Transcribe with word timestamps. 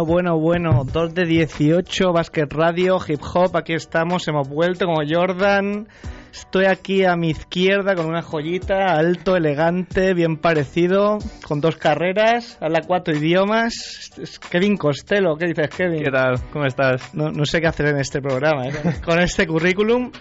Bueno, 0.00 0.04
bueno, 0.06 0.38
bueno, 0.38 0.84
2 0.90 1.14
de 1.14 1.26
18, 1.26 2.12
Basket 2.12 2.46
Radio, 2.48 2.98
Hip 3.06 3.20
Hop, 3.34 3.54
aquí 3.54 3.74
estamos, 3.74 4.26
hemos 4.28 4.48
vuelto 4.48 4.86
como 4.86 5.02
Jordan. 5.06 5.88
Estoy 6.32 6.64
aquí 6.64 7.04
a 7.04 7.16
mi 7.16 7.30
izquierda 7.30 7.94
con 7.94 8.06
una 8.06 8.22
joyita, 8.22 8.94
alto, 8.94 9.36
elegante, 9.36 10.14
bien 10.14 10.38
parecido, 10.38 11.18
con 11.46 11.60
dos 11.60 11.76
carreras, 11.76 12.56
habla 12.62 12.80
cuatro 12.86 13.14
idiomas. 13.14 14.10
Es 14.16 14.38
Kevin 14.38 14.78
Costello, 14.78 15.36
¿qué 15.36 15.48
dices, 15.48 15.68
Kevin? 15.68 16.02
¿Qué 16.02 16.10
tal? 16.10 16.40
¿Cómo 16.50 16.64
estás? 16.64 17.14
No, 17.14 17.30
no 17.30 17.44
sé 17.44 17.60
qué 17.60 17.66
hacer 17.66 17.88
en 17.88 17.98
este 17.98 18.22
programa, 18.22 18.68
¿eh? 18.68 18.72
con, 18.82 18.92
con 19.02 19.20
este 19.20 19.46
currículum. 19.46 20.12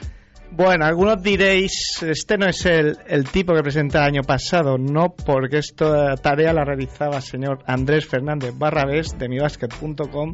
Bueno, 0.52 0.86
algunos 0.86 1.22
diréis, 1.22 2.02
este 2.02 2.38
no 2.38 2.48
es 2.48 2.66
el, 2.66 2.98
tipo 3.32 3.54
que 3.54 3.62
presenté 3.62 3.98
el 4.00 4.04
año 4.04 4.24
pasado, 4.24 4.78
no, 4.78 5.14
porque 5.14 5.60
esta 5.60 6.16
tarea 6.16 6.52
la 6.54 6.66
realizaba 6.66 7.18
el 7.18 7.22
señor 7.22 7.60
Andrés 7.68 8.08
Fernández 8.08 8.58
Barrabés 8.58 9.18
de 9.18 9.30
mibasket.com, 9.30 10.34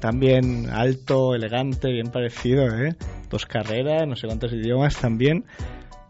también 0.00 0.70
alto, 0.70 1.34
elegante, 1.34 1.92
bien 1.92 2.10
parecido, 2.10 2.66
¿eh? 2.68 2.96
dos 3.28 3.44
carreras, 3.44 4.08
no 4.08 4.16
sé 4.16 4.26
cuántos 4.26 4.52
idiomas 4.54 4.96
también, 4.96 5.44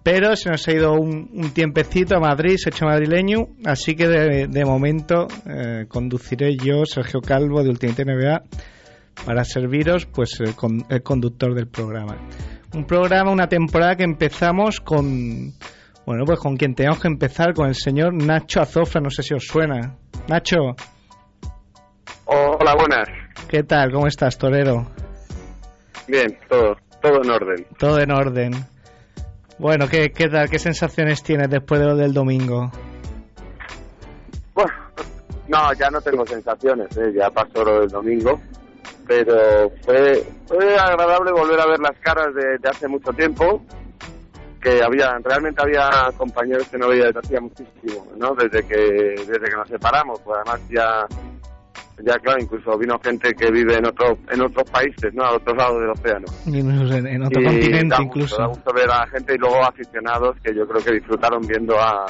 pero 0.05 0.37
se 0.37 0.49
nos 0.49 0.67
ha 0.69 0.73
ido 0.73 0.93
un, 0.93 1.29
un 1.35 1.51
tiempecito 1.51 2.17
a 2.17 2.21
Madrid, 2.21 2.57
se 2.57 2.71
ha 2.71 2.73
hecho 2.73 2.87
madrileño, 2.87 3.49
así 3.67 3.97
que 3.97 4.07
de, 4.07 4.65
momento 4.65 5.27
eh, 5.45 5.87
conduciré 5.89 6.57
yo, 6.57 6.87
Sergio 6.87 7.21
Calvo 7.21 7.65
de 7.65 7.71
Ultimate 7.71 8.05
NBA, 8.05 8.43
para 9.27 9.45
serviros 9.45 10.07
pues 10.07 10.39
el 10.41 11.03
conductor 11.03 11.55
del 11.55 11.67
programa. 11.67 12.17
Un 12.75 12.85
programa, 12.85 13.31
una 13.31 13.49
temporada 13.49 13.97
que 13.97 14.05
empezamos 14.05 14.81
con, 14.81 15.53
bueno, 16.05 16.25
pues 16.27 16.39
con 16.39 16.57
quien 16.57 16.75
teníamos 16.75 17.01
que 17.01 17.09
empezar, 17.09 17.55
con 17.55 17.69
el 17.69 17.75
señor 17.75 18.13
Nacho 18.13 18.61
Azofra, 18.61 19.01
no 19.01 19.11
sé 19.11 19.23
si 19.23 19.35
os 19.35 19.47
suena. 19.47 19.97
Nacho, 20.29 20.75
Hola, 22.31 22.75
buenas. 22.75 23.09
¿qué 23.49 23.63
tal? 23.63 23.91
¿Cómo 23.91 24.07
estás, 24.07 24.37
torero? 24.37 24.87
Bien, 26.07 26.39
todo, 26.47 26.77
todo 27.01 27.23
en 27.23 27.31
orden. 27.31 27.67
Todo 27.79 27.99
en 28.01 28.11
orden. 28.11 28.53
Bueno, 29.59 29.89
¿qué, 29.89 30.11
qué 30.11 30.29
tal? 30.29 30.51
¿Qué 30.51 30.59
sensaciones 30.59 31.23
tienes 31.23 31.49
después 31.49 31.81
de 31.81 31.87
lo 31.87 31.97
del 31.97 32.13
domingo? 32.13 32.71
Bueno, 34.53 34.73
no, 35.49 35.73
ya 35.73 35.89
no 35.91 36.03
tengo 36.03 36.27
sensaciones, 36.27 36.95
¿eh? 36.99 37.13
ya 37.15 37.31
pasó 37.31 37.65
lo 37.65 37.81
del 37.81 37.89
domingo, 37.89 38.39
pero 39.09 39.71
fue, 39.85 40.23
fue 40.47 40.77
agradable 40.77 41.33
volver 41.33 41.59
a 41.61 41.67
ver 41.67 41.81
las 41.81 41.99
caras 42.01 42.35
de, 42.35 42.59
de 42.59 42.69
hace 42.69 42.87
mucho 42.87 43.11
tiempo, 43.13 43.65
que 44.61 44.83
había, 44.83 45.17
realmente 45.25 45.63
había 45.63 45.89
compañeros 46.17 46.69
que 46.69 46.77
no 46.79 46.89
veía 46.89 47.07
desde 47.07 47.21
hacía 47.21 47.41
muchísimo, 47.41 48.07
¿no? 48.19 48.35
Desde 48.35 48.63
que, 48.69 48.77
desde 48.77 49.49
que 49.49 49.57
nos 49.57 49.69
separamos, 49.69 50.21
pues 50.21 50.37
además 50.45 50.61
ya, 50.69 51.07
ya 52.05 52.15
claro, 52.19 52.39
incluso 52.43 52.77
vino 52.77 52.99
gente 53.03 53.33
que 53.33 53.51
vive 53.51 53.77
en 53.77 53.87
otro, 53.87 54.19
en 54.31 54.43
otros 54.43 54.69
países, 54.71 55.15
¿no? 55.15 55.25
Al 55.25 55.37
otro 55.37 55.55
lado 55.55 55.81
del 55.81 55.91
océano. 55.91 56.27
En, 56.47 57.07
en 57.07 57.23
otro 57.23 57.41
Y 57.41 57.45
continente, 57.45 57.89
da 57.89 57.97
gusto, 57.97 58.03
incluso. 58.03 58.37
da 58.37 58.47
gusto 58.49 58.73
ver 58.75 58.91
a 58.91 59.07
gente 59.07 59.35
y 59.35 59.39
luego 59.39 59.65
aficionados 59.65 60.37
que 60.45 60.55
yo 60.55 60.67
creo 60.69 60.85
que 60.85 60.93
disfrutaron 60.93 61.41
viendo 61.47 61.79
a, 61.79 62.05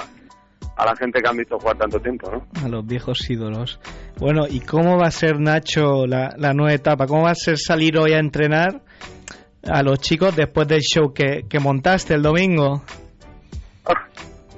a 0.78 0.86
la 0.86 0.94
gente 0.96 1.20
que 1.20 1.28
han 1.28 1.36
visto 1.36 1.58
jugar 1.58 1.76
tanto 1.76 1.98
tiempo, 1.98 2.30
¿no? 2.30 2.46
A 2.64 2.68
los 2.68 2.86
viejos 2.86 3.28
ídolos. 3.28 3.80
Bueno, 4.18 4.46
¿y 4.48 4.60
cómo 4.60 4.96
va 4.96 5.08
a 5.08 5.10
ser, 5.10 5.40
Nacho, 5.40 6.06
la, 6.06 6.34
la 6.38 6.52
nueva 6.54 6.72
etapa? 6.72 7.06
¿Cómo 7.06 7.24
va 7.24 7.32
a 7.32 7.34
ser 7.34 7.58
salir 7.58 7.98
hoy 7.98 8.12
a 8.12 8.18
entrenar 8.18 8.80
a 9.68 9.82
los 9.82 9.98
chicos 9.98 10.36
después 10.36 10.68
del 10.68 10.80
show 10.80 11.12
que, 11.12 11.46
que 11.48 11.58
montaste 11.58 12.14
el 12.14 12.22
domingo? 12.22 12.82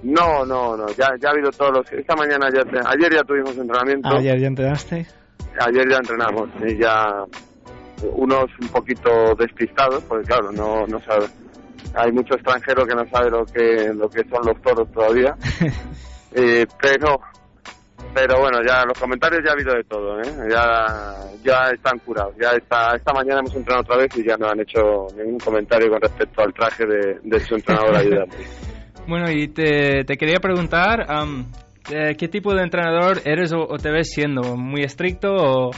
No, 0.02 0.46
no, 0.46 0.78
no, 0.78 0.86
ya, 0.96 1.10
ya 1.20 1.28
ha 1.28 1.32
habido 1.32 1.50
todos 1.50 1.72
los... 1.76 1.92
Esta 1.92 2.16
mañana, 2.16 2.48
ya, 2.50 2.62
ayer 2.86 3.12
ya 3.12 3.22
tuvimos 3.22 3.54
entrenamiento, 3.54 4.08
ayer, 4.08 4.30
Ayer 4.32 4.40
ya 4.40 4.46
entrenaste. 4.46 5.06
ya 5.58 5.96
entrenamos 5.98 6.48
y 6.66 6.80
ya 6.80 7.22
unos 8.14 8.46
un 8.62 8.68
poquito 8.68 9.10
despistados, 9.38 10.02
porque 10.04 10.26
claro, 10.26 10.52
no, 10.52 10.86
no 10.86 11.00
sabe... 11.00 11.26
Hay 11.94 12.12
mucho 12.12 12.34
extranjero 12.34 12.86
que 12.86 12.94
no 12.94 13.04
sabe 13.10 13.30
lo 13.30 13.44
que, 13.44 13.92
lo 13.94 14.08
que 14.08 14.22
son 14.30 14.40
los 14.46 14.62
toros 14.62 14.90
todavía, 14.90 15.34
Eh, 16.34 16.66
pero 16.80 17.20
pero 18.14 18.40
bueno, 18.40 18.58
ya 18.66 18.84
los 18.86 18.98
comentarios 18.98 19.42
ya 19.44 19.50
ha 19.50 19.54
habido 19.54 19.74
de 19.74 19.84
todo, 19.84 20.20
¿eh? 20.20 20.48
Ya, 20.50 21.14
ya 21.44 21.70
están 21.72 21.98
curados. 22.00 22.34
Ya 22.40 22.50
está, 22.52 22.96
esta 22.96 23.12
mañana 23.12 23.40
hemos 23.40 23.54
entrenado 23.54 23.82
otra 23.82 23.96
vez 23.98 24.08
y 24.16 24.24
ya 24.26 24.36
no 24.36 24.48
han 24.48 24.58
hecho 24.60 25.06
ningún 25.16 25.38
comentario 25.38 25.88
con 25.90 26.00
respecto 26.00 26.42
al 26.42 26.52
traje 26.52 26.86
de, 26.86 27.18
de 27.22 27.40
su 27.40 27.54
entrenador 27.54 27.96
ayudante. 27.96 28.36
Bueno, 29.08 29.28
y 29.30 29.48
te, 29.48 30.04
te 30.04 30.16
quería 30.16 30.38
preguntar, 30.40 31.04
eh, 31.90 32.14
¿qué 32.16 32.28
tipo 32.28 32.54
de 32.54 32.62
entrenador 32.62 33.20
eres 33.24 33.52
o, 33.52 33.60
o 33.66 33.76
te 33.78 33.90
ves 33.90 34.10
siendo? 34.12 34.56
¿Muy 34.56 34.82
estricto 34.82 35.32
o, 35.32 35.70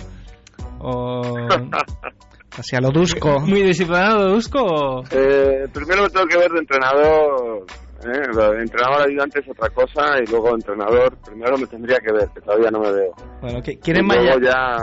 o 0.81 1.23
Hacia 2.59 2.81
lo 2.81 2.91
Dusco. 2.91 3.41
muy 3.47 3.63
disciplinado, 3.63 4.29
Dusko? 4.33 4.59
o- 4.63 5.05
Eh, 5.13 5.67
primero 5.73 6.03
me 6.03 6.11
tengo 6.11 6.27
que 6.27 6.37
ver 6.37 6.51
de 6.51 6.59
entrenador, 6.59 7.65
¿eh? 8.05 8.61
Entrenador 8.61 9.09
ayudante 9.09 9.41
es 9.41 9.49
otra 9.49 9.69
cosa 9.71 10.19
y 10.23 10.27
luego 10.31 10.55
entrenador, 10.55 11.17
primero 11.25 11.57
me 11.59 11.67
tendría 11.67 11.99
que 11.99 12.13
ver, 12.13 12.29
que 12.35 12.41
todavía 12.41 12.71
no 12.71 12.81
me 12.81 12.93
veo. 12.93 13.13
Bueno, 13.41 13.59
¿qui- 13.61 13.79
¿quién, 13.83 13.97
es 13.99 14.05
mayor, 14.05 14.43
ya, 14.43 14.77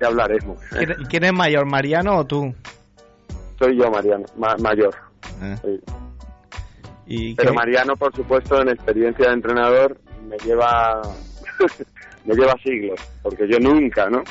ya 0.00 0.06
hablaremos. 0.06 0.58
¿eh? 0.74 0.86
quién- 1.08 1.24
es 1.24 1.32
mayor, 1.32 1.66
Mariano 1.66 2.18
o 2.18 2.24
tú? 2.26 2.54
Soy 3.58 3.76
yo, 3.78 3.90
Mariano, 3.90 4.24
ma- 4.36 4.56
mayor. 4.58 4.94
sí. 5.62 5.80
¿Y 7.08 7.34
Pero 7.36 7.50
qué- 7.50 7.56
Mariano, 7.56 7.94
por 7.96 8.14
supuesto, 8.14 8.60
en 8.60 8.68
experiencia 8.70 9.28
de 9.28 9.34
entrenador, 9.34 9.96
me 10.28 10.36
lleva 10.38 11.00
me 12.24 12.34
lleva 12.34 12.54
siglos, 12.62 13.00
porque 13.22 13.46
yo 13.48 13.58
nunca, 13.60 14.10
¿no? 14.10 14.22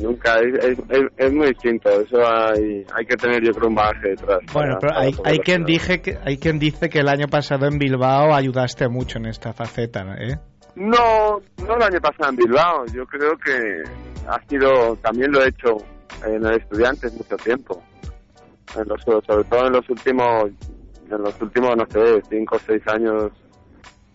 Nunca, 0.00 0.38
es, 0.40 0.54
es, 0.64 0.78
es, 0.88 1.02
es 1.18 1.32
muy 1.32 1.48
distinto, 1.48 1.90
eso 1.90 2.16
hay, 2.26 2.84
hay 2.94 3.04
que 3.06 3.16
tener 3.16 3.44
yo 3.44 3.52
creo 3.52 3.68
un 3.68 3.74
bagaje 3.74 4.08
detrás. 4.10 4.38
Bueno, 4.52 4.78
para- 4.80 4.94
pero 4.94 4.98
hay, 4.98 5.12
hay 5.24 5.38
quien 5.40 5.64
dije 5.64 6.00
que 6.00 6.18
hay 6.24 6.38
quien 6.38 6.58
dice 6.58 6.88
que 6.88 7.00
el 7.00 7.08
año 7.08 7.26
pasado 7.28 7.66
en 7.66 7.78
Bilbao 7.78 8.34
ayudaste 8.34 8.88
mucho 8.88 9.18
en 9.18 9.26
esta 9.26 9.52
faceta. 9.52 10.00
¿eh? 10.18 10.38
No, 10.76 11.40
no 11.66 11.76
el 11.76 11.82
año 11.82 12.00
pasado 12.00 12.30
en 12.30 12.36
Bilbao, 12.36 12.86
yo 12.86 13.04
creo 13.06 13.32
que 13.36 13.82
ha 14.26 14.40
sido, 14.48 14.96
también 14.96 15.30
lo 15.30 15.42
he 15.44 15.48
hecho 15.48 15.76
en 16.26 16.44
el 16.46 16.54
Estudiantes 16.54 17.12
mucho 17.12 17.36
tiempo, 17.36 17.82
en 18.76 18.88
los, 18.88 19.02
sobre 19.02 19.44
todo 19.44 19.66
en 19.66 19.72
los 19.74 19.88
últimos, 19.90 20.44
en 21.10 21.22
los 21.22 21.40
últimos, 21.42 21.76
no 21.76 21.84
sé, 21.90 22.22
cinco 22.30 22.56
o 22.56 22.58
seis 22.60 22.82
años, 22.86 23.30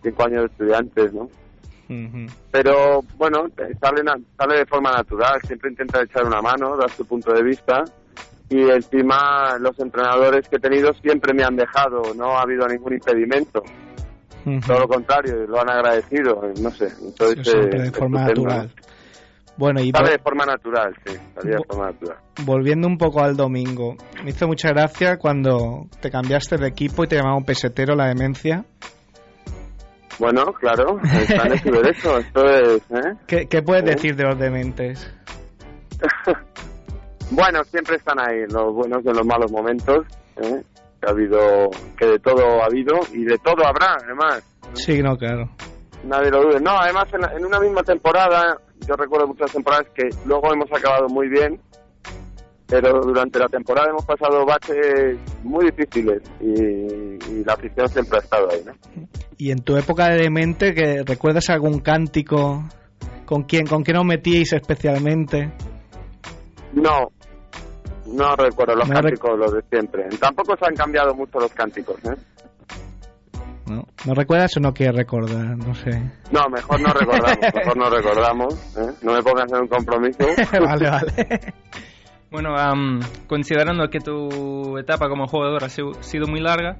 cinco 0.02 0.24
años 0.24 0.40
de 0.40 0.46
Estudiantes, 0.46 1.12
¿no? 1.12 1.28
Pero 2.50 3.02
bueno, 3.16 3.46
sale, 3.80 4.02
sale 4.36 4.58
de 4.58 4.66
forma 4.66 4.92
natural, 4.92 5.40
siempre 5.42 5.70
intenta 5.70 6.02
echar 6.02 6.24
una 6.24 6.42
mano, 6.42 6.76
dar 6.76 6.90
su 6.90 7.06
punto 7.06 7.32
de 7.32 7.42
vista 7.42 7.82
y 8.50 8.70
encima 8.70 9.58
los 9.58 9.78
entrenadores 9.78 10.48
que 10.48 10.56
he 10.56 10.60
tenido 10.60 10.92
siempre 10.94 11.34
me 11.34 11.44
han 11.44 11.56
dejado, 11.56 12.14
no 12.14 12.38
ha 12.38 12.42
habido 12.42 12.66
ningún 12.66 12.94
impedimento, 12.94 13.62
todo 14.66 14.80
lo 14.80 14.88
contrario, 14.88 15.46
lo 15.46 15.60
han 15.60 15.70
agradecido, 15.70 16.40
no 16.60 16.70
sé, 16.70 16.88
entonces 17.02 17.54
eh, 17.54 17.78
de 17.78 17.92
forma 17.92 18.26
estupendo. 18.26 18.54
natural. 18.54 18.74
Bueno, 19.58 19.80
y 19.80 19.90
Sale 19.90 20.12
de 20.12 20.18
forma 20.20 20.46
natural, 20.46 20.94
sí, 21.04 21.16
forma 21.66 21.86
natural. 21.86 22.16
volviendo 22.46 22.86
un 22.86 22.96
poco 22.96 23.22
al 23.22 23.36
domingo, 23.36 23.96
me 24.22 24.30
hizo 24.30 24.46
mucha 24.46 24.68
gracia 24.68 25.18
cuando 25.18 25.88
te 26.00 26.10
cambiaste 26.10 26.56
de 26.58 26.68
equipo 26.68 27.04
y 27.04 27.08
te 27.08 27.16
llamaban 27.16 27.44
pesetero 27.44 27.96
la 27.96 28.06
demencia. 28.06 28.64
Bueno, 30.18 30.46
claro, 30.54 30.98
está 31.04 31.46
en 31.46 31.58
su 31.58 31.70
derecho, 31.70 32.18
esto 32.18 32.44
es, 32.48 32.82
¿eh? 32.90 33.14
¿Qué, 33.26 33.46
qué 33.46 33.62
puedes 33.62 33.84
Sí. 33.84 33.90
decir 33.90 34.16
de 34.16 34.24
los 34.24 34.38
dementes? 34.38 35.14
Bueno, 37.30 37.62
siempre 37.64 37.96
están 37.96 38.18
ahí, 38.18 38.46
los 38.48 38.72
buenos 38.72 39.02
y 39.04 39.08
los 39.08 39.26
malos 39.26 39.52
momentos. 39.52 40.06
¿eh? 40.36 40.62
Que 41.00 41.06
ha 41.06 41.10
habido, 41.10 41.68
que 41.98 42.06
de 42.06 42.18
todo 42.20 42.62
ha 42.62 42.66
habido 42.66 42.94
y 43.12 43.24
de 43.24 43.36
todo 43.38 43.66
habrá, 43.66 43.98
además. 44.02 44.42
Sí, 44.72 45.02
no, 45.02 45.14
claro. 45.16 45.48
Nadie 46.04 46.30
lo 46.30 46.42
dude. 46.42 46.60
No, 46.60 46.70
además 46.78 47.06
en, 47.12 47.20
la- 47.20 47.32
en 47.36 47.44
una 47.44 47.60
misma 47.60 47.82
temporada, 47.82 48.56
yo 48.86 48.94
recuerdo 48.96 49.26
muchas 49.26 49.52
temporadas 49.52 49.86
que 49.94 50.08
luego 50.24 50.52
hemos 50.54 50.72
acabado 50.72 51.06
muy 51.08 51.28
bien, 51.28 51.60
pero 52.68 53.00
durante 53.00 53.38
la 53.38 53.48
temporada 53.48 53.88
hemos 53.90 54.04
pasado 54.04 54.44
baches 54.46 55.16
muy 55.42 55.66
difíciles 55.70 56.22
y, 56.40 56.52
y 57.32 57.44
la 57.44 57.54
afición 57.54 57.88
siempre 57.88 58.18
ha 58.18 58.22
estado 58.22 58.48
ahí, 58.50 58.60
¿no? 58.64 58.72
Y 59.38 59.50
en 59.52 59.60
tu 59.60 59.76
época 59.76 60.08
de 60.10 60.18
demente, 60.22 60.74
que 60.74 61.02
¿recuerdas 61.04 61.48
algún 61.50 61.80
cántico? 61.80 62.64
¿Con 63.24 63.42
quién, 63.44 63.66
con 63.66 63.82
quién 63.84 63.96
os 63.98 64.04
metíais 64.04 64.52
especialmente? 64.52 65.52
No, 66.72 67.08
no 68.06 68.36
recuerdo 68.36 68.74
los 68.74 68.88
rec- 68.88 69.02
cánticos, 69.02 69.38
los 69.38 69.52
de 69.52 69.62
siempre. 69.70 70.04
Tampoco 70.20 70.56
se 70.56 70.66
han 70.66 70.74
cambiado 70.74 71.14
mucho 71.14 71.38
los 71.38 71.52
cánticos, 71.52 71.96
¿eh? 72.04 72.16
¿No, 73.66 73.84
¿No 74.06 74.14
recuerdas 74.14 74.56
o 74.56 74.60
no 74.60 74.72
quieres 74.72 74.96
recordar? 74.96 75.56
No 75.58 75.74
sé. 75.74 75.90
No, 76.32 76.48
mejor 76.48 76.80
no 76.80 76.88
recordamos, 76.92 77.38
mejor 77.54 77.76
no 77.76 77.90
recordamos, 77.90 78.54
¿eh? 78.78 78.92
No 79.02 79.12
me 79.12 79.22
pongas 79.22 79.52
en 79.52 79.58
un 79.60 79.68
compromiso. 79.68 80.26
vale, 80.64 80.88
vale. 80.90 81.54
Bueno, 82.30 82.54
am, 82.58 83.00
considerando 83.26 83.88
que 83.88 84.00
tu 84.00 84.76
etapa 84.76 85.08
como 85.08 85.26
jugador 85.26 85.64
ha 85.64 85.68
sido, 85.70 86.26
muy 86.28 86.40
larga, 86.40 86.76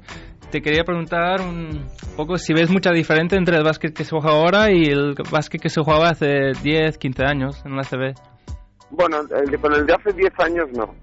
te 0.50 0.60
quería 0.60 0.84
preguntar 0.84 1.40
un 1.40 1.86
poco 2.16 2.36
si 2.36 2.52
ves 2.52 2.70
mucha 2.70 2.90
diferencia 2.90 3.38
entre 3.38 3.56
el 3.56 3.64
básquet 3.64 3.94
que 3.94 4.04
se 4.04 4.10
juega 4.10 4.30
ahora 4.36 4.70
y 4.70 4.82
el 4.84 5.14
básquet 5.30 5.60
que 5.60 5.70
se 5.70 5.80
jugaba 5.82 6.10
hace 6.10 6.52
10, 6.62 6.98
15 6.98 7.24
años 7.24 7.62
en 7.64 7.76
la 7.76 7.82
CB. 7.82 8.14
Bueno, 8.90 9.20
el 9.42 9.50
de- 9.50 9.58
con 9.58 9.74
el 9.74 9.86
de 9.86 9.94
hace 9.94 10.12
10 10.12 10.32
años 10.38 10.66
no, 10.74 10.94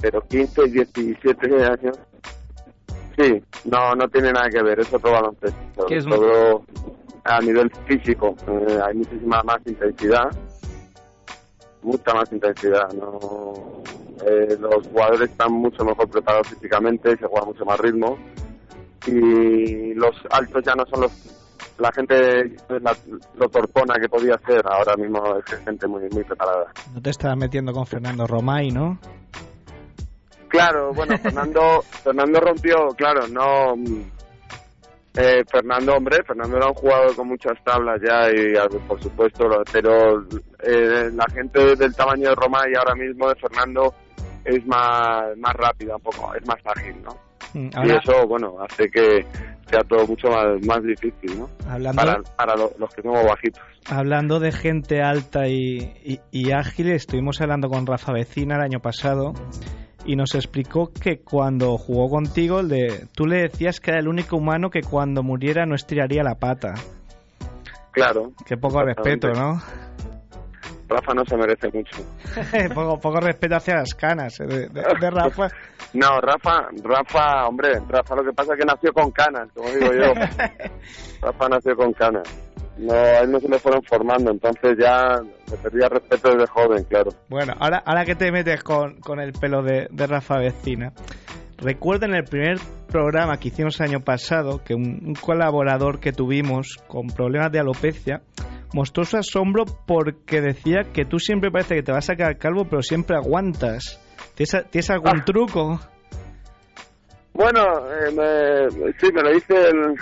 pero 0.00 0.20
15, 0.22 0.62
17 0.68 1.64
años, 1.64 1.98
sí, 3.18 3.42
no, 3.70 3.92
no 3.94 4.08
tiene 4.08 4.32
nada 4.32 4.48
que 4.48 4.62
ver, 4.62 4.80
es 4.80 4.92
otro 4.92 5.12
baloncesto. 5.12 5.86
¿Qué 5.86 5.96
es 5.96 6.06
Todo 6.06 6.62
a 7.24 7.40
nivel 7.40 7.70
físico, 7.86 8.34
eh, 8.48 8.78
hay 8.86 8.94
muchísima 8.96 9.42
más 9.44 9.58
intensidad, 9.66 10.28
mucha 11.84 12.12
más 12.14 12.30
intensidad, 12.32 12.92
¿no? 12.94 13.82
Eh, 14.26 14.56
los 14.58 14.86
jugadores 14.88 15.30
están 15.30 15.52
mucho 15.52 15.84
mejor 15.84 16.08
preparados 16.08 16.48
físicamente, 16.48 17.16
se 17.16 17.26
juega 17.26 17.46
mucho 17.46 17.64
más 17.64 17.78
ritmo 17.80 18.16
y 19.06 19.92
los 19.94 20.16
altos 20.30 20.62
ya 20.64 20.74
no 20.74 20.84
son 20.90 21.02
los 21.02 21.12
la 21.78 21.90
gente 21.92 22.56
la- 22.68 22.96
lo 23.36 23.48
torpona 23.48 23.94
que 24.00 24.08
podía 24.08 24.38
ser 24.46 24.62
ahora 24.70 24.94
mismo 24.96 25.20
es 25.36 25.54
gente 25.64 25.86
muy 25.88 26.08
muy 26.10 26.22
preparada 26.24 26.66
No 26.94 27.02
te 27.02 27.10
estás 27.10 27.36
metiendo 27.36 27.72
con 27.72 27.84
Fernando 27.84 28.26
Romay, 28.26 28.70
¿no? 28.70 28.98
Claro, 30.48 30.92
bueno, 30.94 31.18
Fernando, 31.18 31.82
Fernando 32.04 32.38
rompió, 32.40 32.76
claro, 32.96 33.26
no. 33.28 33.74
Eh, 35.16 35.42
Fernando, 35.50 35.94
hombre, 35.96 36.22
Fernando 36.26 36.56
era 36.56 36.66
un 36.68 36.74
jugador 36.74 37.14
con 37.14 37.28
muchas 37.28 37.54
tablas 37.64 38.00
ya 38.02 38.28
y 38.30 38.54
por 38.86 39.00
supuesto, 39.00 39.46
pero 39.72 40.20
eh, 40.62 41.10
la 41.12 41.24
gente 41.32 41.76
del 41.76 41.94
tamaño 41.94 42.30
de 42.30 42.34
Roma 42.34 42.62
y 42.70 42.76
ahora 42.76 42.94
mismo 42.94 43.28
de 43.28 43.34
Fernando 43.36 43.94
es 44.44 44.66
más, 44.66 45.36
más 45.38 45.54
rápida, 45.54 45.96
un 45.96 46.02
poco, 46.02 46.34
es 46.34 46.46
más 46.46 46.58
ágil, 46.76 46.96
¿no? 47.02 47.16
Mm, 47.54 47.68
Y 47.86 47.90
eso, 47.92 48.26
bueno, 48.26 48.56
hace 48.68 48.90
que 48.90 49.24
sea 49.70 49.80
todo 49.88 50.06
mucho 50.06 50.28
más, 50.28 50.44
más 50.66 50.82
difícil, 50.82 51.38
¿no? 51.38 51.48
hablando, 51.70 52.02
Para, 52.02 52.22
para 52.36 52.56
lo- 52.56 52.72
los 52.78 52.92
que 52.94 53.00
somos 53.02 53.24
bajitos. 53.24 53.62
hablando 53.88 54.40
de 54.40 54.50
gente 54.52 55.00
alta 55.00 55.46
y, 55.48 55.92
y- 56.04 56.20
y 56.32 56.50
ágil, 56.52 56.90
estuvimos 56.90 57.40
hablando 57.40 57.68
con 57.68 57.86
Rafa 57.86 58.12
Vecina 58.12 58.56
el 58.56 58.62
año 58.62 58.80
pasado 58.80 59.32
y 60.04 60.16
nos 60.16 60.34
explicó 60.34 60.90
que 60.92 61.20
cuando 61.20 61.76
jugó 61.78 62.08
contigo, 62.10 62.60
el 62.60 62.68
de, 62.68 63.06
tú 63.14 63.26
le 63.26 63.42
decías 63.42 63.80
que 63.80 63.90
era 63.90 64.00
el 64.00 64.08
único 64.08 64.36
humano 64.36 64.70
que 64.70 64.82
cuando 64.82 65.22
muriera 65.22 65.66
no 65.66 65.74
estiraría 65.74 66.22
la 66.22 66.34
pata. 66.36 66.74
Claro, 67.92 68.32
Qué 68.46 68.56
poco 68.56 68.82
respeto, 68.82 69.28
¿no? 69.32 69.60
Rafa 70.88 71.14
no 71.14 71.24
se 71.24 71.36
merece 71.36 71.68
mucho. 71.72 71.96
poco, 72.74 72.98
poco 73.00 73.20
respeto 73.20 73.56
hacia 73.56 73.76
las 73.76 73.94
canas 73.94 74.38
eh, 74.40 74.44
de, 74.46 74.68
de- 74.68 74.82
de 75.00 75.10
Rafa. 75.10 75.48
No, 75.94 76.20
Rafa, 76.20 76.70
Rafa, 76.82 77.46
hombre, 77.46 77.78
Rafa 77.88 78.16
lo 78.16 78.24
que 78.24 78.32
pasa 78.32 78.54
es 78.54 78.58
que 78.58 78.64
nació 78.66 78.92
con 78.92 79.12
canas, 79.12 79.48
como 79.54 79.68
digo 79.68 79.92
yo. 79.92 80.12
Rafa 81.22 81.48
nació 81.48 81.76
con 81.76 81.92
canas. 81.92 82.24
No, 82.76 82.92
a 82.92 83.20
él 83.20 83.30
no 83.30 83.38
se 83.40 83.48
le 83.48 83.58
fueron 83.58 83.82
formando, 83.84 84.30
entonces 84.32 84.76
ya 84.78 85.20
le 85.50 85.56
perdía 85.58 85.88
respeto 85.88 86.30
desde 86.30 86.46
joven, 86.48 86.84
claro. 86.84 87.12
Bueno, 87.28 87.52
ahora, 87.60 87.82
ahora 87.86 88.04
que 88.04 88.16
te 88.16 88.32
metes 88.32 88.62
con, 88.64 88.96
con 89.00 89.20
el 89.20 89.32
pelo 89.32 89.62
de, 89.62 89.86
de 89.90 90.06
Rafa 90.08 90.38
Vecina, 90.38 90.92
recuerda 91.58 92.06
en 92.06 92.14
el 92.14 92.24
primer 92.24 92.58
programa 92.88 93.36
que 93.38 93.48
hicimos 93.48 93.78
el 93.80 93.90
año 93.90 94.00
pasado 94.00 94.62
que 94.64 94.74
un, 94.74 95.00
un 95.06 95.14
colaborador 95.14 96.00
que 96.00 96.12
tuvimos 96.12 96.78
con 96.88 97.06
problemas 97.08 97.52
de 97.52 97.60
alopecia 97.60 98.22
mostró 98.72 99.04
su 99.04 99.16
asombro 99.18 99.64
porque 99.86 100.40
decía 100.40 100.82
que 100.92 101.04
tú 101.04 101.20
siempre 101.20 101.52
parece 101.52 101.76
que 101.76 101.82
te 101.84 101.92
vas 101.92 102.10
a 102.10 102.16
quedar 102.16 102.38
calvo, 102.38 102.64
pero 102.68 102.82
siempre 102.82 103.16
aguantas. 103.16 104.00
¿Tienes, 104.34 104.68
tienes 104.70 104.90
algún 104.90 105.20
Ah. 105.20 105.24
truco? 105.24 105.80
Bueno, 107.32 107.62
eh, 107.88 108.10
me- 108.12 108.92
sí, 108.98 109.12
me 109.12 109.22
lo 109.22 109.32
dice 109.32 109.54
el- 109.68 109.94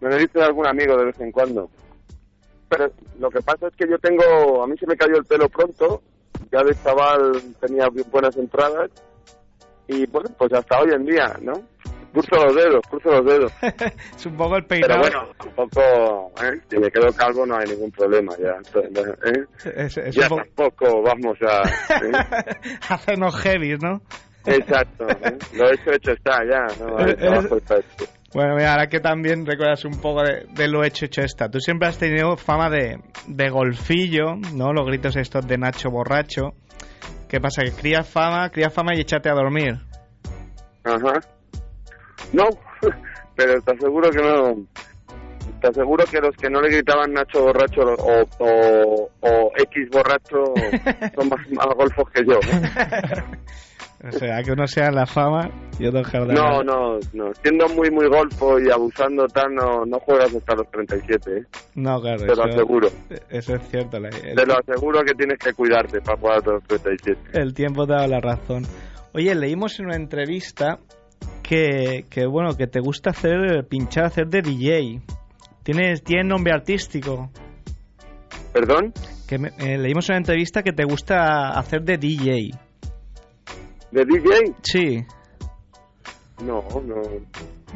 me 0.00 0.10
lo 0.10 0.16
dice 0.16 0.40
algún 0.42 0.66
amigo 0.66 0.96
de 0.96 1.06
vez 1.06 1.20
en 1.20 1.30
cuando. 1.32 1.68
Pero 2.68 2.90
lo 3.18 3.30
que 3.30 3.40
pasa 3.42 3.68
es 3.68 3.76
que 3.76 3.88
yo 3.88 3.98
tengo, 3.98 4.62
a 4.62 4.66
mí 4.66 4.76
se 4.78 4.86
me 4.86 4.96
cayó 4.96 5.16
el 5.16 5.24
pelo 5.24 5.48
pronto, 5.48 6.02
ya 6.52 6.62
de 6.62 6.74
chaval 6.82 7.32
tenía 7.60 7.86
buenas 8.10 8.36
entradas 8.36 8.90
y 9.88 10.06
bueno, 10.06 10.28
pues 10.36 10.52
hasta 10.52 10.80
hoy 10.80 10.90
en 10.92 11.04
día, 11.06 11.36
¿no? 11.42 11.52
Cruzo 12.12 12.44
los 12.46 12.54
dedos, 12.54 12.80
cruzo 12.88 13.10
los 13.10 13.24
dedos. 13.26 13.52
es 14.16 14.26
un 14.26 14.36
poco 14.36 14.56
el 14.56 14.64
Pero 14.64 14.80
peinado. 14.86 15.00
bueno, 15.02 15.28
tampoco, 15.38 16.32
¿eh? 16.42 16.60
si 16.68 16.78
me 16.78 16.90
quedo 16.90 17.12
calvo 17.12 17.44
no 17.44 17.56
hay 17.56 17.66
ningún 17.68 17.90
problema 17.90 18.32
ya. 18.38 18.56
¿eh? 18.80 19.44
es, 19.76 19.96
es 19.98 20.14
Ya 20.14 20.28
tampoco 20.28 21.02
vamos 21.02 21.36
a... 21.42 21.62
¿eh? 22.04 22.12
Hacernos 22.88 23.36
heavy, 23.42 23.76
¿no? 23.78 24.00
Exacto, 24.46 25.06
¿eh? 25.08 25.36
lo 25.54 25.70
hecho 25.70 25.92
hecho 25.92 26.12
está 26.12 26.38
ya, 26.48 26.66
¿no? 26.80 26.98
El 27.00 27.16
Bueno, 28.36 28.54
mira, 28.54 28.72
ahora 28.72 28.88
que 28.88 29.00
también 29.00 29.46
recuerdas 29.46 29.86
un 29.86 29.98
poco 29.98 30.22
de, 30.22 30.44
de 30.50 30.68
lo 30.68 30.84
hecho 30.84 31.06
hecho 31.06 31.22
está. 31.22 31.48
Tú 31.48 31.58
siempre 31.58 31.88
has 31.88 31.96
tenido 31.96 32.36
fama 32.36 32.68
de, 32.68 33.00
de 33.26 33.48
golfillo, 33.48 34.36
¿no? 34.52 34.74
Los 34.74 34.86
gritos 34.86 35.16
estos 35.16 35.46
de 35.46 35.56
Nacho 35.56 35.88
borracho. 35.88 36.52
¿Qué 37.30 37.40
pasa? 37.40 37.62
Que 37.62 37.72
crías 37.72 38.06
fama, 38.06 38.50
crías 38.50 38.74
fama 38.74 38.94
y 38.94 39.00
échate 39.00 39.30
a 39.30 39.32
dormir. 39.32 39.78
Ajá. 40.84 41.18
No, 42.34 42.44
pero 43.36 43.58
te 43.62 43.72
aseguro 43.72 44.10
que 44.10 44.20
no. 44.20 44.66
Te 45.62 45.68
aseguro 45.68 46.04
que 46.04 46.20
los 46.20 46.36
que 46.36 46.50
no 46.50 46.60
le 46.60 46.68
gritaban 46.68 47.14
Nacho 47.14 47.40
borracho 47.40 47.80
o, 47.80 48.22
o, 48.40 49.10
o 49.20 49.52
X 49.56 49.88
borracho 49.90 50.52
son 51.14 51.28
más, 51.30 51.50
más 51.52 51.74
golfos 51.74 52.10
que 52.10 52.22
yo. 52.22 52.38
O 54.04 54.12
sea, 54.12 54.42
que 54.42 54.52
uno 54.52 54.66
sea 54.66 54.90
la 54.90 55.06
fama 55.06 55.50
y 55.78 55.86
otro 55.86 56.04
jardín. 56.04 56.34
No, 56.34 56.62
no, 56.62 56.98
no. 57.14 57.32
Siendo 57.42 57.66
muy, 57.70 57.90
muy 57.90 58.06
golfo 58.08 58.60
y 58.60 58.70
abusando 58.70 59.26
tal, 59.26 59.54
no, 59.54 59.84
no 59.86 59.98
juegas 60.00 60.34
hasta 60.34 60.54
los 60.54 60.70
37, 60.70 61.30
¿eh? 61.38 61.42
No, 61.74 62.00
claro. 62.00 62.18
Te 62.18 62.26
lo 62.26 62.32
eso, 62.34 62.42
aseguro. 62.44 62.88
eso 63.30 63.54
es 63.56 63.68
cierto. 63.70 63.98
la- 63.98 64.08
el, 64.10 64.34
Te 64.36 64.46
lo 64.46 64.54
aseguro 64.58 65.02
que 65.02 65.14
tienes 65.14 65.38
que 65.38 65.52
cuidarte 65.54 66.00
para 66.02 66.18
jugar 66.18 66.38
hasta 66.38 66.52
los 66.52 66.62
37. 66.64 67.20
el 67.40 67.54
tiempo 67.54 67.86
te 67.86 67.94
da 67.94 68.06
la 68.06 68.20
razón. 68.20 68.64
Oye, 69.14 69.34
leímos 69.34 69.80
en 69.80 69.86
una 69.86 69.96
entrevista 69.96 70.78
que, 71.42 72.04
que 72.10 72.26
bueno, 72.26 72.54
que 72.56 72.66
te 72.66 72.80
gusta 72.80 73.10
hacer, 73.10 73.66
pinchar, 73.68 74.04
hacer 74.04 74.26
de 74.28 74.42
DJ. 74.42 75.00
¿Tienes, 75.62 76.02
¿Tienes 76.04 76.26
nombre 76.26 76.52
artístico? 76.52 77.30
¿Perdón? 78.52 78.92
Que 79.26 79.38
me- 79.38 79.52
eh, 79.58 79.78
leímos 79.78 80.08
en 80.10 80.14
una 80.14 80.18
entrevista 80.18 80.62
que 80.62 80.72
te 80.72 80.84
gusta 80.84 81.48
hacer 81.58 81.82
de 81.82 81.96
DJ. 81.98 82.50
¿De 83.92 84.04
DJ? 84.04 84.54
Sí. 84.62 85.04
No, 86.42 86.62
no. 86.84 87.02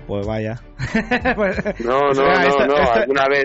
Pues 0.07 0.27
vaya. 0.27 0.61
Pues- 1.37 1.81
No, 1.85 1.99
o 1.99 2.09
no, 2.09 2.15
sea, 2.15 2.25
no, 2.25 2.41
esto- 2.49 2.67
no. 2.67 2.75
esto- 2.77 2.93
Alguna 2.93 3.27
vez 3.29 3.45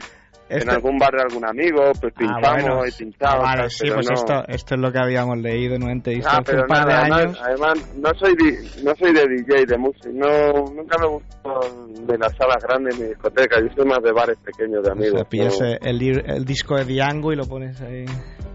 esto- 0.49 0.63
en 0.63 0.69
algún 0.69 0.97
bar 0.97 1.11
de 1.13 1.21
algún 1.21 1.45
amigo, 1.45 1.91
pues 2.01 2.13
Ah, 2.15 2.19
pinchamos 2.19 2.63
bueno. 2.63 2.85
y 2.87 2.91
pinchamos. 2.91 3.35
Ah, 3.39 3.55
vale, 3.55 3.69
sí, 3.69 3.87
pues 3.93 4.07
no. 4.07 4.13
esto, 4.13 4.33
esto 4.47 4.75
es 4.75 4.81
lo 4.81 4.91
que 4.91 4.99
habíamos 4.99 5.37
leído 5.37 5.75
en 5.75 5.83
una 5.83 5.91
entrevista 5.93 6.31
Ah, 6.31 6.37
hace 6.41 6.51
pero 6.51 6.61
un 6.63 6.67
par 6.67 6.87
nada, 6.87 7.05
de 7.05 7.13
años. 7.23 7.41
además 7.41 7.95
no 7.97 8.09
soy 8.19 8.35
di- 8.35 8.83
no 8.83 8.93
soy 8.95 9.13
de 9.13 9.27
DJ 9.27 9.65
de 9.65 9.77
música, 9.77 10.09
no 10.13 10.51
nunca 10.73 10.97
me 10.99 11.07
gustó 11.07 11.59
de 12.05 12.17
las 12.17 12.31
salas 12.35 12.63
grandes 12.67 12.99
ni 12.99 13.07
discotecas, 13.07 13.61
yo 13.63 13.69
soy 13.75 13.85
más 13.85 13.99
de 14.03 14.11
bares 14.11 14.37
pequeños 14.39 14.83
de 14.83 14.89
O 14.89 14.93
amigos. 14.93 15.19
sea, 15.21 15.29
pillas 15.29 15.59
no, 15.61 15.67
el, 15.81 15.97
li- 15.97 16.23
el 16.25 16.45
disco 16.45 16.75
de 16.75 16.85
Diango 16.85 17.31
y 17.31 17.35
lo 17.37 17.45
pones 17.45 17.79
ahí. 17.81 18.05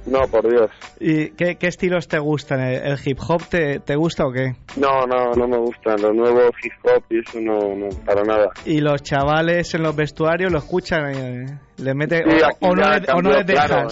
No, 0.07 0.21
por 0.29 0.49
Dios. 0.49 0.71
¿Y 0.99 1.31
qué, 1.31 1.57
qué 1.57 1.67
estilos 1.69 2.09
te 2.09 2.19
gustan? 2.19 2.61
¿El, 2.61 2.83
el 2.93 2.99
hip 3.05 3.19
hop 3.29 3.43
te, 3.49 3.81
te 3.81 3.97
gusta 3.97 4.27
o 4.27 4.33
qué? 4.33 4.55
No, 4.77 5.07
no, 5.07 5.33
no 5.35 5.49
me 5.49 5.59
gustan 5.59 6.01
los 6.01 6.15
nuevos 6.15 6.51
hip 6.63 6.73
hop 6.85 7.03
y 7.11 7.19
eso 7.19 7.41
no, 7.41 7.75
no 7.77 7.89
para 8.05 8.23
nada. 8.25 8.51
¿Y 8.65 8.81
los 8.81 9.03
chavales 9.03 9.75
en 9.75 9.83
los 9.83 9.95
vestuarios 9.95 10.51
lo 10.53 10.59
escuchan? 10.59 11.11
eh, 11.11 11.45
¿Le 11.79 11.95
mete, 11.95 12.23
Sí, 12.25 12.45
o, 12.61 12.75
no 12.75 12.83
le- 12.91 12.97
o 12.97 12.99
no 12.99 13.05
cambió, 13.07 13.33
les 13.39 13.47
dejas? 13.47 13.69
claro, 13.69 13.89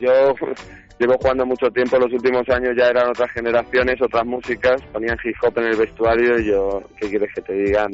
yo 0.00 0.34
llevo 0.98 1.14
jugando 1.20 1.44
mucho 1.46 1.68
tiempo, 1.70 1.98
los 1.98 2.12
últimos 2.12 2.48
años 2.48 2.70
ya 2.78 2.86
eran 2.88 3.08
otras 3.10 3.30
generaciones, 3.32 3.96
otras 4.02 4.24
músicas, 4.26 4.80
ponían 4.92 5.16
hip 5.24 5.34
hop 5.42 5.58
en 5.58 5.64
el 5.66 5.76
vestuario 5.76 6.38
y 6.40 6.46
yo, 6.46 6.80
¿qué 7.00 7.08
quieres 7.10 7.30
que 7.34 7.42
te 7.42 7.52
diga? 7.52 7.86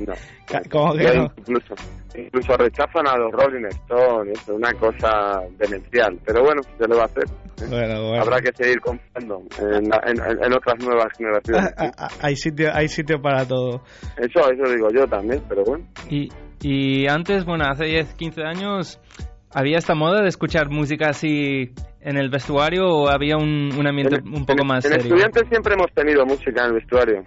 No. 0.00 0.12
¿Cómo 0.70 0.94
que 0.94 1.04
no? 1.16 1.32
Incluso, 1.36 1.74
incluso 2.16 2.56
rechazan 2.56 3.06
a 3.08 3.16
los 3.18 3.32
Rolling 3.32 3.66
Stones, 3.66 4.38
es 4.40 4.48
una 4.48 4.72
cosa 4.74 5.40
demencial. 5.58 6.18
Pero 6.24 6.42
bueno, 6.42 6.62
se 6.78 6.86
lo 6.88 6.96
va 6.96 7.02
a 7.02 7.06
hacer. 7.06 7.24
¿eh? 7.24 7.66
Bueno, 7.68 8.08
bueno. 8.08 8.22
Habrá 8.22 8.40
que 8.40 8.50
seguir 8.54 8.80
confiando 8.80 9.42
en, 9.60 9.88
la- 9.88 10.02
en- 10.06 10.20
en- 10.20 10.44
en 10.44 10.52
otras 10.54 10.84
nuevas 10.84 11.06
generaciones. 11.16 11.74
Ah, 11.76 11.90
ah, 11.98 12.08
hay 12.22 12.36
sitio 12.36 12.68
hay 12.72 12.88
sitio 12.88 13.20
para 13.20 13.46
todo 13.46 13.82
Eso, 14.16 14.50
eso 14.50 14.72
digo 14.72 14.88
yo 14.92 15.06
también, 15.06 15.42
pero 15.48 15.62
bueno. 15.64 15.84
Y, 16.08 16.28
y 16.62 17.06
antes, 17.08 17.44
bueno, 17.44 17.64
hace 17.68 17.84
10, 17.86 18.14
15 18.14 18.42
años, 18.42 19.00
¿había 19.54 19.78
esta 19.78 19.94
moda 19.94 20.22
de 20.22 20.28
escuchar 20.28 20.68
música 20.68 21.08
así 21.10 21.72
en 22.00 22.16
el 22.18 22.28
vestuario 22.30 22.86
o 22.88 23.08
había 23.08 23.36
un, 23.36 23.70
un 23.78 23.86
ambiente 23.86 24.16
En- 24.16 24.28
un 24.34 24.44
poco 24.44 24.62
en- 24.62 24.66
más 24.68 24.84
en 24.84 24.90
serio? 24.92 25.06
estudiantes 25.06 25.44
siempre 25.48 25.74
hemos 25.74 25.92
tenido 25.94 26.26
música 26.26 26.62
en 26.62 26.66
el 26.68 26.72
vestuario. 26.74 27.22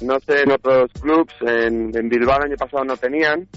No 0.00 0.18
sé, 0.20 0.42
en 0.42 0.52
otros 0.52 0.90
clubs, 1.00 1.32
en, 1.40 1.90
en 1.96 2.08
Bilbao 2.08 2.38
el 2.38 2.44
año 2.50 2.56
pasado 2.56 2.84
no 2.84 2.96
tenían, 2.96 3.48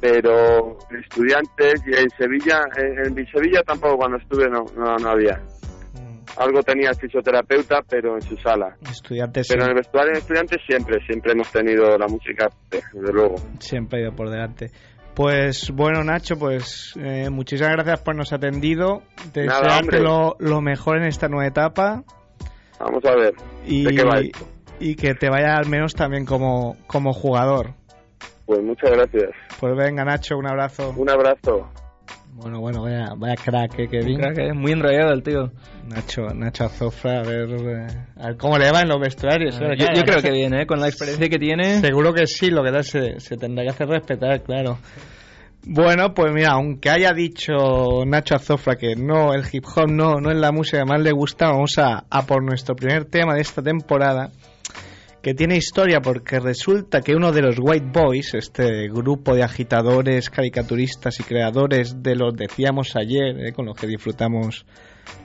pero 0.00 0.78
en 0.90 0.96
estudiantes 1.00 1.82
y 1.86 1.94
en 1.96 2.10
Sevilla, 2.18 2.62
en, 2.76 3.16
en 3.18 3.26
Sevilla 3.26 3.62
tampoco 3.64 3.96
cuando 3.96 4.16
estuve 4.18 4.48
no, 4.48 4.64
no, 4.76 4.96
no 4.96 5.08
había. 5.10 5.40
Algo 6.38 6.62
tenía 6.62 6.88
el 6.90 6.96
fisioterapeuta, 6.96 7.80
pero 7.88 8.14
en 8.14 8.22
su 8.22 8.36
sala. 8.38 8.74
estudiantes 8.90 9.46
Pero 9.48 9.64
en 9.64 9.68
el 9.70 9.74
vestuario 9.76 10.12
de 10.14 10.18
estudiantes 10.20 10.58
siempre, 10.66 10.98
siempre 11.06 11.32
hemos 11.32 11.50
tenido 11.52 11.96
la 11.98 12.06
música, 12.08 12.48
desde 12.70 13.12
luego. 13.12 13.36
siempre 13.60 13.98
ha 13.98 14.02
ido 14.04 14.12
por 14.16 14.30
delante. 14.30 14.70
Pues 15.14 15.70
bueno, 15.70 16.02
Nacho, 16.04 16.38
pues 16.38 16.94
eh, 16.96 17.28
muchísimas 17.30 17.72
gracias 17.72 18.00
por 18.00 18.16
nos 18.16 18.32
atendido. 18.32 19.02
Desearte 19.32 20.00
lo, 20.00 20.36
lo 20.38 20.60
mejor 20.60 20.96
en 20.98 21.04
esta 21.04 21.28
nueva 21.28 21.46
etapa 21.46 22.02
Vamos 22.78 23.04
a 23.04 23.14
ver. 23.14 23.34
y, 23.66 23.84
¿De 23.84 23.94
qué 23.94 24.04
va 24.04 24.18
esto? 24.20 24.46
y 24.80 24.96
que 24.96 25.14
te 25.14 25.28
vaya 25.30 25.56
al 25.56 25.68
menos 25.68 25.94
también 25.94 26.24
como, 26.26 26.76
como 26.86 27.12
jugador. 27.12 27.74
Pues 28.46 28.60
muchas 28.62 28.90
gracias. 28.90 29.30
Pues 29.60 29.76
venga, 29.76 30.04
Nacho, 30.04 30.36
un 30.36 30.46
abrazo. 30.46 30.92
Un 30.96 31.08
abrazo. 31.08 31.68
Bueno, 32.34 32.60
bueno, 32.60 32.82
vaya, 32.82 33.12
vaya 33.14 33.34
crack, 33.36 33.78
eh, 33.78 33.88
Kevin. 33.88 34.20
Que 34.34 34.48
es 34.48 34.54
muy 34.54 34.72
enrollado 34.72 35.12
el 35.12 35.22
tío. 35.22 35.52
Nacho, 35.86 36.22
Nacho 36.34 36.64
Azofra, 36.64 37.20
a 37.20 37.22
ver, 37.22 37.50
eh, 37.50 37.86
a 38.16 38.28
ver 38.28 38.36
cómo 38.38 38.56
le 38.56 38.72
va 38.72 38.80
en 38.80 38.88
los 38.88 38.98
vestuarios. 38.98 39.58
Yo, 39.58 39.66
eh, 39.66 40.02
creo 40.04 40.22
que 40.22 40.30
viene, 40.30 40.62
¿eh? 40.62 40.66
con 40.66 40.80
la 40.80 40.88
experiencia 40.88 41.28
que 41.28 41.38
tiene. 41.38 41.80
Seguro 41.80 42.14
que 42.14 42.26
sí, 42.26 42.50
lo 42.50 42.62
que 42.64 42.70
da 42.70 42.82
se, 42.82 43.20
se 43.20 43.36
tendrá 43.36 43.64
que 43.64 43.70
hacer 43.70 43.86
respetar, 43.86 44.42
claro. 44.42 44.78
Bueno, 45.64 46.14
pues 46.14 46.32
mira, 46.32 46.52
aunque 46.52 46.90
haya 46.90 47.12
dicho 47.12 48.04
Nacho 48.06 48.34
Azofra 48.34 48.76
que 48.76 48.96
no, 48.96 49.34
el 49.34 49.44
hip 49.52 49.64
hop 49.76 49.88
no, 49.88 50.14
no 50.14 50.30
es 50.30 50.36
la 50.36 50.50
música 50.50 50.78
que 50.78 50.86
más 50.86 51.00
le 51.00 51.12
gusta, 51.12 51.50
vamos 51.50 51.78
a, 51.78 52.04
a 52.10 52.26
por 52.26 52.42
nuestro 52.42 52.74
primer 52.74 53.04
tema 53.04 53.34
de 53.34 53.42
esta 53.42 53.62
temporada, 53.62 54.30
que 55.22 55.34
tiene 55.34 55.56
historia 55.56 56.00
porque 56.00 56.40
resulta 56.40 57.00
que 57.00 57.14
uno 57.14 57.30
de 57.30 57.42
los 57.42 57.56
White 57.58 57.90
Boys, 57.92 58.34
este 58.34 58.88
grupo 58.88 59.34
de 59.36 59.44
agitadores, 59.44 60.28
caricaturistas 60.28 61.20
y 61.20 61.22
creadores 61.22 62.02
de 62.02 62.16
los 62.16 62.34
decíamos 62.34 62.96
ayer, 62.96 63.38
eh, 63.38 63.52
con 63.52 63.66
los 63.66 63.76
que 63.76 63.86
disfrutamos 63.86 64.66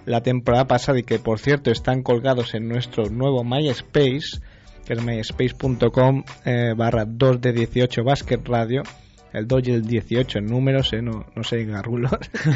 la 0.06 0.22
temporada 0.22 0.66
pasada 0.66 1.00
y 1.00 1.04
que 1.04 1.18
por 1.18 1.39
cierto 1.39 1.72
están 1.72 2.04
colgados 2.04 2.54
en 2.54 2.68
nuestro 2.68 3.10
nuevo 3.10 3.44
MySpace, 3.44 4.39
que 4.86 4.94
es 4.94 5.04
myspace.com 5.04 6.24
eh, 6.46 6.74
barra 6.77 7.06
2 7.06 7.42
de 7.42 7.54
18 7.54 8.04
Basket 8.04 8.42
Radio, 8.46 8.84
el 9.34 9.48
2 9.48 9.68
y 9.68 9.72
el 9.72 9.82
18 9.82 10.39
en 10.39 10.46
números, 10.46 10.94
eh, 10.94 11.01
no, 11.01 11.25
no 11.36 11.44
sé, 11.44 11.66
garrulos. 11.66 12.12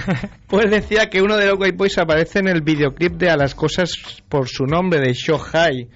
pues 0.48 0.70
decía 0.70 1.10
que 1.10 1.24
uno 1.24 1.38
de 1.38 1.48
los 1.48 1.60
White 1.60 1.76
Boys 1.76 1.98
aparece 1.98 2.40
en 2.40 2.48
el 2.48 2.62
videoclip 2.62 3.14
de 3.14 3.32
A 3.32 3.36
las 3.36 3.56
cosas 3.56 3.94
por 4.30 4.48
su 4.48 4.66
nombre, 4.66 5.00
de 5.00 5.14
Shohei, 5.14 5.90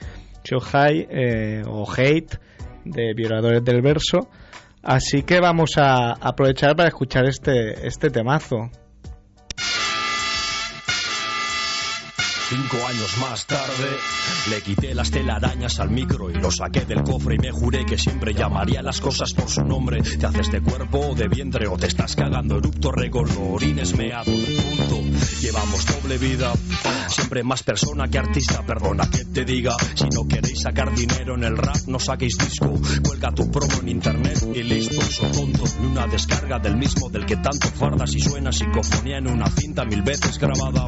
Shohei 0.45 1.07
eh, 1.09 1.63
o 1.67 1.83
Hate, 1.91 2.37
de 2.85 3.13
Violadores 3.15 3.63
del 3.63 3.81
Verso. 3.81 4.29
Así 4.83 5.23
que 5.23 5.39
vamos 5.39 5.77
a 5.77 6.13
aprovechar 6.13 6.75
para 6.75 6.89
escuchar 6.89 7.25
este, 7.25 7.87
este 7.87 8.09
temazo. 8.11 8.69
Cinco 12.47 12.77
años 12.87 13.17
más 13.17 13.47
tarde, 13.47 13.97
le 14.51 14.61
quité 14.61 14.93
las 14.93 15.09
telarañas 15.09 15.79
al 15.79 15.89
micro 15.89 16.29
y 16.29 16.35
lo 16.35 16.51
saqué 16.51 16.81
del 16.81 17.01
cofre 17.01 17.35
y 17.35 17.39
me 17.39 17.51
juré 17.51 17.87
que 17.87 17.97
siempre 17.97 18.35
llamaría 18.35 18.83
las 18.83 19.01
cosas 19.01 19.33
por 19.33 19.49
su 19.49 19.63
nombre. 19.63 20.03
¿Te 20.03 20.27
haces 20.27 20.51
de 20.51 20.61
cuerpo 20.61 20.99
o 20.99 21.15
de 21.15 21.27
vientre 21.27 21.65
o 21.67 21.75
te 21.75 21.87
estás 21.87 22.15
cagando 22.15 22.57
erupto 22.57 22.91
recordo, 22.91 23.41
orines 23.51 23.97
meado 23.97 24.31
punto? 24.31 25.01
Llevamos 25.41 25.85
doble 25.87 26.19
vida, 26.19 26.53
siempre 27.07 27.43
más 27.43 27.63
persona 27.63 28.07
que 28.09 28.19
artista, 28.19 28.63
perdona 28.63 29.09
que 29.09 29.25
te 29.25 29.43
diga. 29.43 29.75
Si 29.95 30.05
no 30.09 30.27
queréis 30.27 30.61
sacar 30.61 30.93
dinero 30.93 31.33
en 31.35 31.45
el 31.45 31.57
rap, 31.57 31.77
no 31.87 31.99
saquéis 31.99 32.37
disco. 32.37 32.79
Cuelga 33.03 33.31
tu 33.33 33.49
promo 33.49 33.79
en 33.81 33.89
internet 33.89 34.45
y 34.53 34.61
listo, 34.61 35.01
tonto. 35.31 35.63
Ni 35.81 35.87
una 35.87 36.05
descarga 36.05 36.59
del 36.59 36.77
mismo 36.77 37.09
del 37.09 37.25
que 37.25 37.37
tanto 37.37 37.69
fardas 37.69 38.13
y 38.13 38.19
suena 38.19 38.51
psicofonía 38.51 39.17
en 39.17 39.27
una 39.27 39.49
cinta 39.49 39.83
mil 39.83 40.03
veces 40.03 40.37
grabada. 40.37 40.85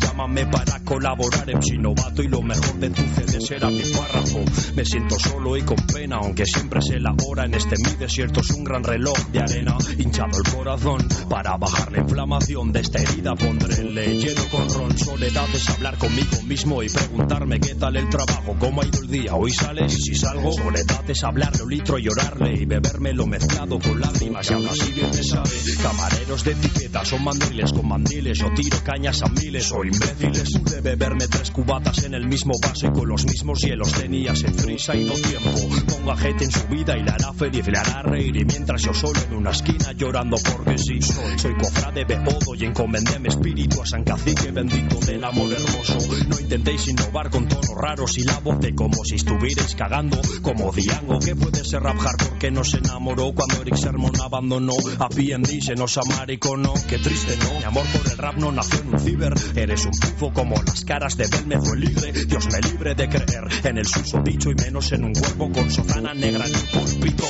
Llámame 0.00 0.46
para 0.46 0.83
colaborar 0.84 1.48
en 1.50 1.82
novato 1.82 2.22
y 2.22 2.28
lo 2.28 2.42
mejor 2.42 2.74
de 2.76 2.90
tu 2.90 3.02
CD 3.02 3.40
será 3.40 3.68
mi 3.70 3.82
párrafo. 3.82 4.44
Me 4.74 4.84
siento 4.84 5.16
solo 5.18 5.56
y 5.56 5.62
con 5.62 5.76
pena, 5.92 6.16
aunque 6.22 6.46
siempre 6.46 6.80
sé 6.82 7.00
la 7.00 7.14
en 7.44 7.54
este 7.54 7.76
mi 7.78 7.96
desierto 7.98 8.40
es 8.40 8.50
un 8.50 8.64
gran 8.64 8.84
reloj 8.84 9.16
de 9.32 9.40
arena. 9.40 9.76
Hinchado 9.98 10.38
el 10.38 10.54
corazón 10.54 11.08
para 11.28 11.56
bajar 11.56 11.90
la 11.92 11.98
inflamación 11.98 12.72
de 12.72 12.80
esta 12.80 13.00
herida. 13.00 13.34
Pondré 13.34 13.74
el 13.80 13.94
lleno 13.94 14.42
con 14.50 14.68
ron. 14.68 14.98
Soledad 14.98 15.46
es 15.54 15.68
hablar 15.70 15.98
conmigo 15.98 16.42
mismo 16.46 16.82
y 16.82 16.88
preguntarme 16.88 17.60
qué 17.60 17.74
tal 17.74 17.96
el 17.96 18.08
trabajo, 18.08 18.56
cómo 18.58 18.82
ha 18.82 18.86
ido 18.86 19.00
el 19.00 19.08
día. 19.08 19.34
Hoy 19.34 19.50
sales 19.50 19.96
y 19.98 20.02
si 20.02 20.14
salgo. 20.14 20.52
Soledad 20.52 21.08
es 21.08 21.24
hablarle 21.24 21.62
un 21.62 21.70
litro 21.70 21.98
y 21.98 22.02
llorarle 22.04 22.54
y 22.60 22.64
beberme 22.64 23.12
lo 23.12 23.26
mezclado 23.26 23.78
con 23.78 24.00
lágrimas 24.00 24.50
y 24.50 24.54
aún 24.54 24.68
así 24.68 24.92
bien 24.92 25.10
me 25.10 25.22
sabe. 25.22 25.50
Camareros 25.82 26.44
de 26.44 26.52
etiqueta 26.52 27.04
son 27.04 27.24
mandiles 27.24 27.72
con 27.72 27.88
mandiles. 27.88 28.38
Yo 28.38 28.52
tiro 28.54 28.78
cañas 28.84 29.22
a 29.22 29.28
miles 29.28 29.72
o 29.72 29.84
imbéciles. 29.84 30.73
Pude 30.74 30.80
beberme 30.80 31.28
tres 31.28 31.52
cubatas 31.52 32.02
en 32.02 32.14
el 32.14 32.26
mismo 32.26 32.54
vaso 32.60 32.86
y 32.88 32.90
con 32.90 33.08
los 33.08 33.24
mismos 33.26 33.60
hielos 33.60 33.92
tenías 33.92 34.42
en 34.42 34.54
frisa 34.54 34.96
y 34.96 35.04
no 35.04 35.12
tiempo. 35.12 35.50
Ponga 35.86 36.16
gente 36.16 36.44
en 36.44 36.50
su 36.50 36.66
vida 36.66 36.98
y 36.98 37.04
la 37.04 37.12
hará 37.12 37.32
feliz, 37.32 37.66
le 37.68 37.78
hará 37.78 38.02
reír. 38.02 38.36
Y 38.36 38.44
mientras 38.44 38.82
yo 38.82 38.92
solo 38.92 39.20
en 39.20 39.34
una 39.34 39.50
esquina 39.50 39.92
llorando 39.92 40.36
porque 40.52 40.76
sí 40.78 41.00
soy. 41.00 41.38
Soy 41.38 41.54
cofrade 41.54 42.04
de 42.04 42.16
Odo 42.16 42.54
y 42.56 42.64
encomendé 42.64 43.20
mi 43.20 43.28
espíritu 43.28 43.82
a 43.82 43.86
San 43.86 44.02
Cacique 44.02 44.50
bendito 44.50 44.98
del 45.06 45.22
amor 45.22 45.52
hermoso. 45.52 45.98
No 46.28 46.40
intentéis 46.40 46.88
innovar 46.88 47.30
con 47.30 47.46
tonos 47.46 47.70
raros 47.76 48.18
y 48.18 48.24
la 48.24 48.40
voz 48.40 48.58
de 48.58 48.74
como 48.74 49.04
si 49.04 49.14
estuvierais 49.14 49.76
cagando 49.76 50.20
como 50.42 50.72
Diango. 50.72 51.20
Que 51.20 51.36
puede 51.36 51.64
ser 51.64 51.82
rap 51.82 51.98
hardcore 51.98 52.38
que 52.40 52.50
no 52.50 52.64
se 52.64 52.78
enamoró 52.78 53.32
cuando 53.32 53.62
Eric 53.62 53.76
Sermon 53.76 54.12
abandonó 54.20 54.72
a 54.98 55.08
P&D 55.08 55.60
se 55.60 55.74
nos 55.76 55.96
amariconó. 55.98 56.74
Qué 56.88 56.98
triste, 56.98 57.36
¿no? 57.44 57.58
Mi 57.60 57.64
amor 57.64 57.84
por 57.92 58.10
el 58.10 58.18
rap 58.18 58.36
no 58.38 58.50
nació 58.50 58.80
en 58.80 58.94
un 58.94 58.98
ciber. 58.98 59.34
Eres 59.54 59.84
un 59.84 59.92
pufo 59.92 60.32
como 60.32 60.63
las 60.64 60.84
caras 60.84 61.16
de 61.16 61.26
Belme 61.26 61.58
fue 61.60 61.76
libre. 61.76 62.12
Dios 62.26 62.46
me 62.46 62.60
libre 62.60 62.94
de 62.94 63.08
creer 63.08 63.44
en 63.64 63.78
el 63.78 63.86
suso 63.86 64.20
dicho 64.22 64.50
y 64.50 64.54
menos 64.54 64.92
en 64.92 65.04
un 65.04 65.12
cuerpo 65.12 65.50
con 65.52 65.70
sotana 65.70 66.14
negra 66.14 66.46
en 66.46 66.54
el 66.54 66.62
púlpito. 66.68 67.24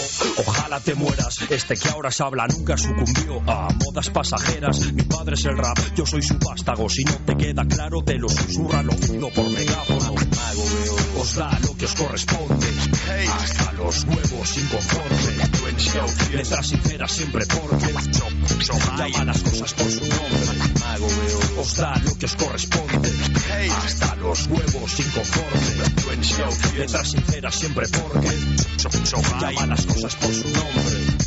Ojalá 0.46 0.80
te 0.80 0.94
mueras. 0.94 1.38
Este 1.50 1.76
que 1.76 1.88
ahora 1.88 2.10
se 2.10 2.22
habla 2.22 2.46
nunca 2.46 2.76
sucumbió 2.76 3.42
a 3.46 3.68
modas 3.84 4.10
pasajeras. 4.10 4.92
Mi 4.92 5.02
padre 5.02 5.34
es 5.34 5.44
el 5.44 5.56
rap, 5.56 5.78
yo 5.94 6.06
soy 6.06 6.22
su 6.22 6.38
vástago. 6.38 6.88
Si 6.88 7.04
no 7.04 7.16
te 7.26 7.36
queda 7.36 7.64
claro, 7.66 8.02
te 8.02 8.14
lo 8.18 8.28
susurra, 8.28 8.82
lo 8.82 8.94
pido 8.96 9.30
por 9.30 9.50
megáfono. 9.50 10.14
Os 11.18 11.34
da 11.36 11.58
lo 11.62 11.76
que 11.76 11.84
os 11.84 11.94
corresponde. 11.94 12.66
Hasta 13.32 13.72
los 13.72 14.04
huevos 14.04 14.58
inconforme. 14.58 15.34
Letras 16.32 16.66
sinceras 16.66 17.12
siempre 17.12 17.44
porque 17.46 17.92
llama 18.64 19.24
las 19.24 19.42
cosas 19.42 19.74
por 19.74 19.90
su 19.90 20.00
nombre. 20.00 21.60
Os 21.60 21.76
da 21.76 21.96
lo 22.04 22.18
que 22.18 22.26
os 22.26 22.36
corresponde. 22.36 23.10
Hasta 23.84 24.16
los 24.16 24.46
huevos 24.46 25.00
inconforme. 25.00 26.76
Letras 26.76 27.10
sinceras 27.10 27.54
siempre 27.54 27.86
porque 27.88 28.28
llama 29.04 29.66
las 29.66 29.86
cosas 29.86 30.16
por 30.16 30.34
su 30.34 30.48
nombre. 30.48 31.23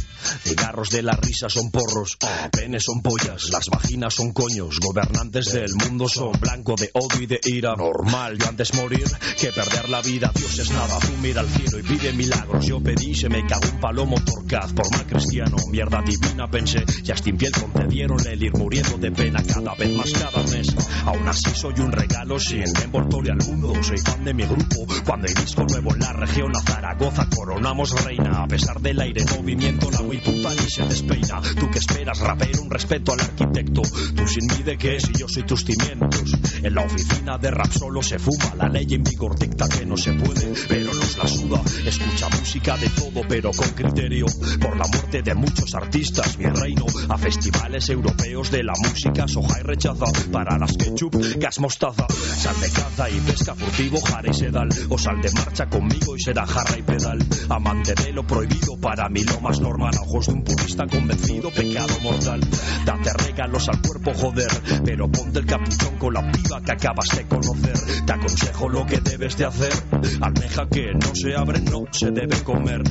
Cigarros 0.47 0.91
de 0.91 1.01
la 1.03 1.11
risa 1.11 1.49
son 1.49 1.69
porros, 1.71 2.17
penes 2.53 2.83
son 2.85 3.01
pollas, 3.01 3.49
las 3.51 3.67
vaginas 3.67 4.13
son 4.13 4.31
coños, 4.31 4.79
gobernantes 4.79 5.51
del 5.51 5.75
mundo 5.75 6.07
son 6.07 6.31
blanco 6.39 6.75
de 6.77 6.89
odio 6.93 7.21
y 7.21 7.25
de 7.25 7.39
ira. 7.43 7.75
Normal, 7.75 8.37
yo 8.37 8.47
antes 8.47 8.73
morir 8.75 9.03
que 9.37 9.51
perder 9.51 9.89
la 9.89 10.01
vida. 10.01 10.31
Dios 10.33 10.57
es 10.57 10.71
nada, 10.71 10.99
tú 10.99 11.09
al 11.37 11.49
cielo 11.49 11.79
y 11.79 11.83
pide 11.83 12.13
milagros. 12.13 12.65
Yo 12.65 12.81
pedí, 12.81 13.13
se 13.13 13.27
me 13.27 13.45
cagó 13.45 13.67
un 13.73 13.81
palomo 13.81 14.15
torcaz 14.23 14.71
por 14.71 14.89
mal 14.89 15.05
cristiano. 15.05 15.57
Mierda 15.69 16.01
divina 16.01 16.49
pensé, 16.49 16.85
Justin 17.05 17.37
Piel 17.37 17.51
concedieron 17.51 18.25
el 18.25 18.41
ir 18.41 18.53
muriendo 18.53 18.97
de 18.97 19.11
pena 19.11 19.43
cada 19.43 19.75
vez 19.75 19.97
más 19.97 20.13
cada 20.13 20.43
mes. 20.43 20.73
Aún 21.03 21.27
así 21.27 21.49
soy 21.55 21.73
un 21.79 21.91
regalo 21.91 22.39
sin 22.39 22.63
envoltorio 22.83 23.33
al 23.33 23.45
mundo. 23.45 23.73
Soy 23.83 23.97
fan 23.97 24.23
de 24.23 24.33
mi 24.33 24.43
grupo. 24.43 24.87
Cuando 25.05 25.27
hay 25.27 25.33
disco 25.33 25.65
nuevo 25.69 25.93
en 25.93 25.99
la 25.99 26.13
región, 26.13 26.55
a 26.55 26.61
Zaragoza 26.61 27.27
coronamos 27.35 28.05
reina. 28.05 28.43
A 28.43 28.47
pesar 28.47 28.79
del 28.79 29.01
aire 29.01 29.23
en 29.23 29.37
movimiento, 29.37 29.91
la 29.91 30.01
muy 30.01 30.17
ni 30.38 30.65
y 30.65 30.70
se 30.70 30.86
despeina. 30.86 31.41
¿Tú 31.60 31.70
qué 31.72 31.79
esperas, 31.79 32.20
rapero? 32.20 32.62
Un 32.62 32.70
respeto 32.70 33.13
al 33.13 33.22
arquitecto. 33.22 33.82
Tú 33.82 34.27
sin 34.27 34.46
mí 34.48 34.63
de 34.63 34.77
qué 34.77 35.00
si 35.00 35.13
yo 35.13 35.27
soy 35.27 35.44
tus 35.44 35.65
cimientos. 35.65 36.34
En 36.63 36.74
la 36.74 36.82
oficina 36.84 37.38
de 37.38 37.51
rap 37.51 37.72
solo 37.72 38.01
se 38.01 38.20
fuma. 38.20 38.56
La 38.58 38.67
ley 38.67 38.88
en 38.91 39.03
vigor 39.03 39.38
dicta 39.38 39.67
que 39.67 39.86
no 39.86 39.98
se 39.98 40.13
puede, 40.13 40.53
pero 40.67 40.94
nos 40.94 41.17
la 41.17 41.27
suda. 41.27 41.62
Escucha 41.86 42.29
música 42.29 42.77
de 42.77 42.89
todo, 42.89 43.22
pero 43.27 43.51
con 43.51 43.70
criterio. 43.70 44.25
Por 44.60 44.77
la 44.77 44.86
muerte 44.88 45.22
de 45.22 45.36
muchos 45.36 45.74
artistas, 45.75 46.38
mi 46.38 46.46
reino. 46.46 46.86
A 47.10 47.17
festivales 47.17 47.89
europeos 47.89 48.51
de 48.51 48.63
la 48.63 48.74
música, 48.84 49.27
soja 49.27 49.60
y 49.60 49.63
rechaza. 49.63 50.06
Para 50.32 50.58
las 50.58 50.75
ketchup, 50.77 51.15
gas 51.38 51.60
mostaza. 51.60 52.06
Sal 52.10 52.60
de 52.60 52.70
caza 52.70 53.10
y 53.10 53.20
pesca 53.22 53.56
furtivo, 53.56 54.00
jara 54.01 54.29
y 54.29 54.34
sedal. 54.34 54.70
O 54.89 54.98
sal 54.98 55.22
de 55.22 55.32
marcha 55.32 55.67
conmigo 55.67 56.15
y 56.15 56.22
será 56.22 56.46
jarra 56.46 56.77
y 56.77 56.84
pedal. 56.84 57.25
Amante 57.50 57.94
de 57.96 58.12
lo 58.13 58.25
prohibido, 58.25 58.77
para 58.79 59.10
mí 59.10 59.24
lo 59.24 59.39
más 59.41 59.60
normal. 59.60 59.94
Ojos 60.01 60.26
un 60.27 60.43
purista 60.43 60.86
convencido, 60.88 61.50
pecado 61.51 62.00
mortal. 62.01 62.41
Date 62.86 63.13
regalos 63.25 63.67
al 63.69 63.81
cuerpo, 63.81 64.13
joder. 64.13 64.48
Pero 64.84 65.10
ponte 65.10 65.39
el 65.39 65.46
capuchón 65.46 65.98
con 65.98 66.13
la 66.13 66.31
piba 66.31 66.62
que 66.62 66.72
acabas 66.72 67.10
de 67.15 67.25
conocer. 67.25 68.05
Te 68.05 68.13
aconsejo 68.13 68.69
lo 68.69 68.86
que 68.86 69.00
debes 69.00 69.38
de 69.38 69.46
hacer. 69.46 69.74
Almeja 70.22 70.67
que 70.69 70.93
no 70.93 71.13
se 71.13 71.36
abre, 71.36 71.62
no 71.62 71.86
se 71.91 72.12
debe 72.12 72.41
comer. 72.43 72.81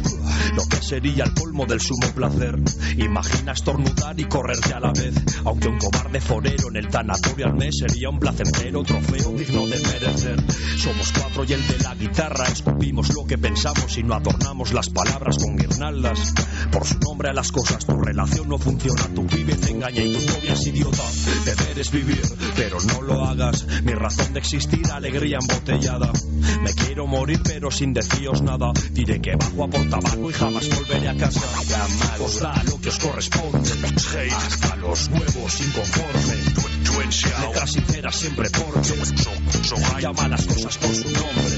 Lo 0.55 0.65
que 0.69 0.77
sería 0.77 1.25
el 1.25 1.35
colmo 1.35 1.67
del 1.67 1.81
sumo 1.81 2.09
placer. 2.15 2.57
Imagina 2.97 3.53
estornudar 3.53 4.19
y 4.19 4.25
correrte 4.25 4.73
a 4.75 4.81
la 4.81 4.93
vez. 4.93 5.15
Aunque 5.45 5.69
un 5.69 5.79
cobarde 5.79 6.21
forero 6.21 6.69
en 6.69 6.77
el 6.77 6.89
tanatorio 6.89 7.47
al 7.47 7.55
mes 7.55 7.77
sería 7.79 8.09
un 8.09 8.19
placentero 8.19 8.83
trofeo 8.83 9.33
digno 9.33 9.67
de 9.67 9.79
merecer. 9.81 10.37
Somos 10.77 11.13
cuatro 11.13 11.45
y 11.45 11.53
el 11.53 11.67
de 11.67 11.79
la 11.79 11.95
guitarra. 11.95 12.45
Escupimos 12.47 13.15
lo 13.15 13.27
que 13.27 13.39
pensamos 13.39 13.97
y 13.99 14.03
no 14.03 14.15
adornamos 14.15 14.73
las 14.73 14.89
palabras 14.91 15.37
con 15.39 15.57
guirnaldas. 15.57 16.35
Por 16.71 16.87
su 16.87 16.99
nombre 16.99 17.26
a 17.27 17.33
las 17.33 17.51
cosas, 17.51 17.85
tu 17.85 17.99
relación 17.99 18.49
no 18.49 18.59
funciona. 18.59 19.03
Tu 19.15 19.27
pibe 19.27 19.55
te 19.55 19.71
engaña 19.71 20.03
y 20.03 20.13
tu 20.13 20.33
novia 20.33 20.53
es 20.53 20.67
idiota. 20.67 21.03
Deber 21.45 21.79
es 21.79 21.91
vivir, 21.91 22.23
pero 22.55 22.79
no 22.81 23.03
lo 23.03 23.25
hagas. 23.25 23.67
Mi 23.83 23.93
razón 23.93 24.33
de 24.33 24.41
existir, 24.41 24.83
alegría 24.93 25.39
embotellada. 25.41 26.13
Me 26.63 26.73
quiero 26.75 27.07
morir, 27.07 27.41
pero 27.43 27.71
sin 27.71 27.93
deciros 27.93 28.43
nada. 28.43 28.73
Diré 28.93 29.21
que 29.21 29.37
bajo 29.37 29.65
a 29.65 29.69
por 29.69 29.89
tabaco 29.89 30.31
y 30.31 30.33
jamás 30.33 30.69
volveré 30.69 31.09
a 31.09 31.17
casa. 31.17 31.41
Os 32.21 32.41
da 32.41 32.63
lo 32.65 32.81
que 32.81 32.89
os 32.89 32.99
corresponde. 32.99 33.71
Hasta 34.37 34.77
los 34.77 35.09
huevos 35.09 35.61
inconforme. 35.61 36.77
Letras 36.97 37.73
sinceras 37.73 38.17
siempre 38.17 38.49
porque 38.51 40.01
llama 40.01 40.29
las 40.29 40.47
cosas 40.47 40.79
por 40.79 40.95
su 40.95 41.11
nombre. 41.11 41.57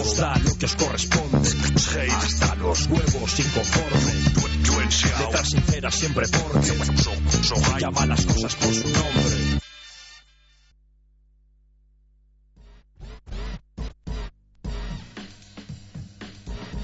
Os 0.00 0.16
da 0.16 0.34
lo 0.38 0.54
que 0.58 0.66
os 0.66 0.76
corresponde. 0.76 1.48
Hasta 2.10 2.54
los 2.56 2.86
huevos 2.86 3.40
inconforme. 3.40 4.51
Letras 5.00 5.48
sinceras 5.48 5.94
siempre 5.94 6.26
porque 6.52 7.80
llama 7.80 8.06
las 8.06 8.26
cosas 8.26 8.54
por 8.56 8.74
su 8.74 8.88
nombre. 8.88 9.60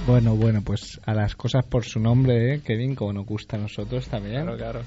Bueno, 0.07 0.37
bueno, 0.37 0.63
pues 0.63 0.99
a 1.05 1.13
las 1.13 1.37
cosas 1.37 1.67
por 1.67 1.85
su 1.85 2.01
nombre, 2.01 2.55
¿eh, 2.55 2.61
Kevin? 2.65 2.95
Como 2.95 3.13
nos 3.13 3.27
gusta 3.27 3.57
a 3.59 3.61
nosotros 3.61 4.09
también. 4.09 4.43
Claro, 4.45 4.57
claro. 4.57 4.81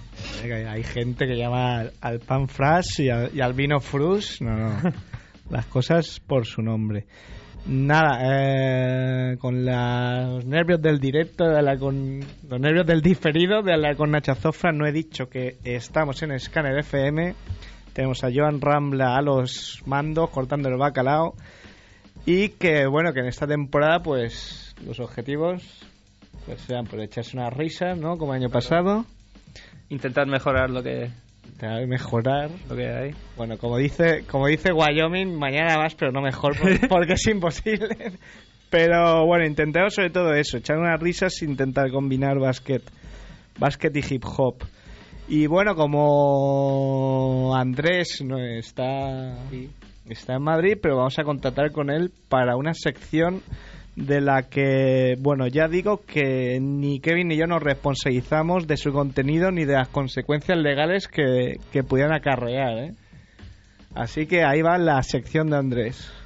Eh, 0.43 0.65
Hay 0.67 0.83
gente 0.83 1.27
que 1.27 1.37
llama 1.37 1.79
al, 1.81 1.93
al 2.01 2.19
pan 2.21 2.47
fras 2.47 2.99
y 2.99 3.09
al, 3.09 3.29
y 3.31 3.39
al 3.41 3.53
vino 3.53 3.79
frus. 3.79 4.41
No, 4.41 4.55
no. 4.55 4.81
Las 5.51 5.67
cosas 5.67 6.19
por 6.25 6.47
su 6.47 6.63
nombre. 6.63 7.05
Nada, 7.67 8.19
eh, 8.23 9.37
con 9.37 9.63
la- 9.63 10.23
los 10.31 10.45
nervios 10.45 10.81
del 10.81 10.99
directo, 10.99 11.47
de 11.47 11.61
la 11.61 11.77
con, 11.77 12.19
los 12.49 12.59
nervios 12.59 12.85
del 12.87 13.01
diferido, 13.01 13.61
de 13.61 13.77
la 13.77 13.95
con 13.95 14.11
Nacha 14.11 14.33
Zofra, 14.35 14.71
no 14.71 14.87
he 14.87 14.91
dicho 14.91 15.29
que 15.29 15.57
estamos 15.63 16.21
en 16.23 16.37
Scanner 16.39 16.79
FM. 16.79 17.35
Tenemos 17.93 18.23
a 18.23 18.29
Joan 18.33 18.61
Rambla 18.61 19.15
a 19.15 19.21
los 19.21 19.81
mandos, 19.85 20.29
cortando 20.31 20.69
el 20.69 20.77
bacalao. 20.77 21.35
Y 22.25 22.49
que, 22.49 22.87
bueno, 22.87 23.13
que 23.13 23.19
en 23.19 23.27
esta 23.27 23.45
temporada, 23.47 24.01
pues, 24.01 24.75
los 24.85 24.99
objetivos 24.99 25.63
pues 26.45 26.59
sean 26.61 26.85
pues 26.85 27.03
echarse 27.03 27.37
unas 27.37 27.53
risas, 27.53 27.95
¿no? 27.97 28.17
Como 28.17 28.33
el 28.33 28.41
año 28.41 28.49
pasado. 28.49 29.05
Intentar 29.89 30.25
mejorar 30.25 30.71
lo 30.71 30.81
que, 30.81 31.09
Mejorar. 31.87 32.49
lo 32.69 32.75
que 32.75 32.87
hay. 32.89 33.11
Bueno, 33.37 33.57
como 33.57 33.77
dice, 33.77 34.23
como 34.29 34.47
dice 34.47 34.71
Wyoming, 34.73 35.37
mañana 35.37 35.77
más, 35.77 35.93
pero 35.95 36.11
no 36.11 36.21
mejor, 36.21 36.57
por- 36.57 36.87
porque 36.89 37.13
es 37.13 37.27
imposible. 37.27 38.13
Pero 38.69 39.25
bueno, 39.25 39.45
intentemos 39.45 39.93
sobre 39.93 40.09
todo 40.11 40.33
eso, 40.33 40.57
echar 40.57 40.77
unas 40.77 40.99
risas 40.99 41.33
e 41.41 41.45
intentar 41.45 41.91
combinar 41.91 42.39
básquet, 42.39 42.81
básquet 43.59 43.95
y 43.97 44.13
hip 44.15 44.23
hop. 44.25 44.63
Y 45.27 45.45
bueno, 45.47 45.75
como 45.75 47.55
Andrés 47.55 48.21
no 48.25 48.37
está, 48.39 49.35
está 50.09 50.35
en 50.35 50.41
Madrid, 50.43 50.77
pero 50.81 50.97
vamos 50.97 51.17
a 51.19 51.23
contactar 51.23 51.71
con 51.71 51.89
él 51.89 52.11
para 52.29 52.55
una 52.55 52.73
sección 52.73 53.41
de 53.95 54.21
la 54.21 54.43
que, 54.43 55.15
bueno, 55.19 55.47
ya 55.47 55.67
digo 55.67 56.01
que 56.05 56.59
ni 56.61 56.99
Kevin 56.99 57.27
ni 57.27 57.37
yo 57.37 57.45
nos 57.45 57.61
responsabilizamos 57.61 58.67
de 58.67 58.77
su 58.77 58.91
contenido 58.91 59.51
ni 59.51 59.65
de 59.65 59.73
las 59.73 59.89
consecuencias 59.89 60.57
legales 60.57 61.07
que, 61.07 61.57
que 61.71 61.83
pudieran 61.83 62.13
acarrear, 62.13 62.77
¿eh? 62.77 62.93
Así 63.93 64.25
que 64.25 64.43
ahí 64.43 64.61
va 64.61 64.77
la 64.77 65.03
sección 65.03 65.49
de 65.49 65.57
Andrés. 65.57 66.20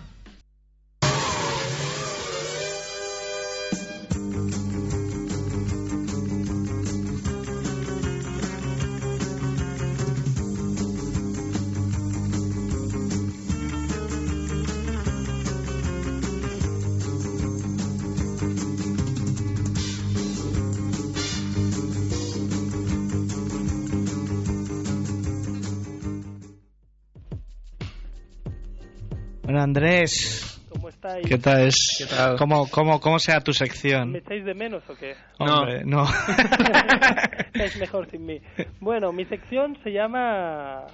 Bueno, 29.56 29.64
Andrés, 29.64 30.62
¿Cómo 30.68 30.90
estáis? 30.90 31.26
¿qué 31.26 31.38
tal 31.38 31.68
es? 31.68 31.96
¿Qué 31.98 32.06
tal? 32.14 32.36
¿Cómo, 32.36 32.68
cómo, 32.70 33.00
cómo 33.00 33.20
será 33.20 33.40
tu 33.40 33.54
sección? 33.54 34.12
¿Me 34.12 34.18
echáis 34.18 34.44
de 34.44 34.54
menos 34.54 34.84
o 34.90 34.96
qué? 34.96 35.16
No. 35.40 35.60
Hombre, 35.60 35.86
no. 35.86 36.04
es 37.54 37.78
mejor 37.78 38.12
sin 38.12 38.26
mí. 38.26 38.42
Bueno, 38.82 39.14
mi 39.14 39.24
sección 39.24 39.78
se 39.82 39.94
llama 39.94 40.88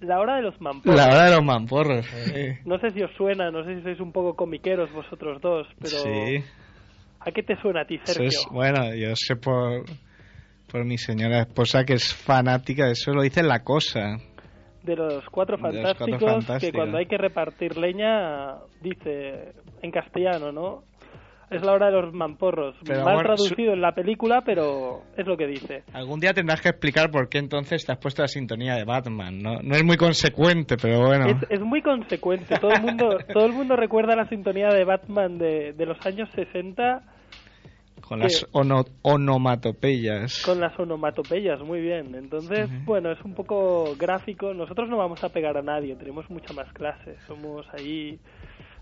La 0.00 0.20
Hora 0.20 0.36
de 0.36 0.42
los 0.42 0.58
Mamporros. 0.58 0.96
La 0.96 1.04
hora 1.08 1.24
de 1.26 1.30
los 1.36 1.44
mamporros. 1.44 2.06
eh. 2.34 2.60
No 2.64 2.78
sé 2.78 2.92
si 2.92 3.02
os 3.02 3.10
suena, 3.14 3.50
no 3.50 3.62
sé 3.62 3.76
si 3.76 3.82
sois 3.82 4.00
un 4.00 4.10
poco 4.10 4.34
comiqueros 4.34 4.90
vosotros 4.90 5.42
dos, 5.42 5.66
pero 5.78 5.98
Sí. 5.98 6.42
¿a 7.20 7.30
qué 7.30 7.42
te 7.42 7.60
suena 7.60 7.82
a 7.82 7.84
ti, 7.84 8.00
Sergio? 8.04 8.26
es, 8.26 8.46
bueno, 8.50 8.94
yo 8.94 9.14
sé 9.16 9.36
por, 9.36 9.84
por 10.72 10.82
mi 10.86 10.96
señora 10.96 11.40
esposa 11.42 11.84
que 11.84 11.92
es 11.92 12.14
fanática 12.14 12.86
de 12.86 12.92
eso, 12.92 13.12
lo 13.12 13.20
dice 13.20 13.42
la 13.42 13.62
cosa. 13.62 14.16
De 14.88 14.96
los 14.96 15.28
cuatro 15.28 15.58
De 15.58 15.82
los 15.82 15.94
Cuatro 15.98 16.16
fantásticos, 16.16 16.60
que 16.60 16.72
cuando 16.72 16.96
hay 16.96 17.04
que 17.04 17.18
repartir 17.18 17.76
leña, 17.76 18.54
dice 18.80 19.52
en 19.82 19.90
castellano, 19.90 20.50
¿no? 20.50 20.84
Es 21.50 21.62
la 21.62 21.72
hora 21.72 21.90
de 21.90 21.92
los 21.92 22.14
mamporros. 22.14 22.74
Pero, 22.86 23.04
Mal 23.04 23.22
traducido 23.22 23.74
en 23.74 23.82
la 23.82 23.92
película, 23.92 24.40
pero 24.46 25.02
es 25.14 25.26
lo 25.26 25.36
que 25.36 25.46
dice. 25.46 25.82
Algún 25.92 26.20
día 26.20 26.32
tendrás 26.32 26.62
que 26.62 26.70
explicar 26.70 27.10
por 27.10 27.28
qué 27.28 27.36
entonces 27.36 27.84
te 27.84 27.92
has 27.92 27.98
puesto 27.98 28.22
la 28.22 28.28
sintonía 28.28 28.76
de 28.76 28.84
Batman. 28.84 29.42
No, 29.42 29.60
no 29.62 29.74
es 29.74 29.84
muy 29.84 29.98
consecuente, 29.98 30.76
pero 30.80 31.06
bueno. 31.06 31.26
Es, 31.26 31.36
es 31.50 31.60
muy 31.60 31.82
consecuente. 31.82 32.56
Todo 32.58 32.70
el 32.70 32.80
mundo 32.80 33.18
todo 33.30 33.44
el 33.44 33.52
mundo 33.52 33.76
recuerda 33.76 34.16
la 34.16 34.26
sintonía 34.28 34.68
de 34.68 34.84
Batman 34.84 35.36
de, 35.36 35.74
de 35.74 35.86
los 35.86 35.98
años 36.06 36.30
60 36.34 37.02
Con 38.08 38.20
las 38.20 38.46
ono- 38.52 38.86
onomatopeyas. 39.02 40.42
con 40.42 40.60
las 40.60 40.78
onomatopeyas, 40.78 41.60
muy 41.60 41.80
bien. 41.82 42.14
Entonces, 42.14 42.70
bueno, 42.86 43.12
es 43.12 43.22
un 43.22 43.34
poco 43.34 43.94
gráfico. 43.98 44.54
Nosotros 44.54 44.88
no 44.88 44.96
vamos 44.96 45.22
a 45.22 45.28
pegar 45.28 45.58
a 45.58 45.62
nadie, 45.62 45.94
tenemos 45.94 46.28
mucha 46.30 46.54
más 46.54 46.72
clase. 46.72 47.16
Somos 47.26 47.66
ahí... 47.74 48.18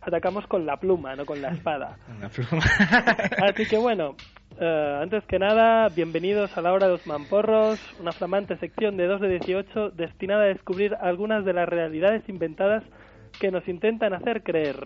Atacamos 0.00 0.46
con 0.46 0.64
la 0.64 0.76
pluma, 0.76 1.16
no 1.16 1.26
con 1.26 1.42
la 1.42 1.48
espada. 1.48 1.98
Una 2.16 2.28
pluma. 2.28 2.62
Así 3.50 3.66
que 3.66 3.76
bueno, 3.76 4.14
eh, 4.60 4.98
antes 5.02 5.24
que 5.24 5.40
nada, 5.40 5.88
bienvenidos 5.88 6.56
a 6.56 6.62
la 6.62 6.72
hora 6.72 6.86
de 6.86 6.92
los 6.92 7.06
mamporros, 7.08 7.80
una 7.98 8.12
flamante 8.12 8.56
sección 8.58 8.96
de 8.96 9.06
2 9.08 9.20
de 9.22 9.28
18 9.30 9.90
destinada 9.90 10.44
a 10.44 10.46
descubrir 10.46 10.94
algunas 11.00 11.44
de 11.44 11.52
las 11.54 11.68
realidades 11.68 12.22
inventadas 12.28 12.84
que 13.38 13.50
nos 13.50 13.66
intentan 13.68 14.14
hacer 14.14 14.42
creer. 14.42 14.76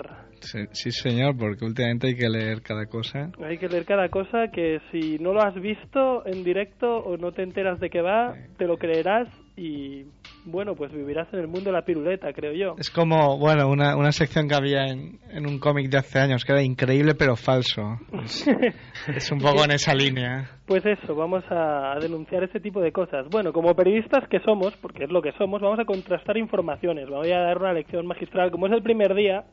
sí, 0.40 0.60
sí, 0.72 0.90
señor, 0.90 1.36
porque 1.36 1.64
últimamente 1.64 2.08
hay 2.08 2.16
que 2.16 2.28
leer 2.28 2.62
cada 2.62 2.86
cosa. 2.86 3.30
Hay 3.42 3.58
que 3.58 3.68
leer 3.68 3.84
cada 3.84 4.08
cosa 4.08 4.48
que 4.52 4.80
si 4.90 5.18
no 5.18 5.32
lo 5.32 5.42
has 5.42 5.54
visto 5.54 6.26
en 6.26 6.44
directo 6.44 6.98
o 6.98 7.16
no 7.16 7.32
te 7.32 7.42
enteras 7.42 7.80
de 7.80 7.90
qué 7.90 8.00
va, 8.00 8.34
te 8.56 8.66
lo 8.66 8.76
creerás 8.76 9.28
y 9.56 10.04
bueno, 10.44 10.74
pues 10.74 10.92
vivirás 10.92 11.32
en 11.32 11.40
el 11.40 11.46
mundo 11.46 11.70
de 11.70 11.72
la 11.72 11.84
piruleta, 11.84 12.32
creo 12.32 12.52
yo. 12.52 12.74
Es 12.78 12.90
como, 12.90 13.38
bueno, 13.38 13.68
una, 13.68 13.96
una 13.96 14.12
sección 14.12 14.48
que 14.48 14.54
había 14.54 14.86
en, 14.86 15.18
en 15.30 15.46
un 15.46 15.58
cómic 15.58 15.90
de 15.90 15.98
hace 15.98 16.18
años 16.18 16.44
que 16.44 16.52
era 16.52 16.62
increíble 16.62 17.14
pero 17.14 17.36
falso. 17.36 17.98
Es, 18.22 18.46
es 19.08 19.30
un 19.30 19.38
poco 19.38 19.64
en 19.64 19.72
esa 19.72 19.94
línea. 19.94 20.50
Pues 20.66 20.84
eso, 20.86 21.14
vamos 21.14 21.44
a, 21.50 21.96
denunciar 22.00 22.44
ese 22.44 22.60
tipo 22.60 22.80
de 22.80 22.92
cosas. 22.92 23.26
Bueno, 23.28 23.52
como 23.52 23.74
periodistas 23.74 24.28
que 24.28 24.40
somos, 24.40 24.74
porque 24.80 25.04
es 25.04 25.10
lo 25.10 25.20
que 25.20 25.32
somos, 25.32 25.60
vamos 25.60 25.78
a 25.80 25.84
contrastar 25.84 26.36
informaciones. 26.36 27.08
Voy 27.08 27.32
a 27.32 27.40
dar 27.40 27.58
una 27.58 27.72
lección 27.72 28.06
magistral. 28.06 28.50
Como 28.50 28.66
es 28.66 28.72
el 28.72 28.82
primer 28.82 29.14
día, 29.14 29.44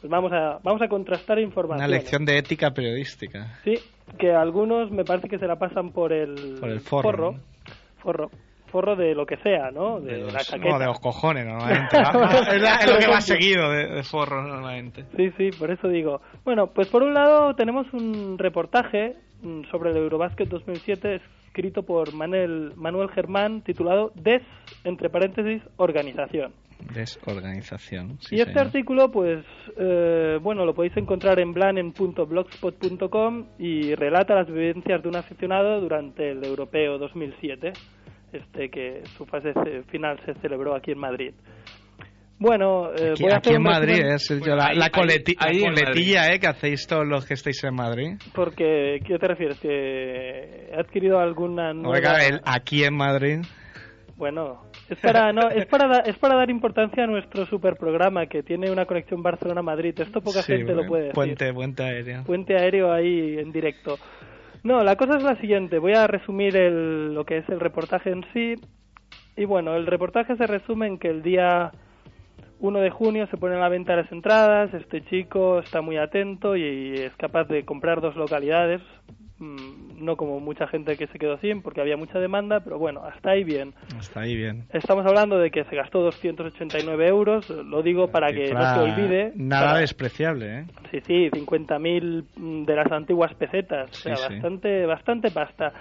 pues 0.00 0.10
vamos 0.10 0.32
a, 0.32 0.58
vamos 0.62 0.82
a 0.82 0.88
contrastar 0.88 1.38
informaciones. 1.38 1.88
Una 1.88 1.96
lección 1.96 2.24
de 2.24 2.38
ética 2.38 2.72
periodística. 2.72 3.58
Sí, 3.64 3.74
que 4.18 4.32
algunos 4.32 4.90
me 4.90 5.04
parece 5.04 5.28
que 5.28 5.38
se 5.38 5.46
la 5.46 5.56
pasan 5.56 5.92
por 5.92 6.12
el, 6.12 6.58
Por 6.60 6.70
el 6.70 6.80
forro, 6.80 7.34
forro, 8.02 8.30
forro 8.68 8.96
de 8.96 9.14
lo 9.14 9.26
que 9.26 9.36
sea, 9.38 9.70
¿no? 9.70 10.00
De, 10.00 10.12
De 10.12 10.18
la 10.18 10.32
los, 10.32 10.46
chaqueta. 10.46 10.70
no, 10.70 10.78
de 10.78 10.86
los 10.86 11.00
cojones, 11.00 11.46
normalmente. 11.48 11.96
Es, 11.96 12.62
la- 12.62 12.76
es 12.76 12.90
lo 12.92 12.98
que 12.98 13.06
va 13.08 13.20
seguido 13.20 13.70
de, 13.70 13.86
de 13.88 14.02
forro, 14.04 14.42
normalmente. 14.42 15.04
Sí, 15.16 15.30
sí, 15.36 15.50
por 15.58 15.70
eso 15.70 15.88
digo. 15.88 16.20
Bueno, 16.44 16.68
pues 16.68 16.88
por 16.88 17.02
un 17.02 17.14
lado 17.14 17.54
tenemos 17.54 17.86
un 17.92 18.38
reportaje 18.38 19.16
mm, 19.42 19.64
sobre 19.70 19.90
el 19.90 19.96
Eurobasket 19.96 20.48
2007 20.48 21.20
escrito 21.48 21.82
por 21.82 22.14
Manuel, 22.14 22.72
Manuel 22.76 23.08
Germán 23.10 23.62
titulado 23.62 24.12
Des, 24.14 24.42
entre 24.84 25.10
paréntesis, 25.10 25.62
organización. 25.76 26.52
Desorganización. 26.94 28.18
sí, 28.20 28.36
y 28.36 28.40
este 28.40 28.52
señor. 28.52 28.66
artículo, 28.66 29.10
pues, 29.10 29.44
eh, 29.76 30.38
bueno, 30.40 30.64
lo 30.64 30.74
podéis 30.74 30.96
encontrar 30.96 31.40
en 31.40 31.52
blanen.blogspot.com 31.52 33.46
y 33.58 33.94
relata 33.96 34.34
las 34.36 34.46
vivencias 34.46 35.02
de 35.02 35.08
un 35.08 35.16
aficionado 35.16 35.80
durante 35.80 36.30
el 36.30 36.44
Europeo 36.44 36.98
2007, 36.98 37.72
este 38.32 38.68
que 38.70 39.02
su 39.16 39.24
fase 39.26 39.52
final 39.90 40.18
se 40.24 40.34
celebró 40.40 40.74
aquí 40.74 40.92
en 40.92 40.98
Madrid. 40.98 41.32
Bueno, 42.40 42.90
eh, 42.92 43.10
Aquí, 43.12 43.22
voy 43.24 43.32
a 43.32 43.36
aquí 43.38 43.48
hacer 43.48 43.56
en 43.56 43.62
Madrid 43.62 44.04
es 44.14 44.30
el- 44.30 44.38
Bueno, 44.38 44.56
la, 44.56 44.66
ahí- 44.68 44.76
la 44.76 44.84
ahí- 44.84 44.90
coleti- 44.92 45.36
la 45.40 45.46
ahí 45.48 45.62
en 45.64 45.74
coletilla 45.74 46.32
eh, 46.32 46.38
que 46.38 46.46
hacéis 46.46 46.86
todos 46.86 47.04
los 47.06 47.26
que 47.26 47.34
estáis 47.34 47.64
en 47.64 47.74
Madrid. 47.74 48.10
Porque, 48.32 49.00
¿qué 49.04 49.18
te 49.18 49.26
refieres? 49.26 49.58
¿Que 49.58 50.68
he 50.70 50.76
adquirido 50.78 51.18
alguna 51.18 51.72
nueva...? 51.74 51.96
Oiga, 51.96 52.26
el 52.26 52.40
aquí 52.44 52.84
en 52.84 52.94
Madrid. 52.96 53.38
Bueno, 54.16 54.62
es 54.88 54.98
para, 55.00 55.32
no, 55.32 55.48
es, 55.48 55.66
para 55.66 55.86
da- 55.88 56.02
es 56.04 56.16
para 56.18 56.36
dar 56.36 56.48
importancia 56.50 57.04
a 57.04 57.06
nuestro 57.08 57.44
superprograma 57.46 58.26
que 58.26 58.42
tiene 58.44 58.70
una 58.70 58.84
conexión 58.84 59.20
Barcelona-Madrid. 59.22 59.94
Esto 60.00 60.20
poca 60.20 60.42
Sí, 60.42 60.52
gente 60.52 60.74
lo 60.74 60.86
puede 60.86 61.02
decir. 61.04 61.14
Puente, 61.14 61.52
puente 61.52 61.82
aéreo. 61.84 62.22
Puente 62.24 62.56
aéreo 62.56 62.92
ahí 62.92 63.36
en 63.38 63.50
directo. 63.52 63.96
No, 64.68 64.84
la 64.84 64.96
cosa 64.96 65.16
es 65.16 65.22
la 65.22 65.34
siguiente. 65.36 65.78
Voy 65.78 65.94
a 65.94 66.06
resumir 66.06 66.54
el, 66.54 67.14
lo 67.14 67.24
que 67.24 67.38
es 67.38 67.48
el 67.48 67.58
reportaje 67.58 68.10
en 68.10 68.22
sí. 68.34 68.54
Y 69.34 69.46
bueno, 69.46 69.74
el 69.74 69.86
reportaje 69.86 70.36
se 70.36 70.46
resume 70.46 70.86
en 70.86 70.98
que 70.98 71.08
el 71.08 71.22
día 71.22 71.72
1 72.60 72.80
de 72.80 72.90
junio 72.90 73.26
se 73.28 73.38
ponen 73.38 73.56
a 73.56 73.62
la 73.62 73.70
venta 73.70 73.96
las 73.96 74.12
entradas. 74.12 74.74
Este 74.74 75.02
chico 75.06 75.60
está 75.60 75.80
muy 75.80 75.96
atento 75.96 76.54
y 76.54 76.92
es 76.92 77.16
capaz 77.16 77.44
de 77.44 77.64
comprar 77.64 78.02
dos 78.02 78.14
localidades. 78.14 78.82
Mm, 79.38 80.04
No 80.04 80.16
como 80.16 80.40
mucha 80.40 80.66
gente 80.66 80.96
que 80.96 81.06
se 81.08 81.18
quedó 81.18 81.38
sin 81.38 81.62
porque 81.62 81.80
había 81.80 81.96
mucha 81.96 82.18
demanda, 82.18 82.60
pero 82.60 82.78
bueno, 82.78 83.02
hasta 83.04 83.30
ahí 83.30 83.44
bien. 83.44 83.74
Está 84.00 84.20
ahí 84.20 84.34
bien. 84.36 84.64
Estamos 84.72 85.04
hablando 85.06 85.38
de 85.38 85.50
que 85.50 85.64
se 85.64 85.76
gastó 85.76 86.00
289 86.02 87.06
euros, 87.08 87.48
lo 87.48 87.82
digo 87.82 88.08
para 88.10 88.32
que 88.32 88.52
no 88.52 88.74
se 88.74 88.80
olvide. 88.80 89.32
Nada 89.36 89.66
para- 89.68 89.78
despreciable, 89.80 90.58
¿eh? 90.60 90.64
Sí, 90.90 91.00
sí, 91.06 91.30
50.000 91.32 92.24
mm, 92.36 92.64
de 92.64 92.76
las 92.76 92.90
antiguas 92.92 93.34
pesetas, 93.34 93.90
o 93.92 93.96
sea, 93.96 94.16
Sí, 94.16 94.22
sí. 94.28 94.34
bastante, 94.34 94.86
bastante 94.86 95.30
pasta. 95.30 95.72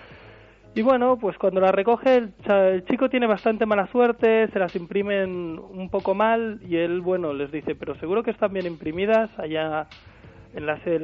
Y 0.75 0.81
bueno, 0.83 1.17
pues 1.17 1.37
cuando 1.39 1.59
la 1.59 1.71
recoge 1.71 2.17
el, 2.17 2.33
el 2.49 2.85
chico 2.85 3.09
tiene 3.09 3.25
bastante 3.25 3.65
mala 3.65 3.87
suerte, 3.87 4.47
se 4.49 4.59
las 4.59 4.75
imprimen 4.75 5.57
un 5.57 5.89
poco 5.89 6.13
mal 6.13 6.59
y 6.67 6.75
él, 6.75 7.01
bueno, 7.01 7.33
les 7.33 7.51
dice, 7.51 7.73
pero 7.73 7.95
seguro 7.95 8.21
que 8.21 8.29
están 8.31 8.53
bien 8.53 8.67
imprimidas 8.67 9.29
allá 9.39 9.87
en 10.53 10.65
la 10.67 10.77
sede 10.83 10.99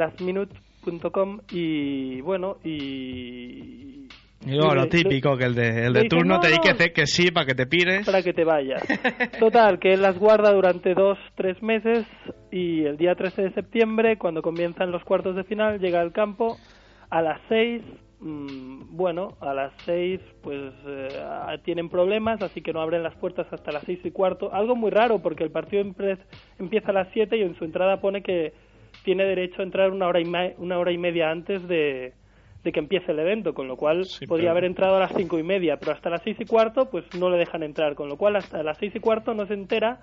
lastminute.com 0.86 1.40
y 1.52 2.22
bueno, 2.22 2.58
y... 2.64 4.08
Y 4.46 4.56
luego 4.56 4.76
lo 4.76 4.90
típico, 4.90 5.38
que 5.38 5.46
el 5.46 5.56
de, 5.56 5.86
el 5.86 5.94
de 5.94 6.02
dice, 6.02 6.18
turno 6.18 6.34
"No, 6.36 6.40
te 6.42 6.50
dice 6.50 6.74
no". 6.74 6.94
que, 6.94 7.08
sí 7.08 7.32
para 7.32 7.46
que 7.46 7.56
te 7.56 7.66
pires. 7.66 8.06
para 8.06 8.22
que 8.22 8.34
te 8.34 8.44
vayas. 8.44 8.84
Total, 9.40 9.80
que 9.80 9.94
él 9.94 10.02
las 10.02 10.20
guarda 10.20 10.52
durante 10.52 10.94
dos, 10.94 11.18
tres 11.36 11.64
meses 11.64 12.06
y 12.52 12.84
el 12.84 12.98
día 12.98 13.16
13 13.16 13.42
de 13.42 13.54
septiembre, 13.54 14.18
cuando 14.18 14.42
comienzan 14.42 14.92
los 14.92 15.02
cuartos 15.06 15.38
de 15.38 15.46
final, 15.46 15.80
llega 15.80 16.02
al 16.02 16.12
campo 16.12 16.58
a 17.10 17.22
las 17.22 17.40
seis. 17.48 17.82
mm, 18.20 18.98
bueno, 18.98 19.38
a 19.40 19.54
las 19.54 19.72
seis 19.86 20.20
pues 20.42 20.74
eh, 20.88 21.08
tienen 21.64 21.88
problemas, 21.88 22.42
así 22.42 22.62
que 22.62 22.74
no 22.74 22.82
abren 22.82 23.02
las 23.02 23.16
puertas 23.16 23.48
hasta 23.50 23.72
las 23.72 23.84
seis 23.86 24.00
y 24.04 24.12
cuarto. 24.12 24.54
Algo 24.54 24.76
muy 24.76 24.92
raro 24.92 25.20
porque 25.20 25.46
el 25.46 25.52
partido 25.52 25.82
empieza 26.60 26.90
a 26.90 26.94
las 26.94 27.08
siete 27.14 27.38
y 27.38 27.44
en 27.44 27.56
su 27.56 27.64
entrada 27.64 28.02
pone 28.02 28.22
que 28.24 28.52
tiene 29.04 29.26
derecho 29.26 29.62
a 29.62 29.64
entrar 29.66 29.92
una 29.92 30.08
hora 30.08 30.20
y, 30.20 30.26
una 30.58 30.78
hora 30.80 30.92
y 30.92 30.98
media 30.98 31.30
antes 31.32 31.68
de, 31.68 32.14
de 32.64 32.72
que 32.72 32.80
empiece 32.80 33.12
el 33.12 33.20
evento, 33.20 33.54
con 33.54 33.68
lo 33.68 33.76
cual 33.76 34.06
Sí, 34.06 34.26
podría 34.28 34.46
pero- 34.46 34.52
haber 34.52 34.66
entrado 34.66 34.96
a 34.98 35.00
las 35.00 35.14
cinco 35.16 35.38
y 35.40 35.44
media, 35.44 35.78
pero 35.78 35.92
hasta 35.92 36.10
las 36.10 36.22
seis 36.24 36.38
y 36.40 36.46
cuarto 36.46 36.90
pues 36.90 37.06
no 37.18 37.30
le 37.30 37.38
dejan 37.38 37.64
entrar, 37.64 37.96
con 37.96 38.10
lo 38.10 38.18
cual 38.18 38.36
hasta 38.38 38.64
las 38.64 38.78
seis 38.78 38.94
y 38.96 39.00
cuarto 39.00 39.34
no 39.34 39.46
se 39.46 39.54
entera 39.54 40.00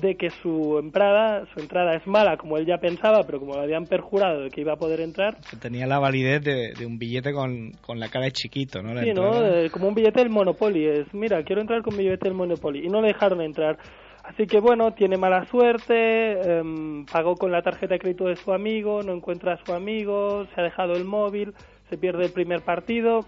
de 0.00 0.16
que 0.16 0.30
su 0.30 0.76
entrada, 0.80 1.46
su 1.54 1.60
entrada 1.60 1.94
es 1.94 2.04
mala, 2.04 2.36
como 2.36 2.58
él 2.58 2.66
ya 2.66 2.78
pensaba, 2.78 3.22
pero 3.24 3.38
como 3.38 3.54
le 3.54 3.62
habían 3.62 3.86
perjurado 3.86 4.40
de 4.40 4.50
que 4.50 4.60
iba 4.60 4.72
a 4.72 4.76
poder 4.76 5.00
entrar, 5.00 5.36
tenía 5.62 5.86
la 5.86 6.00
validez 6.00 6.42
de, 6.42 6.72
de 6.76 6.84
un 6.84 6.98
billete 6.98 7.32
con, 7.32 7.70
con 7.80 8.00
la 8.00 8.08
cara 8.08 8.24
de 8.24 8.32
chiquito, 8.32 8.82
¿no? 8.82 8.92
La 8.92 9.02
sí, 9.04 9.12
¿no? 9.14 9.26
entrada. 9.26 9.60
Eh, 9.62 9.70
como 9.70 9.86
un 9.86 9.94
billete 9.94 10.18
del 10.18 10.30
Monopoly, 10.30 10.84
es, 10.84 11.14
mira, 11.14 11.44
quiero 11.44 11.60
entrar 11.60 11.82
con 11.82 11.96
mi 11.96 12.02
billete 12.02 12.26
del 12.26 12.34
Monopoly, 12.36 12.84
y 12.84 12.88
no 12.88 13.00
le 13.02 13.06
dejaron 13.08 13.40
entrar. 13.40 13.78
Así 14.24 14.46
que 14.46 14.58
bueno, 14.58 14.94
tiene 14.94 15.18
mala 15.18 15.44
suerte, 15.46 16.58
em, 16.58 17.04
pagó 17.04 17.36
con 17.36 17.52
la 17.52 17.60
tarjeta 17.60 17.94
de 17.94 18.00
crédito 18.00 18.24
de 18.24 18.36
su 18.36 18.54
amigo, 18.54 19.02
no 19.02 19.12
encuentra 19.12 19.52
a 19.52 19.64
su 19.64 19.74
amigo, 19.74 20.46
se 20.54 20.60
ha 20.60 20.64
dejado 20.64 20.94
el 20.94 21.04
móvil, 21.04 21.52
se 21.90 21.98
pierde 21.98 22.24
el 22.24 22.32
primer 22.32 22.62
partido 22.62 23.26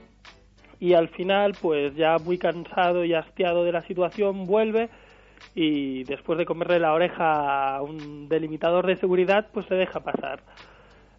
y 0.81 0.95
al 0.95 1.09
final, 1.09 1.53
pues 1.61 1.95
ya 1.97 2.17
muy 2.19 2.39
cansado 2.39 3.05
y 3.05 3.13
hastiado 3.13 3.63
de 3.65 3.73
la 3.73 3.83
situación, 3.83 4.47
vuelve 4.47 4.89
y 5.55 6.05
después 6.05 6.39
de 6.39 6.47
comerle 6.47 6.81
la 6.81 6.95
oreja 6.95 7.77
a 7.77 7.83
un 7.83 8.29
delimitador 8.31 8.87
de 8.87 8.97
seguridad, 8.97 9.49
pues 9.53 9.67
se 9.67 9.75
deja 9.75 10.01
pasar. 10.01 10.41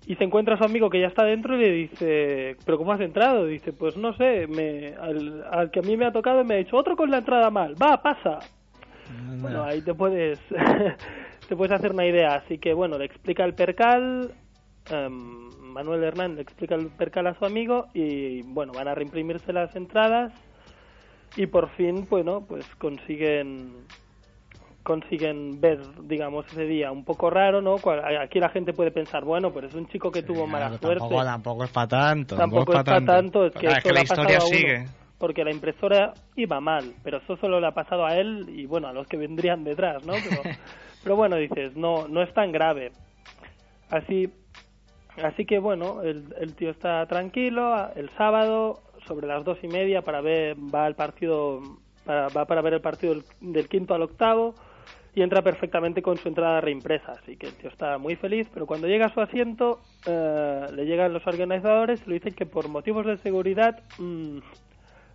Y 0.08 0.16
se 0.16 0.24
encuentra 0.24 0.56
a 0.56 0.58
su 0.58 0.64
amigo 0.64 0.90
que 0.90 1.02
ya 1.02 1.08
está 1.08 1.24
dentro 1.24 1.56
y 1.56 1.60
le 1.60 1.72
dice, 1.72 2.56
¿pero 2.66 2.80
cómo 2.80 2.94
has 2.94 3.02
entrado? 3.02 3.46
Dice, 3.46 3.74
pues 3.74 3.96
no 3.96 4.14
sé, 4.14 4.48
me, 4.48 4.96
al, 5.00 5.46
al 5.52 5.70
que 5.70 5.80
a 5.80 5.84
mí 5.84 5.98
me 5.98 6.06
ha 6.06 6.12
tocado 6.12 6.44
me 6.44 6.56
ha 6.56 6.58
dicho, 6.58 6.78
otro 6.78 6.96
con 6.96 7.12
la 7.12 7.20
entrada 7.20 7.52
mal, 7.52 7.76
va, 7.80 8.02
pasa. 8.02 8.40
Bueno, 9.40 9.64
ahí 9.64 9.82
te 9.82 9.94
puedes, 9.94 10.40
te 11.48 11.56
puedes 11.56 11.72
hacer 11.72 11.92
una 11.92 12.06
idea. 12.06 12.36
Así 12.36 12.58
que 12.58 12.74
bueno, 12.74 12.98
le 12.98 13.06
explica 13.06 13.44
el 13.46 13.54
percal, 13.54 14.34
em, 14.90 15.50
Manuel 15.62 16.04
Hernán 16.04 16.36
le 16.36 16.42
explica 16.42 16.76
el 16.76 16.88
percal 16.88 17.28
a 17.28 17.36
su 17.36 17.46
amigo 17.46 17.88
y 17.94 18.42
bueno, 18.44 18.74
van 18.74 18.88
a 18.88 18.96
reimprimirse 18.96 19.54
las 19.54 19.76
entradas 19.76 20.34
y 21.36 21.46
por 21.46 21.70
fin, 21.70 22.08
bueno, 22.10 22.46
pues 22.48 22.66
consiguen 22.78 23.86
consiguen 24.88 25.60
ver, 25.60 25.82
digamos, 26.04 26.46
ese 26.48 26.64
día 26.64 26.94
un 26.94 27.04
poco 27.04 27.30
raro, 27.30 27.62
¿no? 27.62 27.76
Aquí 28.22 28.40
la 28.40 28.48
gente 28.48 28.72
puede 28.72 28.90
pensar, 28.90 29.26
bueno, 29.26 29.52
pero 29.54 29.68
es 29.68 29.74
un 29.76 29.86
chico 29.88 30.10
que 30.10 30.24
tuvo 30.24 30.48
mala 30.48 30.68
Claro, 30.68 30.78
suerte. 30.78 31.00
Tampoco, 31.00 31.26
tampoco 31.26 31.64
es 31.66 31.72
para 31.72 31.88
tanto. 31.88 32.36
Tampoco 32.38 32.74
es 32.74 32.84
para 32.86 33.06
tanto, 33.06 33.46
es 33.46 33.54
que, 33.54 33.60
Claro, 33.60 33.78
esto 33.78 33.90
que 33.90 33.94
la 33.94 34.02
historia 34.02 34.38
uno, 34.38 34.48
sigue. 34.48 34.86
Porque 35.18 35.44
la 35.44 35.52
impresora 35.52 36.14
iba 36.36 36.60
mal, 36.60 36.94
pero 37.04 37.18
eso 37.18 37.38
solo 37.38 37.60
le 37.60 37.68
ha 37.68 37.72
pasado 37.72 38.06
a 38.06 38.16
él 38.18 38.46
y 38.50 38.66
bueno, 38.66 38.88
a 38.88 38.94
los 38.94 39.08
que 39.08 39.18
vendrían 39.18 39.64
detrás, 39.64 40.06
¿no? 40.06 40.14
Pero, 40.14 40.42
pero 41.04 41.16
bueno, 41.16 41.38
dices, 41.38 41.76
no, 41.76 42.08
no 42.08 42.22
es 42.22 42.34
tan 42.34 42.52
grave. 42.52 42.92
Así, 43.90 44.30
así 45.24 45.46
que 45.46 45.60
bueno, 45.60 46.04
el, 46.04 46.34
el 46.40 46.56
tío 46.56 46.70
está 46.70 47.06
tranquilo. 47.08 47.92
El 47.96 48.10
sábado, 48.12 48.82
sobre 49.08 49.28
las 49.28 49.44
dos 49.44 49.58
y 49.64 49.68
media, 49.68 50.04
para 50.04 50.22
ver, 50.22 50.56
va 50.56 50.86
al 50.86 50.96
partido, 50.96 51.62
para, 52.06 52.28
va 52.30 52.46
para 52.46 52.62
ver 52.62 52.74
el 52.74 52.82
partido 52.82 53.16
del, 53.16 53.24
del 53.42 53.68
quinto 53.68 53.96
al 53.96 54.04
octavo 54.04 54.54
y 55.18 55.24
entra 55.24 55.42
perfectamente 55.42 56.04
con 56.04 56.16
su 56.18 56.28
entrada 56.28 56.62
reimpresa. 56.62 57.14
Así 57.14 57.38
que 57.38 57.48
el 57.48 57.54
tío 57.54 57.72
está 57.72 57.98
muy 57.98 58.16
feliz, 58.18 58.48
pero 58.54 58.68
cuando 58.68 58.86
llega 58.86 59.08
a 59.08 59.14
su 59.14 59.20
asiento, 59.20 59.80
eh, 60.06 60.68
le 60.76 60.86
llegan 60.86 61.12
los 61.12 61.26
organizadores 61.26 62.04
y 62.06 62.10
le 62.10 62.14
dicen 62.18 62.36
que 62.36 62.46
por 62.46 62.70
motivos 62.70 63.04
de 63.08 63.18
seguridad 63.18 63.82
mm, 63.98 64.38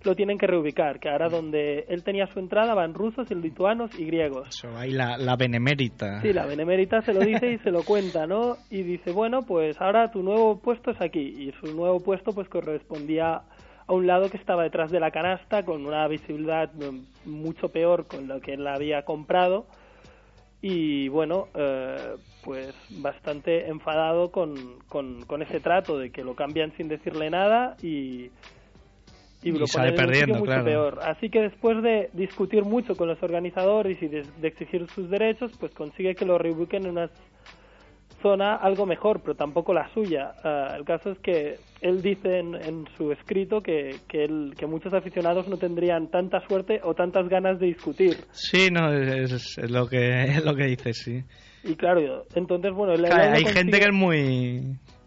lo 0.05 0.15
tienen 0.15 0.39
que 0.39 0.47
reubicar, 0.47 1.01
que 1.01 1.09
ahora 1.09 1.29
donde 1.29 1.85
él 1.89 2.03
tenía 2.03 2.27
su 2.27 2.39
entrada 2.39 2.75
van 2.75 2.95
rusos, 2.95 3.31
lituanos 3.31 3.91
y 3.99 4.05
griegos. 4.05 4.49
Eso, 4.49 4.77
ahí 4.77 4.91
la, 4.91 5.17
la 5.17 5.37
benemérita. 5.37 6.21
Sí, 6.21 6.33
la 6.33 6.47
benemérita 6.47 7.03
se 7.03 7.13
lo 7.13 7.21
dice 7.21 7.53
y 7.53 7.59
se 7.59 7.71
lo 7.71 7.83
cuenta, 7.83 8.27
¿no? 8.27 8.57
Y 8.71 8.83
dice, 8.83 9.13
bueno, 9.13 9.43
pues 9.43 9.81
ahora 9.81 10.11
tu 10.11 10.23
nuevo 10.23 10.59
puesto 10.59 10.91
es 10.91 11.01
aquí. 11.01 11.21
Y 11.21 11.53
su 11.61 11.75
nuevo 11.75 12.01
puesto 12.01 12.33
pues 12.33 12.49
correspondía 12.49 13.43
a 13.87 13.93
un 13.93 14.07
lado 14.07 14.31
que 14.31 14.37
estaba 14.37 14.63
detrás 14.63 14.91
de 14.91 15.01
la 15.01 15.11
canasta 15.11 15.65
con 15.65 15.87
una 15.87 16.07
visibilidad 16.09 16.73
mm, 16.73 17.31
mucho 17.31 17.69
peor 17.69 18.07
con 18.07 18.29
lo 18.29 18.41
que 18.41 18.55
él 18.55 18.67
había 18.67 19.03
comprado. 19.05 19.67
Y 20.61 21.09
bueno, 21.09 21.49
eh, 21.55 22.15
pues 22.45 22.73
bastante 22.91 23.69
enfadado 23.69 24.31
con, 24.31 24.79
con, 24.89 25.25
con 25.25 25.43
ese 25.43 25.59
trato 25.59 25.99
de 25.99 26.11
que 26.11 26.23
lo 26.23 26.37
cambian 26.37 26.73
sin 26.77 26.87
decirle 26.87 27.31
nada 27.31 27.77
y, 27.83 28.31
y, 29.43 29.49
Y 29.49 29.53
lo 29.53 29.67
sale 29.67 29.93
perdiendo, 29.93 30.35
mucho 30.39 30.45
claro. 30.47 30.65
peor. 30.65 30.99
Así 31.03 31.29
que 31.31 31.41
después 31.41 31.83
de 31.83 32.11
discutir 32.13 32.65
mucho 32.65 32.95
con 32.97 33.09
los 33.09 33.23
organizadores 33.23 34.01
y 34.03 34.07
de, 34.09 34.23
de 34.41 34.49
exigir 34.49 34.87
sus 34.89 35.11
derechos, 35.11 35.53
pues 35.59 35.73
consigue 35.75 36.15
que 36.15 36.25
lo 36.25 36.39
reubiquen 36.39 36.85
en 36.85 36.91
una 36.93 37.11
zona 38.23 38.55
algo 38.55 38.87
mejor, 38.87 39.21
pero 39.21 39.35
tampoco 39.35 39.75
la 39.75 39.93
suya. 39.93 40.33
Ah, 40.45 40.75
el 40.79 40.85
caso 40.85 41.11
es 41.11 41.19
que 41.19 41.57
él 41.81 42.03
dice 42.03 42.39
en, 42.39 42.55
en 42.55 42.85
su 42.97 43.11
escrito 43.11 43.61
que, 43.61 43.97
que, 44.09 44.25
él- 44.25 44.55
que 44.57 44.67
muchos 44.67 44.95
aficionados 44.95 45.49
no 45.49 45.57
tendrían 45.57 46.09
tanta 46.09 46.41
suerte 46.47 46.81
o 46.85 46.95
tantas 46.95 47.29
ganas 47.29 47.59
de 47.59 47.67
discutir. 47.67 48.17
Sí, 48.31 48.69
no, 48.71 48.93
es, 48.93 49.59
es 49.59 49.71
lo 49.71 49.89
que 49.89 50.23
es 50.25 50.45
lo 50.45 50.55
que 50.55 50.67
dice, 50.67 50.93
sí. 50.95 51.21
Y 51.65 51.75
claro, 51.75 52.25
entonces, 52.35 52.73
bueno, 52.73 52.95
Claro, 52.95 53.15
hay 53.35 53.43
consigue- 53.43 53.53
gente 53.59 53.79
que 53.81 53.85
es 53.87 53.93
muy 53.93 54.63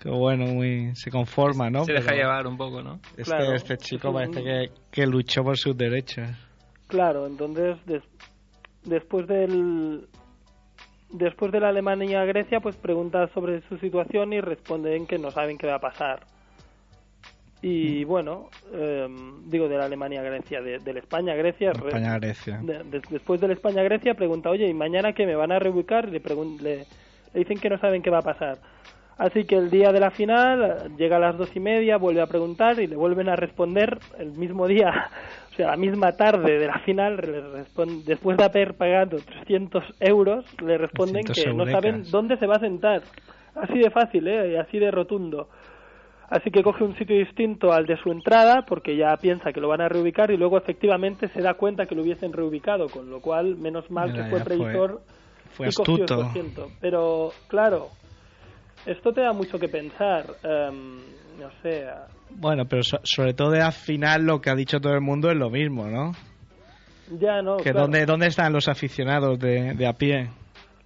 que 0.05 0.11
bueno, 0.11 0.45
muy 0.45 0.95
se 0.95 1.09
conforma, 1.09 1.69
¿no? 1.71 1.83
Se 1.83 1.93
deja 1.93 2.05
Pero 2.11 2.17
llevar 2.17 2.45
un 2.45 2.57
poco, 2.57 2.83
¿no? 2.83 2.99
Este, 3.17 3.23
Claro, 3.23 3.53
este 3.55 3.75
chico 3.77 4.13
parece 4.13 4.43
que, 4.43 4.69
que 4.91 5.07
luchó 5.07 5.43
por 5.43 5.57
sus 5.57 5.75
derechos. 5.75 6.29
Claro, 6.87 7.25
entonces 7.25 7.77
des- 7.87 8.03
después 8.83 9.27
del 9.27 10.07
después 11.09 11.51
de 11.51 11.59
la 11.59 11.69
Alemania-Grecia, 11.69 12.59
pues 12.59 12.75
pregunta 12.75 13.27
sobre 13.33 13.61
su 13.67 13.77
situación 13.79 14.33
y 14.33 14.41
responden 14.41 15.07
que 15.07 15.17
no 15.17 15.31
saben 15.31 15.57
qué 15.57 15.65
va 15.65 15.75
a 15.75 15.79
pasar. 15.79 16.19
Y 17.61 18.03
bueno, 18.03 18.49
em, 18.73 19.49
digo 19.49 19.67
de 19.67 19.77
la 19.77 19.85
Alemania-Grecia, 19.85 20.61
de, 20.61 20.77
del 20.79 20.97
España-Grecia. 20.97 21.71
re- 21.73 21.87
España-Grecia. 21.87 22.59
de- 22.61 22.83
de- 22.83 23.01
después 23.09 23.41
del 23.41 23.51
España-Grecia 23.51 24.13
pregunta, 24.13 24.51
oye, 24.51 24.67
¿y 24.67 24.73
mañana 24.75 25.13
que 25.13 25.25
me 25.25 25.35
van 25.35 25.51
a 25.51 25.57
reubicar? 25.57 26.07
Le, 26.09 26.19
le, 26.61 26.77
le 26.77 26.85
dicen 27.39 27.57
que 27.59 27.69
no 27.69 27.79
saben 27.79 28.03
qué 28.03 28.11
va 28.11 28.19
a 28.19 28.21
pasar. 28.21 28.59
Así 29.17 29.45
que 29.45 29.56
el 29.56 29.69
día 29.69 29.91
de 29.93 29.99
la 30.01 30.12
final 30.12 30.93
llega 30.97 31.15
a 31.15 31.19
las 31.19 31.38
dos 31.38 31.56
y 31.56 31.60
media, 31.62 31.97
vuelve 31.97 32.21
a 32.21 32.28
preguntar 32.28 32.80
y 32.80 32.88
le 32.88 32.97
vuelven 32.97 33.30
a 33.30 33.38
responder 33.38 33.97
el 34.19 34.32
mismo 34.32 34.67
día, 34.67 35.10
o 35.51 35.56
sea, 35.56 35.67
la 35.67 35.78
misma 35.78 36.12
tarde 36.13 36.60
de 36.60 36.67
la 36.67 36.80
final, 36.80 37.17
le 37.17 38.04
después 38.06 38.38
de 38.38 38.43
haber 38.43 38.73
pagado 38.75 39.17
300 39.17 39.84
euros, 40.01 40.45
le 40.62 40.78
responden 40.78 41.23
300 41.23 41.43
que 41.43 41.54
no 41.54 41.65
saben 41.71 42.04
dónde 42.12 42.38
se 42.38 42.45
va 42.45 42.56
a 42.56 42.60
sentar. 42.60 43.04
Así 43.56 43.80
de 43.80 43.89
fácil, 43.89 44.28
¿eh? 44.28 44.51
Y 44.51 44.56
así 44.58 44.80
de 44.80 44.91
rotundo. 44.91 45.47
Así 46.30 46.51
que 46.51 46.63
coge 46.63 46.84
un 46.84 46.97
sitio 46.97 47.17
distinto 47.17 47.71
al 47.71 47.86
de 47.86 47.97
su 47.97 48.12
entrada 48.12 48.65
porque 48.67 48.97
ya 48.97 49.15
piensa 49.15 49.54
que 49.54 49.62
lo 49.62 49.69
van 49.69 49.82
a 49.82 49.88
reubicar 49.88 50.32
y 50.32 50.38
luego 50.38 50.58
efectivamente 50.58 51.30
se 51.30 51.41
da 51.41 51.54
cuenta 51.54 51.86
que 51.86 51.95
lo 51.95 52.01
hubiesen 52.01 52.34
reubicado, 52.34 52.89
con 52.89 53.10
lo 53.10 53.21
cual 53.21 53.56
menos 53.56 53.89
mal 53.91 54.12
Mira, 54.12 54.23
que 54.23 54.30
fue 54.32 54.39
previsor 54.41 55.01
Fue 55.51 55.69
y 55.69 55.71
cogió 55.71 56.04
astuto. 56.04 56.67
Pero 56.82 57.30
claro, 57.47 57.89
esto 58.85 59.11
te 59.13 59.21
da 59.21 59.33
mucho 59.33 59.57
que 59.59 59.67
pensar. 59.67 60.25
em, 60.43 60.97
no 61.39 61.49
sé, 61.61 61.85
Bueno, 62.31 62.65
pero 62.65 62.81
so- 62.83 62.99
sobre 63.03 63.33
todo 63.33 63.53
al 63.53 63.71
final 63.73 64.23
lo 64.23 64.39
que 64.41 64.49
ha 64.49 64.55
dicho 64.55 64.79
todo 64.79 64.93
el 64.93 65.01
mundo 65.01 65.29
es 65.29 65.37
lo 65.37 65.49
mismo, 65.49 65.85
¿no? 65.87 66.11
ya 67.19 67.41
no. 67.41 67.57
que 67.57 67.63
claro, 67.71 67.81
dónde, 67.81 68.05
dónde 68.05 68.27
están 68.27 68.51
los 68.53 68.67
aficionados 68.67 69.37
de, 69.39 69.73
de 69.75 69.87
a 69.87 69.93
pie. 69.93 70.29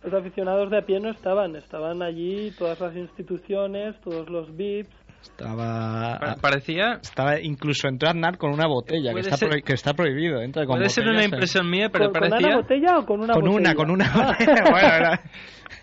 Los 0.04 0.14
aficionados 0.14 0.70
de 0.70 0.78
a 0.80 0.82
pie 0.82 1.00
no 1.00 1.12
estaban, 1.12 1.56
estaban 1.56 2.02
allí 2.02 2.52
todas 2.58 2.80
las 2.80 2.96
instituciones, 2.96 3.96
todos 4.02 4.30
los 4.30 4.56
VIPs. 4.56 4.90
Estaba 5.22 6.18
Pa- 6.20 6.36
Parecía... 6.42 7.00
estaba 7.02 7.40
incluso 7.42 7.88
entró 7.90 8.10
Aznar 8.10 8.38
con 8.38 8.52
una 8.54 8.68
botella 8.68 9.14
que 9.14 9.20
está, 9.20 9.36
ser- 9.38 9.62
que 9.64 9.74
está 9.74 9.94
prohibido 9.94 10.42
entra 10.42 10.66
con 10.66 10.78
Puede 10.78 10.90
ser 10.90 11.08
una 11.10 11.24
impresión 11.26 11.70
mía, 11.70 11.90
pero 11.92 12.06
¿Con, 12.06 12.14
con 12.14 12.30
parecía... 12.30 12.48
una 12.48 12.58
botella 12.62 12.98
o 13.00 13.06
con 13.06 13.20
una 13.22 13.34
con 13.34 13.44
botella? 13.44 13.58
una 13.60 13.76
con 13.76 13.92
una 13.92 14.06
Ah. 14.16 14.38
bueno, 14.72 14.88
era- 14.88 15.22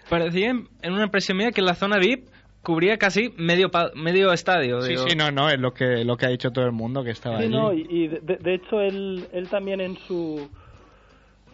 Parecía 0.08 0.50
en 0.50 0.92
una 0.92 1.04
impresión 1.04 1.38
mía 1.38 1.50
que 1.52 1.62
la 1.62 1.74
zona 1.74 1.98
VIP 1.98 2.28
cubría 2.62 2.96
casi 2.98 3.32
medio 3.36 3.70
pa- 3.70 3.90
medio 3.94 4.32
estadio. 4.32 4.80
sí 4.82 4.90
digo. 4.90 5.08
sí 5.08 5.16
no 5.16 5.30
no 5.30 5.48
es 5.50 5.58
lo 5.60 5.72
que 5.72 6.04
lo 6.04 6.16
que 6.16 6.26
ha 6.26 6.30
dicho 6.30 6.50
todo 6.50 6.64
el 6.66 6.72
mundo 6.72 7.04
que 7.04 7.10
estaba 7.10 7.38
Sí, 7.38 7.44
allí 7.44 7.52
no, 7.52 7.72
y, 7.72 7.86
y 7.88 8.08
de, 8.08 8.36
de 8.36 8.54
hecho 8.54 8.80
él, 8.80 9.26
él 9.32 9.48
también 9.48 9.80
en 9.80 9.96
su 9.98 10.48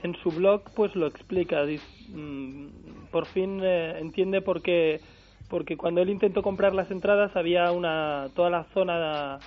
en 0.02 0.16
su 0.22 0.30
blog 0.30 0.62
pues 0.74 0.94
lo 0.96 1.06
explica. 1.06 1.64
Dice, 1.64 1.84
mm, 2.08 2.66
por 3.10 3.26
fin 3.26 3.60
eh, 3.62 3.98
entiende 4.00 4.40
por 4.40 4.62
qué 4.62 5.00
porque 5.48 5.76
cuando 5.76 6.00
él 6.00 6.08
intentó 6.08 6.42
comprar 6.42 6.74
las 6.74 6.90
entradas 6.90 7.36
había 7.36 7.72
una 7.72 8.28
toda 8.34 8.48
la 8.48 8.64
zona 8.72 9.38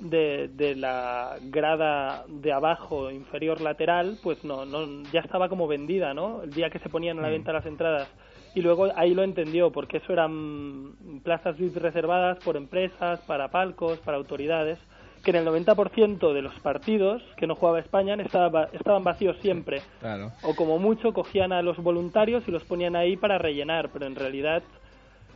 de, 0.00 0.48
de 0.48 0.74
la 0.74 1.36
grada 1.42 2.24
de 2.26 2.52
abajo 2.52 3.10
inferior 3.12 3.60
lateral 3.60 4.18
pues 4.22 4.42
no 4.44 4.64
no 4.66 5.04
ya 5.12 5.20
estaba 5.20 5.48
como 5.48 5.68
vendida 5.68 6.12
no 6.12 6.42
el 6.42 6.50
día 6.50 6.70
que 6.70 6.80
se 6.80 6.88
ponían 6.88 7.20
a 7.20 7.22
la 7.22 7.28
venta 7.28 7.52
las 7.52 7.64
entradas 7.66 8.08
y 8.54 8.62
luego 8.62 8.88
ahí 8.96 9.14
lo 9.14 9.22
entendió 9.22 9.70
porque 9.72 9.98
eso 9.98 10.12
eran 10.12 10.92
plazas 11.22 11.56
VIP 11.58 11.76
reservadas 11.76 12.38
por 12.44 12.56
empresas 12.56 13.20
para 13.26 13.48
palcos 13.50 13.98
para 14.00 14.16
autoridades 14.16 14.78
que 15.22 15.30
en 15.30 15.36
el 15.36 15.44
90% 15.46 16.32
de 16.34 16.42
los 16.42 16.54
partidos 16.60 17.22
que 17.36 17.46
no 17.46 17.54
jugaba 17.56 17.80
España 17.80 18.14
estaba- 18.16 18.68
estaban 18.72 19.04
vacíos 19.04 19.36
siempre. 19.40 19.80
Claro. 20.00 20.30
O 20.42 20.54
como 20.54 20.78
mucho 20.78 21.12
cogían 21.14 21.50
a 21.52 21.62
los 21.62 21.78
voluntarios 21.78 22.44
y 22.46 22.50
los 22.50 22.62
ponían 22.64 22.94
ahí 22.94 23.16
para 23.16 23.38
rellenar, 23.38 23.88
pero 23.90 24.04
en 24.06 24.16
realidad, 24.16 24.62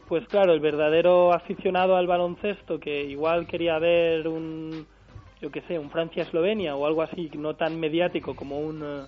pues 0.06 0.26
claro, 0.28 0.52
el 0.52 0.60
verdadero 0.60 1.32
aficionado 1.32 1.96
al 1.96 2.06
baloncesto 2.06 2.78
que 2.78 3.04
igual 3.04 3.46
quería 3.46 3.78
ver 3.78 4.28
un, 4.28 4.86
yo 5.40 5.50
qué 5.50 5.62
sé, 5.62 5.78
un 5.78 5.90
Francia-Eslovenia 5.90 6.76
o 6.76 6.86
algo 6.86 7.00
así, 7.00 7.30
no 7.38 7.56
tan 7.56 7.80
mediático 7.80 8.36
como 8.36 8.58
un... 8.60 9.06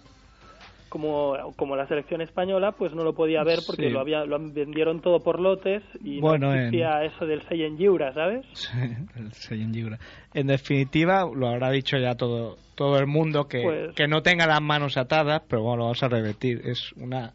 Como, 0.90 1.54
como 1.56 1.76
la 1.76 1.86
selección 1.86 2.20
española, 2.20 2.72
pues 2.72 2.92
no 2.94 3.04
lo 3.04 3.14
podía 3.14 3.42
ver 3.44 3.60
porque 3.64 3.84
Sí. 3.84 3.90
lo 3.90 4.00
había 4.00 4.24
lo 4.24 4.38
vendieron 4.40 5.00
todo 5.00 5.20
por 5.20 5.40
lotes 5.40 5.82
y 6.04 6.20
Bueno, 6.20 6.48
no 6.48 6.52
en- 6.54 6.58
existía 6.62 7.04
eso 7.04 7.24
del 7.26 7.40
6 7.48 7.62
en 7.62 7.78
Giura, 7.78 8.12
¿sabes? 8.12 8.44
Sí, 8.54 8.76
el 9.16 9.32
Seiyan 9.32 9.72
Yura. 9.72 9.98
En 10.34 10.48
definitiva, 10.48 11.24
lo 11.32 11.48
habrá 11.48 11.70
dicho 11.70 11.96
ya 11.96 12.16
todo 12.16 12.58
todo 12.74 12.98
el 12.98 13.06
mundo 13.06 13.46
que, 13.46 13.62
Pues- 13.62 13.94
que 13.94 14.08
no 14.08 14.22
tenga 14.22 14.46
las 14.46 14.60
manos 14.60 14.96
atadas, 14.96 15.42
pero 15.48 15.62
bueno, 15.62 15.76
lo 15.78 15.82
vamos 15.84 16.02
a 16.02 16.08
repetir. 16.08 16.60
Es 16.64 16.92
una, 16.94 17.32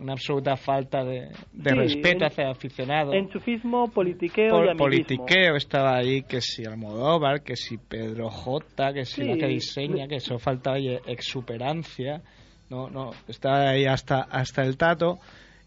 una 0.00 0.12
absoluta 0.14 0.56
falta 0.56 1.04
de, 1.04 1.28
de 1.52 1.70
Sí, 1.70 1.76
respeto 1.76 2.24
en- 2.24 2.24
hacia 2.24 2.44
el 2.44 2.50
aficionado. 2.52 3.12
Enchufismo, 3.12 3.90
politiqueo 3.90 4.50
Por 4.50 4.66
y 4.66 4.68
amiguismo. 4.70 4.78
politiqueo 4.84 5.56
estaba 5.56 5.96
ahí, 5.96 6.22
que 6.22 6.40
si 6.40 6.64
Almodóvar, 6.64 7.42
que 7.42 7.54
si 7.56 7.76
Pedro 7.76 8.30
J, 8.30 8.92
que 8.94 9.04
si 9.04 9.22
Sí, 9.22 9.28
la 9.28 9.36
que 9.36 9.46
diseña, 9.48 10.08
que 10.08 10.16
eso 10.16 10.38
falta 10.38 10.72
ahí 10.72 10.96
exuperancia. 11.06 12.22
No, 12.70 12.88
no, 12.90 13.10
está 13.28 13.70
ahí 13.70 13.84
hasta, 13.86 14.22
hasta 14.22 14.62
el 14.62 14.76
tato. 14.76 15.18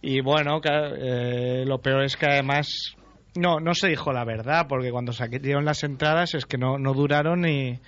Y 0.02 0.22
bueno, 0.22 0.62
que, 0.62 0.70
eh, 0.72 1.66
lo 1.66 1.80
peor 1.80 2.04
es 2.04 2.16
que 2.18 2.26
además 2.28 2.68
no, 3.36 3.60
no 3.60 3.74
se 3.74 3.88
dijo 3.88 4.12
la 4.12 4.24
verdad, 4.26 4.66
porque 4.68 4.92
cuando 4.92 5.12
saquearon 5.14 5.66
las 5.66 5.84
entradas 5.84 6.34
es 6.34 6.46
que 6.46 6.58
no, 6.58 6.78
no 6.78 6.94
duraron 6.94 7.42
ni, 7.42 7.80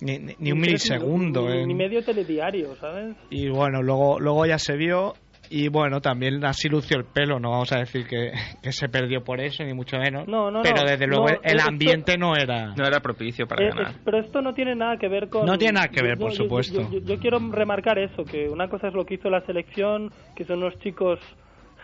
ni, 0.00 0.18
ni- 0.18 0.34
ni 0.38 0.52
un 0.52 0.60
milisegundo. 0.60 1.48
Ni, 1.48 1.58
en- 1.62 1.68
ni 1.68 1.74
medio 1.74 2.02
telediario, 2.04 2.74
¿sabes? 2.76 3.16
y 3.30 3.48
bueno, 3.48 3.82
luego, 3.82 4.18
luego 4.20 4.46
ya 4.46 4.58
se 4.58 4.76
vio 4.76 5.14
y 5.50 5.68
bueno, 5.68 6.00
también 6.00 6.44
así 6.44 6.68
lució 6.68 6.96
el 6.98 7.04
pelo, 7.04 7.38
no 7.40 7.50
vamos 7.50 7.72
a 7.72 7.78
decir 7.78 8.06
que, 8.06 8.32
que 8.62 8.72
se 8.72 8.88
perdió 8.88 9.22
por 9.22 9.40
eso, 9.40 9.62
ni 9.64 9.72
mucho 9.74 9.96
menos. 9.98 10.26
No, 10.28 10.50
no, 10.50 10.62
pero 10.62 10.82
no, 10.82 10.90
desde 10.90 11.06
luego 11.06 11.28
no, 11.28 11.34
el 11.42 11.56
esto- 11.56 11.68
ambiente 11.68 12.16
no 12.18 12.34
era... 12.36 12.74
No 12.74 12.86
era 12.86 13.00
propicio 13.00 13.46
para 13.46 13.64
Eh, 13.64 13.68
ganar. 13.70 13.90
es- 13.92 13.98
pero 14.04 14.18
esto 14.18 14.40
no 14.42 14.54
tiene 14.54 14.74
nada 14.74 14.96
que 14.96 15.08
ver 15.08 15.28
con... 15.28 15.46
No 15.46 15.56
tiene 15.58 15.74
nada 15.74 15.88
que 15.88 16.02
ver, 16.02 16.16
Yo- 16.18 16.20
por 16.24 16.30
yo- 16.32 16.36
supuesto. 16.44 16.80
Yo, 16.82 16.90
yo- 16.98 17.04
yo 17.06 17.18
quiero 17.18 17.38
remarcar 17.50 17.98
eso, 17.98 18.24
que 18.24 18.48
una 18.48 18.68
cosa 18.68 18.88
es 18.88 18.94
lo 18.94 19.04
que 19.04 19.14
hizo 19.14 19.30
la 19.30 19.40
selección, 19.42 20.10
que 20.36 20.44
son 20.44 20.58
unos 20.58 20.78
chicos 20.80 21.18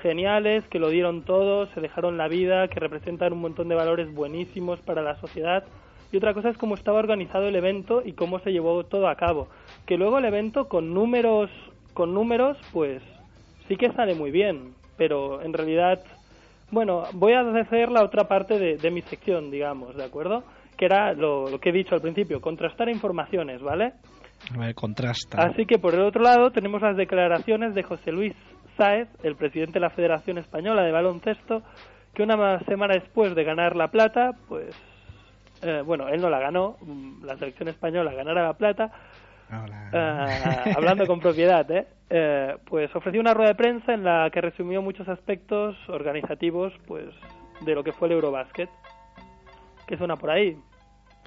geniales, 0.03 0.64
que 0.70 0.79
lo 0.79 0.88
dieron 0.88 1.23
todo, 1.23 1.66
se 1.75 1.81
dejaron 1.81 2.16
la 2.16 2.29
vida, 2.29 2.68
que 2.68 2.81
representan 2.81 3.33
un 3.33 3.40
montón 3.40 3.68
de 3.68 3.75
valores 3.75 4.12
buenísimos 4.14 4.81
para 4.81 5.03
la 5.03 5.16
sociedad. 5.20 5.64
Y 6.12 6.16
otra 6.16 6.35
cosa 6.35 6.49
es 6.49 6.57
cómo 6.59 6.75
estaba 6.75 6.99
organizado 6.99 7.46
el 7.46 7.55
evento 7.55 8.03
y 8.05 8.12
cómo 8.14 8.40
se 8.40 8.51
llevó 8.51 8.83
todo 8.85 9.09
a 9.09 9.14
cabo. 9.16 9.49
Que 9.87 9.96
luego 9.96 10.18
el 10.18 10.25
evento 10.25 10.66
con 10.68 10.92
números, 10.92 11.51
con 11.94 12.14
números, 12.14 12.57
pues 12.73 13.03
sí 13.70 13.76
que 13.76 13.92
sale 13.92 14.14
muy 14.14 14.30
bien, 14.30 14.74
pero 14.98 15.40
en 15.40 15.54
realidad 15.54 16.02
bueno, 16.70 17.04
voy 17.14 17.33
a 17.33 17.40
hacer 17.40 17.90
la 17.90 18.04
otra 18.04 18.24
parte 18.24 18.59
de, 18.59 18.76
de 18.76 18.90
mi 18.90 19.02
sección, 19.02 19.50
digamos, 19.50 19.96
¿de 19.96 20.04
acuerdo? 20.04 20.44
Que 20.76 20.85
era 20.87 21.12
lo, 21.14 21.48
lo 21.48 21.59
que 21.59 21.70
he 21.70 21.72
dicho 21.72 21.94
al 21.94 22.00
principio, 22.00 22.40
contrastar 22.40 22.88
informaciones, 22.88 23.61
¿vale? 23.61 23.92
A 24.54 24.59
ver, 24.59 24.74
contrasta. 24.74 25.42
Así 25.42 25.66
que 25.66 25.78
por 25.78 25.94
el 25.94 26.02
otro 26.02 26.22
lado 26.22 26.50
tenemos 26.50 26.80
las 26.80 26.96
declaraciones 26.96 27.74
de 27.74 27.83
José 27.83 28.12
Luis 28.12 28.35
Sáez, 28.76 29.09
el 29.22 29.37
presidente 29.37 29.74
de 29.74 29.80
la 29.80 29.90
Federación 29.90 30.38
Española 30.38 30.83
de 30.83 30.92
Baloncesto, 30.92 31.62
que 32.14 32.22
una 32.22 32.61
semana 32.61 32.94
después 32.94 33.35
de 33.35 33.44
ganar 33.44 33.76
la 33.76 33.88
plata, 33.88 34.30
pues, 34.48 34.74
eh, 35.62 35.83
bueno, 35.85 36.09
él 36.09 36.20
no 36.20 36.30
la 36.30 36.38
ganó, 36.38 36.76
mm, 36.80 37.24
la 37.24 37.37
selección 37.37 37.68
española 37.68 38.14
ganara 38.14 38.44
la 38.44 38.54
plata, 38.54 38.92
Hola. 39.51 39.91
Ah, 39.93 40.65
hablando 40.77 41.07
con 41.07 41.21
propiedad, 41.21 41.69
¿eh? 41.71 41.87
Eh, 42.09 42.57
pues 42.67 42.95
ofreció 42.95 43.21
una 43.21 43.35
rueda 43.35 43.51
de 43.51 43.55
prensa 43.57 43.95
en 43.95 44.05
la 44.05 44.31
que 44.33 44.41
resumió 44.41 44.83
muchos 44.83 45.09
aspectos 45.09 45.77
organizativos, 45.89 46.73
pues, 46.87 47.07
de 47.61 47.75
lo 47.75 47.85
que 47.85 47.93
fue 47.93 48.09
el 48.09 48.15
Eurobasket. 48.15 48.69
¿Qué 49.87 49.97
suena 49.97 50.17
por 50.17 50.31
ahí? 50.31 50.57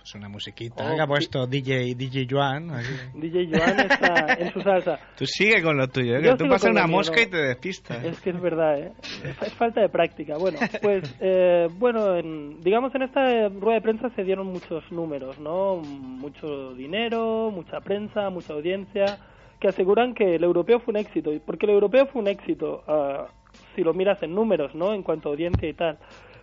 Pues 0.04 0.16
una 0.16 0.28
musiquita. 0.28 0.84
Oh, 0.84 0.96
que 0.98 1.02
ha 1.02 1.06
sí. 1.06 1.10
puesto 1.10 1.48
DJ, 1.48 1.96
DJ 1.96 2.28
Joan. 2.30 2.72
aquí. 2.72 2.90
DJ 3.14 3.48
Joan 3.50 3.80
está 3.80 4.34
en 4.34 4.52
su 4.52 4.60
salsa. 4.60 5.00
Tú 5.18 5.26
sigue 5.26 5.64
con 5.64 5.78
lo 5.78 5.88
tuyo, 5.88 6.18
¿eh? 6.18 6.22
Que 6.22 6.36
tú 6.36 6.46
pasas 6.50 6.72
una 6.72 6.88
mosca 6.88 7.22
y 7.22 7.28
te 7.28 7.38
despistas. 7.38 8.04
Es 8.04 8.20
que 8.20 8.32
es 8.32 8.42
verdad, 8.42 8.78
¿eh? 8.80 8.92
Es, 9.42 9.54
falta 9.54 9.80
de 9.80 9.88
práctica. 9.88 10.36
Bueno, 10.38 10.60
pues, 10.82 11.16
eh, 11.22 11.70
bueno, 11.78 12.18
en- 12.18 12.60
digamos 12.60 12.94
en 12.96 13.04
esta 13.04 13.48
rueda 13.48 13.76
de 13.76 13.82
prensa 13.82 14.10
se 14.10 14.26
dieron 14.26 14.48
muchos 14.48 14.84
números, 14.92 15.40
¿no? 15.40 15.78
Mucho 15.78 16.74
dinero, 16.74 17.50
mucha 17.50 17.80
prensa, 17.80 18.30
mucha 18.30 18.52
audiencia, 18.52 19.20
que 19.58 19.70
aseguran 19.70 20.14
que 20.14 20.36
el 20.36 20.44
europeo 20.44 20.82
fue 20.82 20.92
un 20.96 20.98
éxito. 20.98 21.32
Y 21.32 21.40
Porque 21.40 21.66
el 21.66 21.72
europeo 21.72 22.08
fue 22.08 22.22
un 22.22 22.28
éxito, 22.28 22.84
ah, 22.90 23.28
si 23.74 23.84
lo 23.84 23.94
miras 23.94 24.22
en 24.22 24.36
números, 24.36 24.76
¿no? 24.76 24.94
En 24.94 25.02
cuanto 25.02 25.30
a 25.30 25.32
audiencia 25.32 25.70
y 25.70 25.74
tal. 25.74 25.98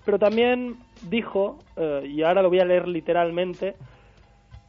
Pero 0.06 0.18
también 0.18 0.78
dijo, 1.08 1.58
eh, 1.76 2.02
y 2.06 2.22
ahora 2.22 2.42
lo 2.42 2.48
voy 2.48 2.60
a 2.60 2.64
leer 2.64 2.88
literalmente, 2.88 3.76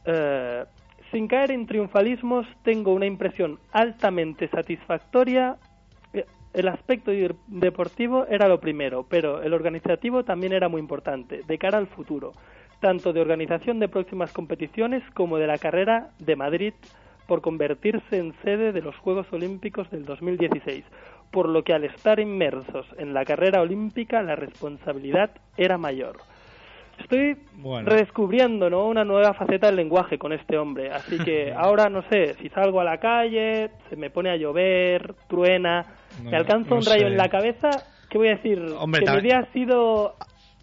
eh, 0.04 0.64
sin 1.10 1.28
caer 1.28 1.50
en 1.50 1.66
triunfalismos, 1.66 2.46
tengo 2.62 2.92
una 2.92 3.06
impresión 3.06 3.58
altamente 3.72 4.48
satisfactoria. 4.48 5.58
El 6.54 6.68
aspecto 6.68 7.12
deportivo 7.46 8.26
era 8.26 8.48
lo 8.48 8.60
primero, 8.60 9.06
pero 9.08 9.42
el 9.42 9.54
organizativo 9.54 10.24
también 10.24 10.52
era 10.52 10.68
muy 10.68 10.80
importante, 10.80 11.42
de 11.46 11.58
cara 11.58 11.78
al 11.78 11.86
futuro, 11.86 12.32
tanto 12.80 13.12
de 13.12 13.20
organización 13.20 13.78
de 13.78 13.88
próximas 13.88 14.32
competiciones 14.32 15.02
como 15.14 15.38
de 15.38 15.46
la 15.46 15.58
carrera 15.58 16.10
de 16.18 16.36
Madrid 16.36 16.74
por 17.26 17.40
convertirse 17.40 18.18
en 18.18 18.34
sede 18.42 18.72
de 18.72 18.82
los 18.82 18.96
Juegos 18.96 19.26
Olímpicos 19.32 19.90
del 19.90 20.04
2016, 20.04 20.84
por 21.32 21.48
lo 21.48 21.64
que 21.64 21.72
al 21.72 21.84
estar 21.84 22.20
inmersos 22.20 22.86
en 22.98 23.12
la 23.14 23.24
carrera 23.24 23.60
olímpica 23.62 24.22
la 24.22 24.36
responsabilidad 24.36 25.30
era 25.56 25.78
mayor. 25.78 26.18
Estoy 27.00 27.36
Bueno. 27.54 27.88
redescubriendo 27.88 28.68
¿no? 28.70 28.86
una 28.86 29.02
nueva 29.04 29.32
faceta 29.34 29.66
del 29.66 29.76
lenguaje 29.76 30.18
con 30.18 30.32
este 30.32 30.56
hombre, 30.58 30.90
así 30.92 31.18
que 31.18 31.52
ahora 31.56 31.88
no 31.88 32.02
sé, 32.08 32.34
si 32.34 32.48
salgo 32.50 32.80
a 32.80 32.84
la 32.84 32.98
calle, 32.98 33.70
se 33.88 33.96
me 33.96 34.10
pone 34.10 34.30
a 34.30 34.36
llover, 34.36 35.14
truena, 35.28 35.84
No, 36.22 36.30
me 36.30 36.36
alcanza 36.36 36.70
no 36.70 36.76
un 36.76 36.84
rayo 36.84 37.06
sé. 37.06 37.06
en 37.08 37.16
la 37.16 37.28
cabeza, 37.28 37.70
¿qué 38.10 38.18
voy 38.18 38.28
a 38.28 38.36
decir? 38.36 38.60
Hombre, 38.78 39.02
que 39.04 39.10
mi 39.10 39.22
día 39.22 39.38
ha 39.38 39.52
sido 39.52 40.14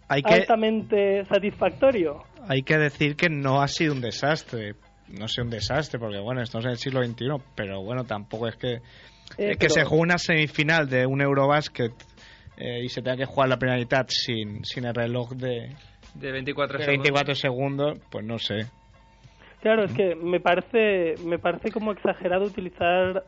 Hay 0.07 0.21
que, 0.21 0.33
altamente 0.35 1.25
satisfactorio. 1.25 2.23
hay 2.47 2.61
que 2.61 2.77
decir 2.77 3.15
que 3.15 3.29
no 3.29 3.61
ha 3.61 3.67
sido 3.67 3.93
un 3.93 4.01
desastre. 4.01 4.75
No 5.09 5.27
sé, 5.27 5.41
un 5.41 5.49
desastre, 5.49 5.99
porque 5.99 6.19
bueno, 6.19 6.41
estamos 6.43 6.65
en 6.65 6.71
el 6.71 6.77
siglo 6.77 7.03
XXI, 7.03 7.25
pero 7.55 7.81
bueno, 7.81 8.03
tampoco 8.03 8.47
es 8.47 8.55
que, 8.55 8.77
Eh, 9.37 9.51
es 9.51 9.57
que 9.57 9.67
pero- 9.67 9.73
se 9.73 9.83
juega 9.85 10.03
una 10.03 10.17
semifinal 10.17 10.89
de 10.89 11.05
un 11.05 11.21
Eurobasket 11.21 11.91
eh, 12.57 12.81
y 12.83 12.89
se 12.89 13.01
tenga 13.01 13.17
que 13.17 13.25
jugar 13.25 13.49
la 13.49 13.57
primera 13.57 13.79
mitad 13.79 14.05
sin, 14.09 14.63
sin 14.65 14.85
el 14.85 14.93
reloj 14.93 15.31
de, 15.33 15.69
De 16.15 16.31
24 16.31 16.77
de 16.79 16.83
segundos. 16.85 17.03
24 17.03 17.35
segundos, 17.35 17.99
pues 18.09 18.25
no 18.25 18.37
sé. 18.39 18.65
Claro, 19.61 19.83
es 19.83 19.93
que 19.93 20.15
me 20.15 20.39
parece, 20.39 21.15
me 21.25 21.37
parece 21.37 21.71
como 21.71 21.91
exagerado 21.91 22.45
utilizar 22.45 23.23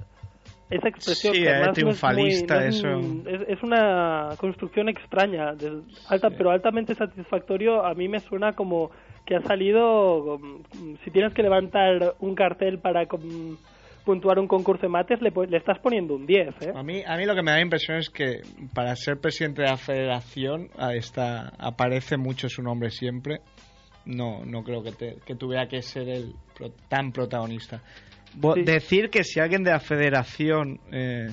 esa 0.70 0.88
expresión. 0.88 1.34
Sí, 1.36 1.42
que 1.42 1.48
eh, 1.48 1.52
además 1.52 1.66
no 1.68 1.72
es 1.72 1.76
triunfalista, 1.76 2.56
muy- 2.56 2.64
no 2.64 2.70
es 2.70 2.76
eso. 2.78 3.30
Es, 3.30 3.58
es 3.58 3.64
una 3.64 4.30
construcción 4.38 4.88
extraña, 4.90 5.54
de- 5.54 5.82
alta, 6.08 6.30
pero 6.30 6.52
altamente 6.52 6.96
satisfactorio. 6.96 7.86
A 7.86 7.94
mí 7.94 8.08
me 8.08 8.20
suena 8.22 8.54
como 8.54 8.92
que 9.26 9.36
ha 9.36 9.42
salido. 9.42 10.40
mm, 10.40 10.96
Si 11.04 11.12
tienes 11.12 11.34
que 11.34 11.44
levantar 11.44 12.16
un 12.20 12.34
cartel 12.36 12.80
para 12.80 13.06
puntuar 14.06 14.40
un 14.40 14.48
concurso 14.48 14.84
de 14.84 14.90
mates, 14.90 15.22
le, 15.22 15.32
pu- 15.32 15.48
le 15.48 15.58
estás 15.58 15.80
poniendo 15.80 16.16
un 16.16 16.26
10, 16.26 16.48
¿eh? 16.62 16.72
A 16.76 16.84
mí, 16.84 17.04
a 17.06 17.18
mí 17.18 17.26
lo 17.26 17.36
que 17.36 17.42
me 17.42 17.52
da 17.52 17.58
la 17.58 17.64
impresión 17.64 17.98
es 17.98 18.10
que 18.10 18.42
para 18.74 18.96
ser 18.96 19.20
presidente 19.20 19.62
de 19.62 19.68
la 19.70 19.78
federación 19.78 20.70
ahí 20.78 20.98
está, 20.98 21.50
aparece 21.58 22.18
mucho 22.18 22.50
su 22.50 22.62
nombre 22.64 22.90
siempre. 22.92 23.42
No, 24.06 24.44
no 24.46 24.64
creo 24.64 24.82
que, 24.84 24.92
te- 24.92 25.18
que 25.26 25.36
tuviera 25.36 25.68
que 25.68 25.82
ser 25.82 26.10
el 26.10 26.34
pro- 26.58 26.72
tan 26.90 27.12
protagonista. 27.12 27.82
Bo- 28.34 28.56
Sí. 28.56 28.64
Decir 28.64 29.10
que 29.10 29.24
si 29.24 29.40
alguien 29.40 29.64
de 29.64 29.72
la 29.72 29.80
federación, 29.80 30.80
eh, 30.92 31.28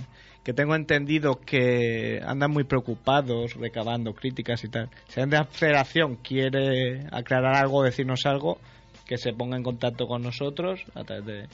que 0.45 0.53
tengo 0.53 0.75
entendido 0.75 1.41
que 1.41 2.21
andan 2.25 2.51
muy 2.51 2.65
preocupados, 2.65 3.55
recabando 3.55 4.13
críticas 4.15 4.63
y 4.65 4.69
tal, 4.69 4.89
si 5.09 5.21
alguien 5.21 5.31
de 5.31 5.37
la 5.39 5.45
federación 5.45 6.17
quiere 6.17 7.07
aclarar 7.13 7.57
algo, 7.57 7.83
decirnos 7.83 8.27
algo, 8.27 8.59
que 9.07 9.17
se 9.17 9.33
ponga 9.33 9.57
en 9.57 9.63
contacto 9.63 10.07
con 10.07 10.21
nosotros 10.23 10.81
a 10.95 11.05
través 11.05 11.25
de, 11.25 11.47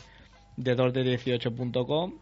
de 0.57 0.77
2de18.com 0.77 2.13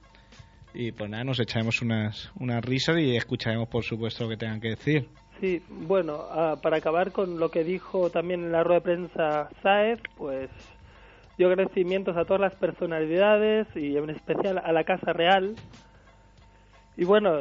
y 0.74 0.92
pues 0.92 1.10
nada, 1.10 1.24
nos 1.24 1.38
echaremos 1.38 1.82
unas, 1.82 2.32
unas 2.40 2.64
risas 2.64 2.98
y 2.98 3.16
escucharemos 3.16 3.68
por 3.68 3.84
supuesto 3.84 4.24
lo 4.24 4.30
que 4.30 4.36
tengan 4.36 4.60
que 4.60 4.70
decir. 4.70 5.08
Sí, 5.40 5.62
bueno, 5.68 6.20
ah, 6.30 6.56
para 6.62 6.76
acabar 6.76 7.12
con 7.12 7.38
lo 7.38 7.50
que 7.50 7.64
dijo 7.64 8.10
también 8.10 8.44
en 8.44 8.52
la 8.52 8.62
rueda 8.62 8.80
de 8.80 8.84
prensa 8.84 9.48
Saez, 9.62 10.00
pues 10.16 10.48
dio 11.36 11.48
agradecimientos 11.48 12.16
a 12.16 12.24
todas 12.24 12.40
las 12.40 12.54
personalidades 12.54 13.66
y 13.74 13.96
en 13.96 14.10
especial 14.10 14.58
a 14.58 14.72
la 14.72 14.84
Casa 14.84 15.12
Real. 15.12 15.54
Y 16.96 17.04
bueno, 17.04 17.40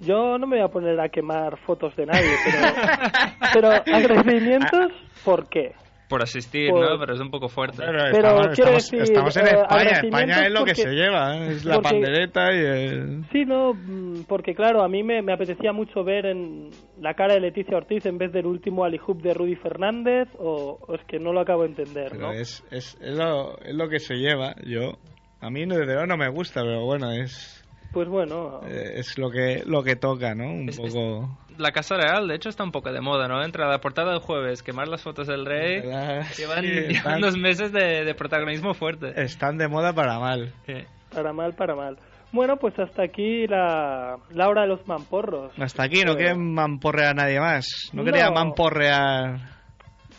yo 0.00 0.38
no 0.38 0.46
me 0.46 0.56
voy 0.56 0.64
a 0.64 0.68
poner 0.68 1.00
a 1.00 1.08
quemar 1.08 1.56
fotos 1.58 1.94
de 1.96 2.06
nadie, 2.06 2.34
pero, 2.44 3.70
pero 3.86 3.96
agradecimientos, 3.96 4.92
¿por 5.24 5.48
qué? 5.48 5.72
Por 6.14 6.22
asistir, 6.22 6.70
Por- 6.70 6.88
¿no? 6.92 6.96
Pero 7.00 7.14
es 7.14 7.20
un 7.20 7.28
poco 7.30 7.48
fuerte. 7.48 7.78
Pero 7.84 8.06
estamos, 8.06 8.46
quiero 8.54 8.70
estamos- 8.76 8.90
decir, 8.90 9.02
estamos 9.02 9.36
en 9.36 9.46
eh, 9.46 9.50
España, 9.50 9.90
España 10.00 10.46
es 10.46 10.52
lo 10.52 10.64
que 10.64 10.70
porque- 10.70 10.82
se 10.82 10.90
lleva, 10.92 11.36
¿eh? 11.36 11.48
es 11.50 11.64
la 11.64 11.74
porque- 11.74 11.88
pandereta 11.88 12.52
y 12.54 12.58
el... 12.58 13.24
Sí, 13.32 13.44
no, 13.44 13.74
mm, 13.74 14.22
porque 14.28 14.54
claro, 14.54 14.84
a 14.84 14.88
mí 14.88 15.02
me, 15.02 15.22
me 15.22 15.32
apetecía 15.32 15.72
mucho 15.72 16.04
ver 16.04 16.26
en 16.26 16.70
la 17.00 17.14
cara 17.14 17.34
de 17.34 17.40
Leticia 17.40 17.76
Ortiz 17.76 18.06
en 18.06 18.16
vez 18.18 18.30
del 18.32 18.46
último 18.46 18.84
alihoop 18.84 19.20
de 19.22 19.34
Rudy 19.34 19.56
Fernández, 19.56 20.28
o, 20.38 20.78
o 20.86 20.94
es 20.94 21.02
que 21.08 21.18
no 21.18 21.32
lo 21.32 21.40
acabo 21.40 21.62
de 21.62 21.70
entender, 21.70 22.10
Pero 22.12 22.28
¿no? 22.28 22.32
es, 22.32 22.62
es, 22.70 22.96
es, 23.00 23.16
lo, 23.16 23.58
es 23.58 23.74
lo 23.74 23.88
que 23.88 23.98
se 23.98 24.14
lleva, 24.14 24.54
yo... 24.64 24.92
A 25.40 25.50
mí 25.50 25.66
desde 25.66 25.84
luego 25.84 26.06
no 26.06 26.16
me 26.16 26.28
gusta, 26.28 26.62
pero 26.62 26.84
bueno, 26.86 27.10
es, 27.10 27.62
Pues 27.92 28.08
bueno, 28.08 28.60
eh, 28.68 28.92
es 28.98 29.18
lo 29.18 29.30
que 29.30 29.62
lo 29.66 29.82
que 29.82 29.96
toca, 29.96 30.34
¿no? 30.34 30.44
Un 30.46 30.68
Es- 30.68 30.78
es- 30.78 30.94
poco... 30.94 31.38
La 31.58 31.72
Casa 31.72 31.96
Real, 31.96 32.26
de 32.28 32.34
hecho, 32.34 32.48
está 32.48 32.64
un 32.64 32.72
poco 32.72 32.90
de 32.92 33.00
moda, 33.00 33.28
¿no? 33.28 33.42
Entra 33.44 33.68
la 33.68 33.78
portada 33.80 34.10
del 34.12 34.20
jueves, 34.20 34.62
quemar 34.62 34.88
las 34.88 35.02
fotos 35.02 35.26
del 35.26 35.44
rey. 35.46 35.80
¿verdad? 35.86 36.24
Llevan, 36.36 36.64
Sí, 36.64 36.70
llevan 36.94 37.18
unos 37.18 37.36
meses 37.36 37.72
de, 37.72 38.04
de 38.04 38.14
protagonismo 38.14 38.74
fuerte. 38.74 39.12
están 39.22 39.56
de 39.58 39.68
moda 39.68 39.92
para 39.92 40.18
mal. 40.18 40.52
Sí. 40.66 40.74
para 41.14 41.32
mal, 41.32 41.52
para 41.54 41.74
mal. 41.74 41.96
Bueno, 42.32 42.56
pues 42.56 42.76
hasta 42.80 43.04
aquí 43.04 43.46
la, 43.46 44.16
la 44.30 44.48
hora 44.48 44.62
de 44.62 44.68
los 44.68 44.84
mamporros. 44.88 45.52
Hasta 45.60 45.84
aquí, 45.84 46.02
no 46.04 46.12
Eh, 46.12 46.16
quieren 46.16 46.52
mamporrear 46.52 47.10
a 47.10 47.14
nadie 47.14 47.38
más. 47.38 47.66
No, 47.92 48.02
No. 48.02 48.10
quería 48.10 48.30
mamporrear... 48.30 49.38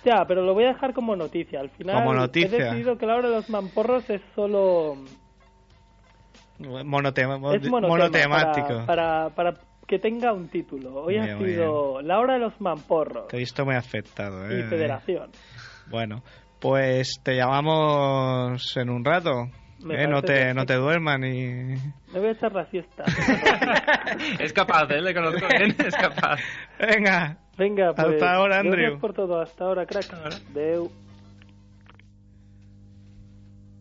Ya, 0.05 0.23
pero 0.27 0.43
lo 0.43 0.53
voy 0.53 0.65
a 0.65 0.67
dejar 0.67 0.93
como 0.93 1.15
noticia. 1.15 1.59
Al 1.59 1.71
final 1.71 1.95
Como 2.03 2.23
he 2.23 2.27
decidido 2.27 2.95
que 2.97 3.05
la 3.07 3.15
hora 3.15 3.27
de 3.29 3.35
los 3.35 3.49
mamporros 3.49 4.09
es 4.09 4.21
solo... 4.35 4.95
Monotema, 6.57 7.35
es 7.35 7.41
monotema, 7.41 7.81
monotemático. 7.81 8.85
Para, 8.85 9.29
para, 9.31 9.51
para 9.53 9.57
que 9.87 9.99
tenga 9.99 10.33
un 10.33 10.47
título. 10.49 11.03
Hoy 11.03 11.17
Muy 11.17 11.29
ha 11.29 11.35
bien, 11.35 11.55
sido 11.55 12.01
la 12.01 12.19
hora 12.19 12.33
de 12.33 12.39
los 12.39 12.59
mamporros 12.59 13.27
Te 13.27 13.37
he 13.37 13.39
visto 13.39 13.65
muy 13.65 13.75
afectado, 13.75 14.49
y 14.51 14.61
¿eh? 14.61 14.63
federación. 14.63 15.29
Bueno, 15.89 16.23
pues 16.59 17.19
te 17.23 17.35
llamamos 17.35 18.75
en 18.77 18.89
un 18.89 19.05
rato. 19.05 19.49
¿eh? 19.89 20.07
No, 20.07 20.21
te, 20.21 20.53
no 20.53 20.65
te 20.65 20.75
duerman 20.75 21.23
y... 21.23 21.75
Me 22.13 22.19
voy 22.19 22.29
a 22.29 22.31
echar 22.31 22.53
la 22.53 22.65
siesta. 22.65 23.03
es 24.39 24.53
capaz, 24.53 24.89
¿eh? 24.89 25.01
Le 25.01 25.13
conozco 25.13 25.45
bien, 25.47 25.75
es 25.77 25.95
capaz. 25.95 26.39
Venga, 26.79 27.37
Venga, 27.57 27.93
pues. 27.93 28.07
Hasta 28.07 28.33
ahora, 28.33 28.59
Andrew. 28.59 28.75
Gracias 28.75 29.01
por 29.01 29.13
todo. 29.13 29.39
Hasta 29.39 29.63
ahora, 29.63 29.85
crack. 29.85 30.07
Deu. 30.53 30.91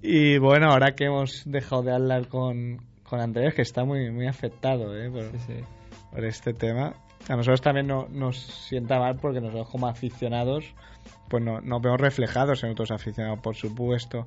Y 0.00 0.38
bueno, 0.38 0.70
ahora 0.70 0.94
que 0.94 1.06
hemos 1.06 1.42
dejado 1.46 1.82
de 1.82 1.92
hablar 1.92 2.28
con, 2.28 2.78
con 3.02 3.20
Andrés, 3.20 3.54
que 3.54 3.62
está 3.62 3.84
muy, 3.84 4.10
muy 4.10 4.26
afectado 4.26 4.94
¿eh? 4.96 5.10
por, 5.10 5.24
por 6.14 6.24
este 6.24 6.55
tema, 6.55 6.94
a 7.29 7.37
nosotros 7.37 7.61
también 7.61 7.88
no, 7.88 8.07
nos 8.09 8.37
sienta 8.37 9.00
mal 9.00 9.16
porque 9.16 9.40
nosotros 9.40 9.68
como 9.68 9.88
aficionados 9.88 10.64
pues 11.29 11.42
no, 11.42 11.61
nos 11.61 11.83
vemos 11.83 12.00
reflejados 12.00 12.62
en 12.62 12.70
otros 12.70 12.90
aficionados, 12.90 13.40
por 13.40 13.57
supuesto. 13.57 14.24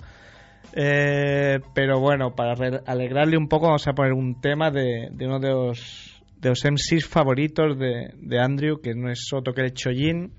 Eh, 0.74 1.60
pero 1.74 2.00
bueno, 2.00 2.36
para 2.36 2.82
alegrarle 2.86 3.38
un 3.38 3.48
poco 3.48 3.68
vamos 3.68 3.88
a 3.88 3.94
poner 3.94 4.14
un 4.14 4.42
tema 4.42 4.72
de, 4.72 5.10
de 5.12 5.26
uno 5.26 5.40
de 5.40 5.50
los, 5.50 6.22
de 6.42 6.50
los 6.50 6.66
MCs 6.66 7.08
favoritos 7.08 7.78
de, 7.80 8.12
de 8.18 8.40
Andrew, 8.40 8.82
que 8.82 8.94
no 8.94 9.10
es 9.10 9.32
otro 9.32 9.54
que 9.54 9.62
el 9.62 9.74
Chollín, 9.74 10.34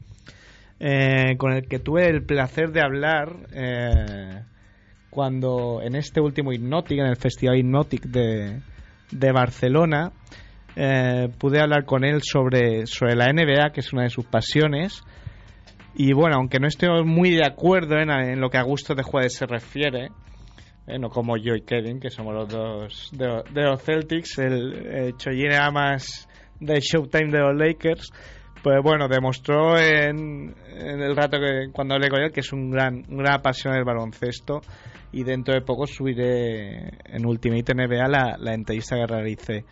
eh, 0.78 1.36
con 1.38 1.52
el 1.52 1.66
que 1.66 1.78
tuve 1.78 2.08
el 2.08 2.24
placer 2.24 2.70
de 2.72 2.82
hablar 2.82 3.46
eh, 3.52 4.42
cuando 5.10 5.80
en 5.82 5.94
este 5.94 6.20
último 6.20 6.52
Hypnotic, 6.52 6.98
en 6.98 7.06
el 7.06 7.16
Festival 7.16 7.56
Hypnotic 7.56 8.02
de, 8.02 8.60
de 9.10 9.32
Barcelona, 9.32 10.12
eh, 10.80 11.28
pude 11.38 11.60
hablar 11.60 11.84
con 11.84 12.04
él 12.04 12.20
sobre, 12.22 12.86
sobre 12.86 13.16
la 13.16 13.32
NBA, 13.32 13.72
que 13.72 13.80
es 13.80 13.92
una 13.92 14.04
de 14.04 14.10
sus 14.10 14.24
pasiones. 14.26 15.02
Y 15.96 16.12
bueno, 16.12 16.36
aunque 16.36 16.60
no 16.60 16.68
estoy 16.68 17.04
muy 17.04 17.32
de 17.32 17.44
acuerdo 17.44 17.96
en, 17.96 18.40
lo 18.40 18.48
que 18.48 18.58
a 18.58 18.62
gusto 18.62 18.94
de 18.94 19.02
jugadores 19.02 19.34
se 19.34 19.46
refiere, 19.46 20.10
eh, 20.86 20.98
no 21.00 21.08
como 21.08 21.36
yo 21.36 21.56
y 21.56 21.62
Kevin, 21.62 21.98
que 21.98 22.10
somos 22.10 22.32
los 22.32 22.48
dos 22.48 23.10
de, 23.12 23.42
de 23.52 23.62
los 23.64 23.82
Celtics, 23.82 24.38
el, 24.38 25.14
era 25.26 25.68
más 25.72 26.28
del 26.60 26.78
Showtime 26.78 27.32
de 27.32 27.40
los 27.40 27.56
Lakers, 27.56 28.12
Pues 28.62 28.76
bueno, 28.80 29.08
demostró 29.08 29.76
en, 29.76 30.54
el 30.76 31.16
rato 31.16 31.40
que 31.40 31.72
cuando 31.72 31.94
hablé 31.94 32.08
con 32.08 32.22
él 32.22 32.30
que 32.30 32.40
es 32.40 32.52
un 32.52 32.70
gran, 32.70 33.02
un 33.08 33.18
gran 33.18 33.34
apasionado 33.34 33.78
del 33.78 33.84
baloncesto 33.84 34.60
y 35.10 35.24
dentro 35.24 35.54
de 35.54 35.62
poco 35.62 35.88
subiré 35.88 36.90
en 37.04 37.26
Ultimate 37.26 37.74
NBA 37.74 38.06
la, 38.06 38.36
la 38.38 38.54
entrevista 38.54 38.94
que 38.94 39.06
realicé. 39.08 39.64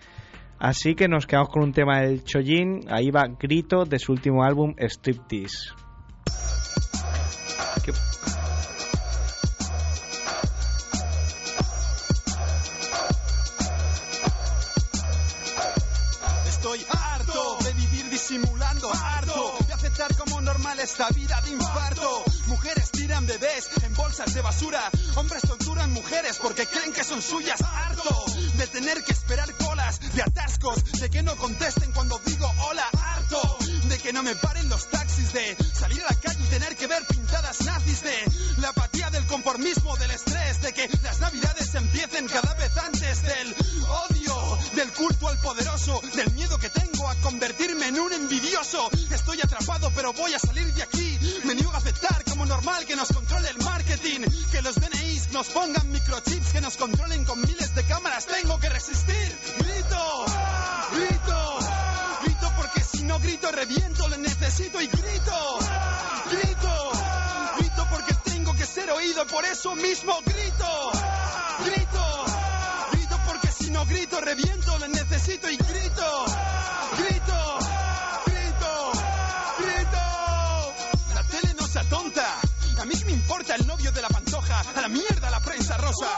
Así 0.59 0.95
que 0.95 1.07
nos 1.07 1.27
quedamos 1.27 1.51
con 1.51 1.63
un 1.63 1.73
tema 1.73 2.01
del 2.01 2.25
Chojin, 2.25 2.87
ahí 2.89 3.11
va 3.11 3.27
Grito 3.27 3.85
de 3.85 3.99
su 3.99 4.13
último 4.13 4.43
álbum 4.43 4.75
Striptease. 4.79 5.73
Estoy 16.49 16.81
harto 16.91 17.59
de 17.63 17.73
vivir 17.75 18.11
disimulando, 18.11 18.91
harto 18.93 19.55
de 19.67 19.73
aceptar 19.75 20.17
como 20.17 20.41
normal 20.41 20.79
esta 20.81 21.09
vida 21.11 21.39
de 21.43 21.51
infarto. 21.51 22.36
Mujeres 22.47 22.91
tiran 22.93 23.27
bebés 23.27 23.69
en 23.83 23.95
bolsas 23.95 24.33
de 24.33 24.41
basura, 24.41 24.91
hombres 25.17 25.43
torturan 25.43 25.93
mujeres 25.93 26.39
porque 26.41 26.67
creen 26.67 26.93
que 26.93 27.03
son 27.03 27.21
suyas. 27.21 27.61
Harto 27.61 28.25
de 28.55 28.67
tener 28.69 29.03
que 29.03 29.13
esperar 29.13 29.53
colas, 29.55 30.01
de 30.15 30.23
atascos, 30.23 30.85
de 30.93 31.11
que 31.11 31.23
no 31.23 31.37
contesten 31.37 31.91
cuando 31.93 32.21
digo 32.25 32.51
hola. 32.69 32.89
Harto 32.93 33.59
de 33.89 33.99
que 33.99 34.13
no 34.13 34.23
me 34.23 34.35
paren 34.37 34.69
los 34.69 34.89
taxis, 34.91 35.33
de 35.33 35.57
salir 35.75 36.01
a 36.03 36.13
la 36.13 36.21
calle 36.21 36.39
y 36.41 36.47
tener 36.49 36.77
que 36.77 36.87
ver 36.87 37.05
pintadas 37.07 37.61
nazis, 37.65 38.03
de 38.03 38.17
la 38.59 38.69
apatía 38.69 39.11
del 39.11 39.27
conformismo, 39.27 39.97
del 39.97 40.11
estrés, 40.11 40.63
de 40.63 40.73
que 40.73 40.89
las 41.03 41.21
navidades 41.21 41.75
empiecen 41.75 42.27
cada 42.29 42.55
vez 42.55 42.77
antes 42.77 43.23
del 43.23 43.55
odio, 44.09 44.59
del 44.75 44.93
culto 44.93 45.29
al 45.29 45.39
poderoso, 45.39 46.01
del 46.15 46.33
miedo 46.33 46.59
que 46.59 46.71
tengo 46.71 47.09
a 47.09 47.15
convertirme 47.17 47.89
en 47.89 47.99
un 47.99 48.13
envidioso. 48.13 48.89
Estoy 49.11 49.41
atrapado, 49.41 49.91
pero 49.95 50.13
voy 50.13 50.33
a 50.35 50.39
salir 50.39 50.73
de 50.75 50.83
aquí. 50.83 51.19
Me 51.45 51.55
niego 51.55 51.73
a 51.73 51.79
aceptar 51.79 52.26
normal 52.45 52.85
que 52.85 52.97
nos 52.97 53.09
controle 53.09 53.49
el 53.49 53.59
marketing, 53.59 54.21
que 54.51 54.61
los 54.63 54.75
DNIs 54.75 55.33
nos 55.33 55.49
pongan 55.49 55.91
microchips, 55.91 56.53
que 56.53 56.61
nos 56.61 56.77
controlen 56.77 57.25
con 57.25 57.41
miles 57.41 57.75
de 57.75 57.85
cámaras. 57.85 58.27
Tengo 58.27 58.59
que 58.59 58.69
resistir. 58.69 59.39
Grito, 59.59 60.25
grito, 60.93 61.59
grito 62.25 62.53
porque 62.57 62.81
si 62.83 63.03
no 63.05 63.19
grito 63.21 63.51
reviento, 63.53 64.09
le 64.09 64.19
necesito 64.19 64.81
y 64.81 64.87
grito, 64.87 65.59
grito, 66.31 66.93
grito 67.59 67.87
porque 67.91 68.15
tengo 68.25 68.55
que 68.55 68.67
ser 68.67 68.91
oído, 68.91 69.27
por 69.27 69.45
eso 69.45 69.75
mismo 69.75 70.19
grito, 70.25 70.93
grito, 71.65 72.25
grito 72.93 73.21
porque 73.27 73.49
si 73.49 73.71
no 73.71 73.87
grito 73.87 74.21
reviento, 74.21 74.79
le 74.79 74.89
necesito 74.89 75.51
y 75.51 75.57
grito, 75.57 75.66
importa 83.27 83.57
el 83.57 83.67
novio 83.67 83.91
de 83.91 84.01
la 84.01 84.09
pantoja. 84.09 84.61
A 84.77 84.81
la 84.83 84.89
mierda 84.89 85.31
la 85.31 85.41
prensa 85.41 85.77
rosa. 85.79 86.09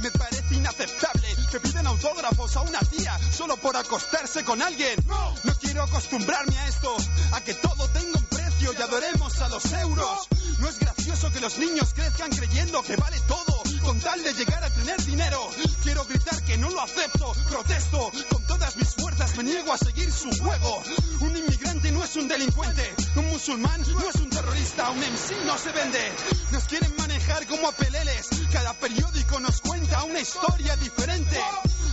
Me 0.00 0.10
parece 0.10 0.54
inaceptable 0.54 1.28
que 1.50 1.60
piden 1.60 1.86
autógrafos 1.86 2.56
a 2.56 2.62
una 2.62 2.80
tía 2.80 3.18
solo 3.30 3.58
por 3.58 3.76
acostarse 3.76 4.44
con 4.44 4.62
alguien. 4.62 4.94
No, 5.06 5.34
no 5.44 5.54
quiero 5.60 5.82
acostumbrarme 5.82 6.58
a 6.58 6.68
esto. 6.68 6.96
A 7.32 7.42
que 7.42 7.52
todo 7.52 7.86
tenga 7.88 8.18
un 8.18 8.24
precio 8.24 8.72
y 8.72 8.82
adoremos 8.82 9.40
a 9.42 9.48
los 9.50 9.72
euros. 9.72 10.28
No 10.58 10.68
es 10.70 10.78
gracioso 10.78 11.30
que 11.32 11.40
los 11.40 11.58
niños 11.58 11.92
crezcan 11.92 12.30
creyendo 12.30 12.82
que 12.82 12.96
vale 12.96 13.20
todo 13.28 13.53
con 13.84 14.00
tal 14.00 14.22
de 14.22 14.32
llegar 14.32 14.64
a 14.64 14.70
tener 14.70 15.00
dinero. 15.04 15.50
Quiero 15.82 16.04
gritar 16.06 16.42
que 16.42 16.56
no 16.56 16.70
lo 16.70 16.80
acepto, 16.80 17.32
protesto 17.48 18.10
con 18.30 18.42
todas 18.44 18.76
mis 18.76 18.94
fuerzas, 18.94 19.36
me 19.36 19.44
niego 19.44 19.72
a 19.72 19.78
seguir 19.78 20.10
su 20.10 20.30
juego. 20.42 20.82
Un 21.20 21.36
inmigrante 21.36 21.92
no 21.92 22.02
es 22.02 22.16
un 22.16 22.26
delincuente, 22.26 22.94
un 23.16 23.26
musulmán 23.28 23.80
no 23.92 24.08
es 24.08 24.16
un 24.16 24.30
terrorista, 24.30 24.90
un 24.90 24.98
MC 24.98 25.44
no 25.46 25.58
se 25.58 25.72
vende. 25.72 26.12
Nos 26.50 26.64
quieren 26.64 26.94
manejar 26.96 27.46
como 27.46 27.68
a 27.68 27.72
peleles, 27.72 28.28
cada 28.52 28.72
periódico 28.74 29.38
nos 29.40 29.60
cuenta 29.60 30.02
una 30.04 30.20
historia 30.20 30.76
diferente. 30.76 31.40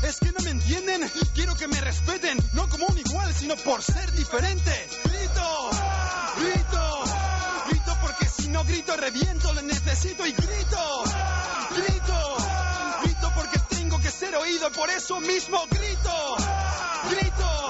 Es 0.04 0.18
que 0.18 0.32
no 0.32 0.44
me 0.44 0.52
entienden, 0.52 1.12
quiero 1.36 1.56
que 1.56 1.68
me 1.68 1.80
respeten, 1.82 2.38
no 2.54 2.68
como 2.70 2.88
un 2.88 2.98
igual, 2.98 3.34
sino 3.34 3.56
por 3.58 3.84
ser 3.84 4.12
diferente. 4.14 4.88
Grito, 5.04 5.70
grito, 6.40 7.04
grito 7.70 7.98
porque 8.02 8.28
si 8.28 8.48
no 8.48 8.64
grito 8.64 8.96
reviento, 8.96 9.54
le 9.54 9.64
necesito 9.64 10.26
y 10.26 10.32
grito, 10.32 11.04
grito, 11.76 12.38
grito 13.04 13.32
porque 13.36 13.60
tengo 13.70 14.00
que 14.00 14.10
ser 14.10 14.36
oído, 14.36 14.72
por 14.72 14.90
eso 14.90 15.20
mismo 15.20 15.66
grito, 15.70 16.36
grito, 17.10 17.70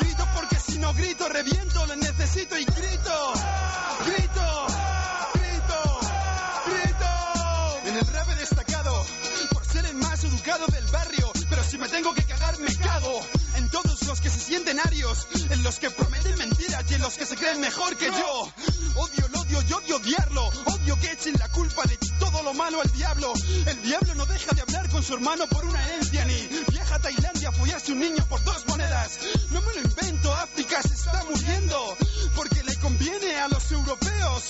grito 0.00 0.28
porque 0.34 0.56
si 0.56 0.78
no 0.78 0.92
grito 0.94 1.28
reviento, 1.28 1.86
le 1.86 1.96
necesito 1.96 2.58
y 2.58 2.64
grito, 2.64 3.32
grito, 4.06 4.66
grito, 5.34 6.00
grito. 6.66 7.88
En 7.88 7.96
el 7.96 8.06
rap 8.06 8.28
destacado 8.36 9.06
por 9.52 9.64
ser 9.64 9.86
el 9.86 9.94
más 9.96 10.22
educado 10.24 10.66
del 10.66 10.86
barrio, 10.86 11.32
pero 11.48 11.64
si 11.64 11.78
me 11.78 11.88
tengo 11.88 12.14
que 12.14 12.24
cagar 12.24 12.58
me 12.58 12.74
cago 12.76 13.20
los 14.14 14.20
que 14.20 14.30
se 14.30 14.38
sienten 14.38 14.78
arios, 14.78 15.26
en 15.50 15.64
los 15.64 15.80
que 15.80 15.90
prometen 15.90 16.38
mentiras 16.38 16.84
y 16.88 16.94
en 16.94 17.02
los 17.02 17.14
que 17.14 17.26
se 17.26 17.34
creen 17.34 17.60
mejor 17.60 17.96
que 17.96 18.06
yo. 18.06 18.52
Odio 18.94 19.26
el 19.26 19.34
odio 19.34 19.60
y 19.68 19.72
odio 19.72 19.96
odiarlo, 19.96 20.46
odio 20.66 21.00
que 21.00 21.10
echen 21.10 21.34
la 21.36 21.48
culpa 21.48 21.82
de 21.82 21.98
todo 22.20 22.40
lo 22.44 22.54
malo 22.54 22.80
al 22.80 22.92
diablo. 22.92 23.32
El 23.66 23.82
diablo 23.82 24.14
no 24.14 24.24
deja 24.26 24.54
de 24.54 24.62
hablar 24.62 24.88
con 24.90 25.02
su 25.02 25.14
hermano 25.14 25.48
por 25.48 25.64
una 25.64 25.84
herencia 25.84 26.24
ni 26.26 26.48
viaja 26.70 26.94
a 26.94 26.98
Tailandia 27.00 27.48
a 27.48 27.52
follarse 27.52 27.90
un 27.90 27.98
niño 27.98 28.24
por 28.28 28.40
dos 28.44 28.64
monedas. 28.68 29.18
No 29.50 29.60
me 29.62 29.74
lo 29.74 29.80
invento, 29.80 30.32
África 30.32 30.80
se 30.82 30.94
está 30.94 31.24
muriendo 31.24 31.96
porque 32.36 32.53
conviene 32.84 33.40
a 33.40 33.48
los 33.48 33.72
europeos. 33.72 34.42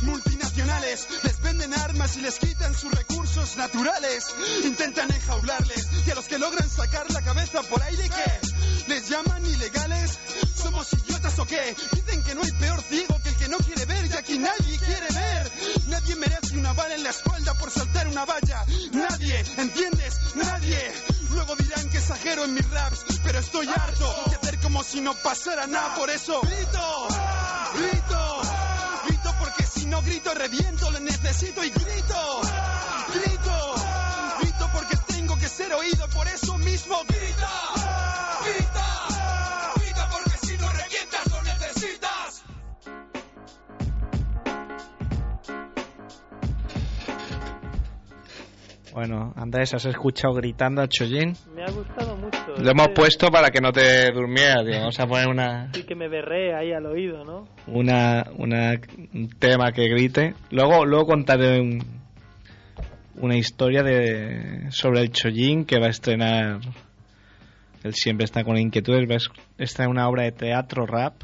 Multinacionales 0.00 1.06
les 1.24 1.40
venden 1.42 1.74
armas 1.74 2.16
y 2.16 2.22
les 2.22 2.38
quitan 2.38 2.74
sus 2.74 2.90
recursos 2.90 3.56
naturales. 3.58 4.34
Intentan 4.64 5.12
enjaularles 5.12 5.88
y 6.06 6.10
a 6.10 6.14
los 6.14 6.24
que 6.24 6.38
logran 6.38 6.68
sacar 6.70 7.04
la 7.10 7.20
cabeza 7.20 7.62
por 7.64 7.82
aire, 7.82 8.08
¿qué? 8.08 8.88
¿Les 8.88 9.10
llaman 9.10 9.44
ilegales? 9.44 10.18
¿Somos 10.56 10.90
idiotas 10.94 11.38
o 11.38 11.44
qué? 11.44 11.76
Dicen 11.92 12.24
que 12.24 12.34
no 12.34 12.42
hay 12.42 12.52
peor 12.52 12.80
ciego 12.82 13.20
que 13.22 13.28
el 13.28 13.36
que 13.36 13.48
no 13.48 13.58
quiere 13.58 13.84
ver 13.84 14.06
y 14.06 14.12
aquí 14.14 14.38
nadie 14.38 14.78
quiere 14.78 15.08
ver. 15.12 15.52
Nadie 15.88 16.16
merece 16.16 16.56
una 16.56 16.72
bala 16.72 16.94
en 16.94 17.02
la 17.02 17.10
espalda 17.10 17.52
por 17.54 17.70
saltar 17.70 18.08
una 18.08 18.24
valla. 18.24 18.64
Nadie, 18.92 19.44
¿entiendes? 19.58 20.18
Nadie. 20.34 20.80
Luego 21.30 21.56
dirán 21.56 21.90
que 21.90 21.98
exagero 21.98 22.44
en 22.44 22.54
mis 22.54 22.68
raps, 22.70 23.04
pero 23.22 23.38
estoy 23.38 23.68
harto 23.68 24.41
como 24.62 24.82
si 24.82 25.00
no 25.00 25.14
pasara 25.14 25.66
nada. 25.66 25.94
Por 25.94 26.08
eso 26.10 26.40
grito, 26.42 27.08
grito, 27.74 28.40
grito 29.06 29.34
porque 29.38 29.64
si 29.64 29.86
no 29.86 30.00
grito 30.02 30.32
reviento, 30.34 30.90
le 30.90 31.00
necesito 31.00 31.64
y 31.64 31.70
grito, 31.70 32.40
grito, 33.14 33.74
grito 34.40 34.70
porque 34.72 34.96
tengo 35.08 35.36
que 35.38 35.48
ser 35.48 35.72
oído. 35.74 36.08
Por 36.08 36.26
eso 36.28 36.56
mismo 36.58 36.96
grita, 37.08 37.50
grita, 38.44 39.74
grita 39.76 40.08
porque 40.10 40.46
si 40.46 40.56
no 40.58 40.68
revientas 40.68 41.26
lo 41.30 41.42
necesitas. 41.42 42.44
Bueno, 48.92 49.32
Andrés, 49.36 49.74
¿has 49.74 49.84
escuchado 49.86 50.34
gritando 50.34 50.82
a 50.82 50.88
Chojin? 50.88 51.36
Me 51.54 51.64
ha 51.64 51.70
gustado. 51.70 52.11
Lo 52.62 52.70
hemos 52.70 52.88
puesto 52.90 53.28
para 53.28 53.50
que 53.50 53.60
no 53.60 53.72
te 53.72 54.10
durmieras, 54.12 54.64
tío. 54.64 54.78
Vamos 54.78 54.98
a 55.00 55.06
poner 55.06 55.28
una, 55.28 55.70
Y 55.74 55.82
que 55.82 55.94
me 55.94 56.08
berré 56.08 56.54
ahí 56.54 56.72
al 56.72 56.86
oído, 56.86 57.24
¿no? 57.24 57.46
una, 57.66 58.24
una- 58.36 58.80
un 59.14 59.28
tema 59.38 59.72
que 59.72 59.88
grite. 59.88 60.34
Luego, 60.50 60.84
luego 60.84 61.06
contaré 61.06 61.60
un- 61.60 61.82
una 63.16 63.36
historia 63.36 63.82
de 63.82 64.66
sobre 64.70 65.00
el 65.00 65.10
Chojin 65.10 65.64
que 65.64 65.78
va 65.78 65.86
a 65.86 65.90
estrenar. 65.90 66.60
Él 67.84 67.94
siempre 67.94 68.24
está 68.24 68.44
con 68.44 68.56
inquietudes. 68.56 69.08
Va 69.08 69.14
a 69.14 69.16
es- 69.16 69.28
estrenar 69.58 69.90
una 69.90 70.08
obra 70.08 70.22
de 70.24 70.32
teatro 70.32 70.86
rap. 70.86 71.14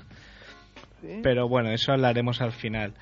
Sí. 1.00 1.20
Pero 1.22 1.48
bueno, 1.48 1.70
eso 1.70 1.92
hablaremos 1.92 2.40
al 2.40 2.52
final. 2.52 2.92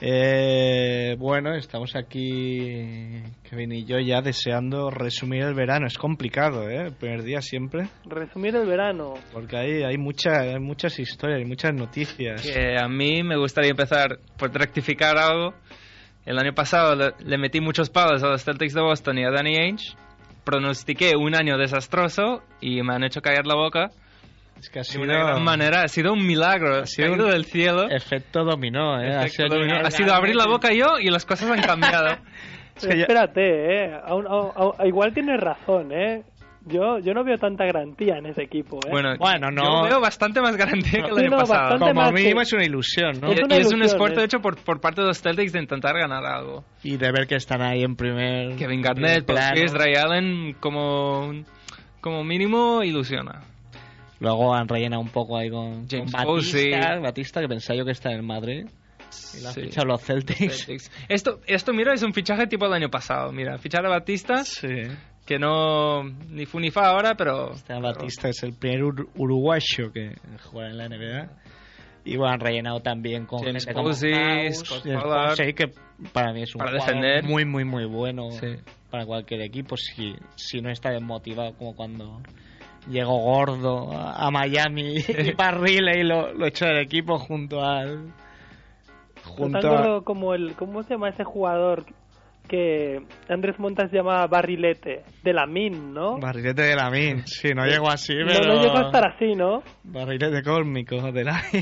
Eh, 0.00 1.16
bueno, 1.18 1.54
estamos 1.54 1.96
aquí, 1.96 3.22
Kevin 3.48 3.72
y 3.72 3.84
yo, 3.86 3.98
ya 3.98 4.20
deseando 4.20 4.90
resumir 4.90 5.42
el 5.42 5.54
verano. 5.54 5.86
Es 5.86 5.96
complicado, 5.96 6.68
¿eh? 6.68 6.88
El 6.88 6.92
primer 6.92 7.22
día 7.22 7.40
siempre. 7.40 7.88
Resumir 8.04 8.56
el 8.56 8.66
verano. 8.66 9.14
Porque 9.32 9.56
hay, 9.56 9.82
hay, 9.84 9.96
mucha, 9.96 10.40
hay 10.40 10.60
muchas 10.60 10.98
historias, 10.98 11.38
hay 11.38 11.46
muchas 11.46 11.72
noticias. 11.72 12.42
Que 12.42 12.78
a 12.78 12.88
mí 12.88 13.22
me 13.22 13.38
gustaría 13.38 13.70
empezar 13.70 14.18
por 14.36 14.52
rectificar 14.52 15.16
algo. 15.16 15.54
El 16.26 16.38
año 16.38 16.52
pasado 16.52 16.94
le, 16.94 17.12
le 17.24 17.38
metí 17.38 17.60
muchos 17.60 17.88
palos 17.88 18.22
a 18.22 18.28
los 18.28 18.44
Celtics 18.44 18.74
de 18.74 18.82
Boston 18.82 19.18
y 19.18 19.24
a 19.24 19.30
Danny 19.30 19.56
Ainge. 19.56 19.96
Pronostiqué 20.44 21.16
un 21.16 21.34
año 21.34 21.56
desastroso 21.56 22.42
y 22.60 22.82
me 22.82 22.94
han 22.94 23.04
hecho 23.04 23.22
caer 23.22 23.46
la 23.46 23.54
boca. 23.54 23.90
Es 24.58 24.70
que 24.70 24.78
ha 24.78 24.82
De 24.82 24.84
sido, 24.84 25.04
una 25.04 25.18
gran 25.18 25.44
manera. 25.44 25.82
Ha 25.82 25.88
sido 25.88 26.12
un 26.12 26.26
milagro. 26.26 26.76
Ha 26.82 26.86
sido 26.86 27.08
caído 27.10 27.26
un 27.26 27.30
del 27.32 27.44
cielo. 27.44 27.88
efecto 27.90 28.44
dominó, 28.44 29.00
¿eh? 29.00 29.08
Efecto 29.08 29.24
ha 29.24 29.28
sido, 29.28 29.48
dominó. 29.58 29.74
Ha 29.86 29.90
sido 29.90 30.14
abrir 30.14 30.34
la 30.36 30.46
boca 30.46 30.72
yo 30.72 30.98
y 31.00 31.10
las 31.10 31.24
cosas 31.26 31.50
han 31.50 31.60
cambiado. 31.62 32.16
Es 32.76 32.86
que 32.86 32.94
yo- 32.96 33.02
Espérate, 33.02 33.40
¿eh? 33.42 34.00
Aún- 34.06 34.26
aún- 34.26 34.52
aún- 34.54 34.74
igual 34.86 35.12
tienes 35.14 35.40
razón, 35.40 35.92
¿eh? 35.92 36.22
Yo, 36.68 36.98
yo 36.98 37.14
no 37.14 37.22
veo 37.22 37.38
tanta 37.38 37.64
garantía 37.64 38.16
en 38.18 38.26
ese 38.26 38.42
equipo, 38.42 38.78
¿eh? 38.84 38.90
Bueno, 38.90 39.14
Bueno, 39.20 39.50
no. 39.52 39.84
yo 39.84 39.88
veo 39.88 40.00
bastante 40.00 40.40
más 40.40 40.56
garantía 40.56 41.00
que 41.04 41.10
el 41.10 41.18
año 41.18 41.30
no, 41.30 41.36
pasado. 41.36 41.78
Como 41.78 42.10
mínimo 42.10 42.36
que- 42.38 42.42
es 42.42 42.52
una 42.54 42.64
ilusión, 42.64 43.20
¿no? 43.20 43.28
Y, 43.30 43.34
Es 43.34 43.42
una 43.44 43.56
y 43.56 43.60
es 43.60 43.72
un 43.72 43.82
esfuerzo 43.82 44.20
¿eh? 44.20 44.24
hecho 44.24 44.40
por, 44.40 44.56
por 44.56 44.80
parte 44.80 45.00
de 45.00 45.06
los 45.06 45.22
Celtics 45.22 45.52
de 45.52 45.60
intentar 45.60 45.94
ganar 45.96 46.24
algo. 46.26 46.64
Y 46.82 46.96
de 46.96 47.12
ver 47.12 47.28
que 47.28 47.36
están 47.36 47.62
ahí 47.62 47.84
en 47.84 47.94
primer... 47.94 48.56
Kevin 48.56 48.82
Garnett, 48.82 49.24
Paul 49.24 49.38
Allen, 49.38 50.54
como, 50.58 51.32
como 52.00 52.24
mínimo 52.24 52.82
ilusiona. 52.82 53.42
Luego 54.20 54.54
han 54.54 54.66
rellenado 54.68 55.02
un 55.02 55.08
poco 55.10 55.36
ahí 55.36 55.50
con, 55.50 55.86
James 55.88 56.12
con. 56.12 56.24
Batista, 56.36 56.98
Batista, 57.00 57.40
que 57.40 57.48
pensaba 57.48 57.76
yo 57.78 57.84
que 57.84 57.90
está 57.92 58.10
en 58.10 58.16
el 58.16 58.22
Madrid. 58.22 58.66
Y 59.38 59.42
lo 59.42 59.48
han 59.48 59.54
Sí. 59.54 59.60
fichado 59.62 59.86
los 59.86 60.02
Celtics. 60.02 60.64
Celtics. 60.66 60.90
Esto, 61.08 61.40
esto, 61.46 61.72
mira, 61.72 61.94
es 61.94 62.02
un 62.02 62.12
fichaje 62.12 62.46
tipo 62.46 62.66
el 62.66 62.72
año 62.72 62.90
pasado. 62.90 63.30
Mira, 63.32 63.56
fichar 63.58 63.84
a 63.86 63.88
Batista, 63.88 64.44
Sí. 64.44 64.68
que 65.26 65.38
no 65.38 66.02
ni 66.02 66.44
fu 66.46 66.58
ni 66.60 66.70
fa 66.70 66.88
ahora, 66.88 67.14
pero... 67.14 67.52
Este 67.52 67.74
Batista 67.80 68.28
es 68.28 68.42
el 68.42 68.54
primer 68.54 68.80
ur- 68.82 69.08
uruguayo 69.16 69.92
que 69.92 70.14
juega 70.50 70.70
en 70.70 70.78
la 70.78 70.84
NBA. 70.88 71.28
Y 72.04 72.16
bueno, 72.16 72.34
han 72.34 72.40
rellenado 72.40 72.80
también 72.80 73.26
con 73.26 73.40
James 73.42 73.64
gente 73.64 73.74
como 73.74 73.88
Posey, 73.88 74.12
House, 74.14 74.58
Scott 74.58 74.82
James 74.84 75.02
Pollard. 75.02 75.28
Posey, 75.30 75.52
que 75.54 75.64
para 76.12 76.32
mí 76.32 76.42
es 76.42 76.54
un 76.54 76.58
Para 76.60 76.72
defender. 76.72 77.24
muy, 77.24 77.44
muy, 77.44 77.64
muy 77.64 77.84
bueno 77.84 78.30
Sí. 78.32 78.46
para 78.90 79.04
cualquier 79.06 79.40
equipo. 79.42 79.76
Si, 79.76 80.14
si 80.36 80.60
no 80.60 80.70
está 80.70 80.90
desmotivado 80.90 81.54
como 81.56 81.74
cuando 81.74 82.20
llegó 82.88 83.18
gordo 83.18 83.92
a, 83.92 84.26
a 84.26 84.30
Miami 84.30 84.96
y 84.98 85.32
para 85.36 85.58
Riley 85.58 86.02
lo, 86.04 86.32
lo 86.32 86.46
echó 86.46 86.66
del 86.66 86.78
equipo 86.78 87.18
junto 87.18 87.62
al... 87.62 88.12
Junto 89.24 89.58
tan 89.58 89.96
a, 89.96 90.00
como 90.02 90.34
el, 90.34 90.54
¿cómo 90.54 90.82
se 90.84 90.94
llama 90.94 91.08
ese 91.08 91.24
jugador 91.24 91.84
que 92.48 93.00
Andrés 93.28 93.58
Montas 93.58 93.90
llama 93.90 94.24
Barrilete? 94.28 95.02
De 95.24 95.32
la 95.32 95.46
Min, 95.46 95.92
¿no? 95.92 96.18
Barrilete 96.18 96.62
de 96.62 96.76
la 96.76 96.90
Min. 96.90 97.26
Sí, 97.26 97.48
no 97.54 97.66
llegó 97.66 97.90
así, 97.90 98.14
no, 98.14 98.26
pero... 98.28 98.54
no 98.54 98.62
llegó 98.62 98.78
a 98.78 98.86
estar 98.86 99.04
así, 99.08 99.34
¿no? 99.34 99.62
Barrilete 99.82 100.42
cósmico 100.42 101.10
de 101.12 101.24
la 101.24 101.42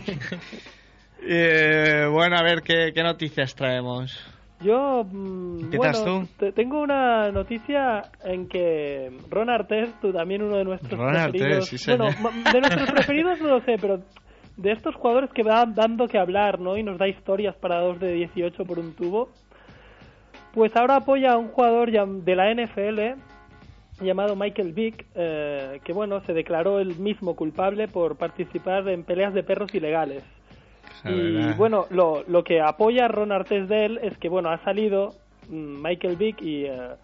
Eh, 1.26 2.06
bueno, 2.10 2.36
a 2.36 2.42
ver 2.42 2.60
¿qué, 2.60 2.92
qué 2.94 3.02
noticias 3.02 3.54
traemos. 3.54 4.33
Yo, 4.64 5.04
mm, 5.04 5.60
¿Empiezas 5.64 6.02
bueno, 6.02 6.20
tú? 6.22 6.28
te- 6.38 6.52
tengo 6.52 6.80
una 6.80 7.30
noticia 7.30 8.02
en 8.24 8.48
que 8.48 9.10
Ron 9.30 9.50
Artest, 9.50 10.00
tú 10.00 10.12
también 10.12 10.42
uno 10.42 10.56
de 10.56 10.64
nuestros 10.64 10.98
Ron 10.98 11.12
preferidos, 11.12 11.68
sí, 11.68 11.78
señor. 11.78 12.14
bueno, 12.20 12.38
de 12.52 12.60
nuestros 12.60 12.90
preferidos 12.94 13.40
no 13.40 13.48
lo 13.48 13.60
sé, 13.60 13.76
pero 13.80 14.00
de 14.56 14.72
estos 14.72 14.94
jugadores 14.94 15.30
que 15.32 15.42
van 15.42 15.74
dando 15.74 16.06
que 16.08 16.18
hablar, 16.18 16.60
¿no? 16.60 16.76
Y 16.78 16.82
nos 16.82 16.96
da 16.98 17.06
historias 17.08 17.54
para 17.56 17.80
dos 17.80 18.00
de 18.00 18.12
18 18.12 18.64
por 18.64 18.78
un 18.78 18.94
tubo, 18.94 19.28
pues 20.54 20.74
ahora 20.76 20.96
apoya 20.96 21.32
a 21.32 21.38
un 21.38 21.48
jugador 21.48 21.90
de 21.90 22.36
la 22.36 22.50
NFL 22.54 23.20
llamado 24.00 24.34
Michael 24.36 24.72
Vick, 24.72 25.06
eh, 25.14 25.80
que 25.84 25.92
bueno, 25.92 26.20
se 26.24 26.32
declaró 26.32 26.80
el 26.80 26.96
mismo 26.96 27.36
culpable 27.36 27.86
por 27.88 28.16
participar 28.16 28.88
en 28.88 29.04
peleas 29.04 29.34
de 29.34 29.42
perros 29.42 29.74
ilegales. 29.74 30.22
Y 31.04 31.52
bueno, 31.54 31.86
lo, 31.90 32.22
lo 32.26 32.42
que 32.42 32.60
apoya 32.60 33.08
Ron 33.08 33.32
Artes 33.32 33.68
de 33.68 33.84
él 33.86 34.00
es 34.02 34.16
que, 34.18 34.28
bueno, 34.28 34.50
ha 34.50 34.62
salido 34.64 35.10
mm, 35.48 35.82
Michael 35.82 36.16
Vick 36.16 36.40
y, 36.40 36.64
eh, 36.64 36.94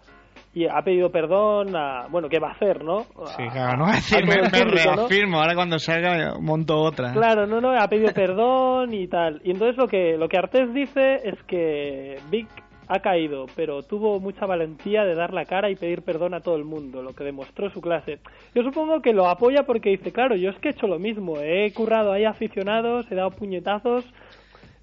y 0.53 0.65
ha 0.65 0.81
pedido 0.81 1.11
perdón 1.11 1.75
a, 1.75 2.07
bueno, 2.09 2.27
¿qué 2.27 2.39
va 2.39 2.49
a 2.49 2.53
hacer, 2.53 2.83
no? 2.83 3.01
Sí, 3.25 3.43
claro, 3.51 3.77
no 3.77 3.85
a 3.85 3.93
decir, 3.93 4.25
me, 4.25 4.41
me 4.41 4.49
público, 4.49 4.95
¿no? 4.95 4.95
reafirmo, 5.07 5.37
ahora 5.39 5.55
cuando 5.55 5.79
salga 5.79 6.33
monto 6.39 6.77
otra. 6.77 7.13
Claro, 7.13 7.45
no, 7.47 7.61
no, 7.61 7.71
ha 7.71 7.87
pedido 7.87 8.11
perdón 8.13 8.93
y 8.93 9.07
tal. 9.07 9.41
Y 9.43 9.51
entonces 9.51 9.77
lo 9.77 9.87
que, 9.87 10.17
lo 10.17 10.27
que 10.27 10.37
Artés 10.37 10.73
dice 10.73 11.19
es 11.23 11.41
que 11.43 12.17
Vic 12.29 12.47
ha 12.93 12.99
caído, 12.99 13.45
pero 13.55 13.83
tuvo 13.83 14.19
mucha 14.19 14.45
valentía 14.45 15.05
de 15.05 15.15
dar 15.15 15.33
la 15.33 15.45
cara 15.45 15.69
y 15.69 15.75
pedir 15.75 16.01
perdón 16.01 16.33
a 16.33 16.41
todo 16.41 16.57
el 16.57 16.65
mundo, 16.65 17.01
lo 17.01 17.13
que 17.13 17.23
demostró 17.23 17.69
su 17.71 17.79
clase. 17.79 18.19
Yo 18.53 18.63
supongo 18.63 19.01
que 19.01 19.13
lo 19.13 19.27
apoya 19.27 19.63
porque 19.63 19.91
dice, 19.91 20.11
claro, 20.11 20.35
yo 20.35 20.49
es 20.49 20.57
que 20.59 20.69
he 20.69 20.71
hecho 20.71 20.87
lo 20.87 20.99
mismo, 20.99 21.37
he 21.39 21.71
currado 21.73 22.11
ahí 22.11 22.25
aficionados, 22.25 23.05
he 23.09 23.15
dado 23.15 23.31
puñetazos 23.31 24.03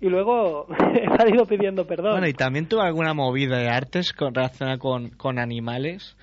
y 0.00 0.08
luego 0.08 0.66
he 0.94 1.16
salido 1.16 1.44
pidiendo 1.44 1.86
perdón. 1.86 2.12
Bueno, 2.12 2.28
y 2.28 2.32
también 2.32 2.66
tuvo 2.66 2.80
alguna 2.82 3.12
movida 3.14 3.58
de 3.58 3.68
artes 3.68 4.12
con, 4.12 4.34
relacionada 4.34 4.78
con, 4.78 5.10
con 5.10 5.38
animales. 5.38 6.16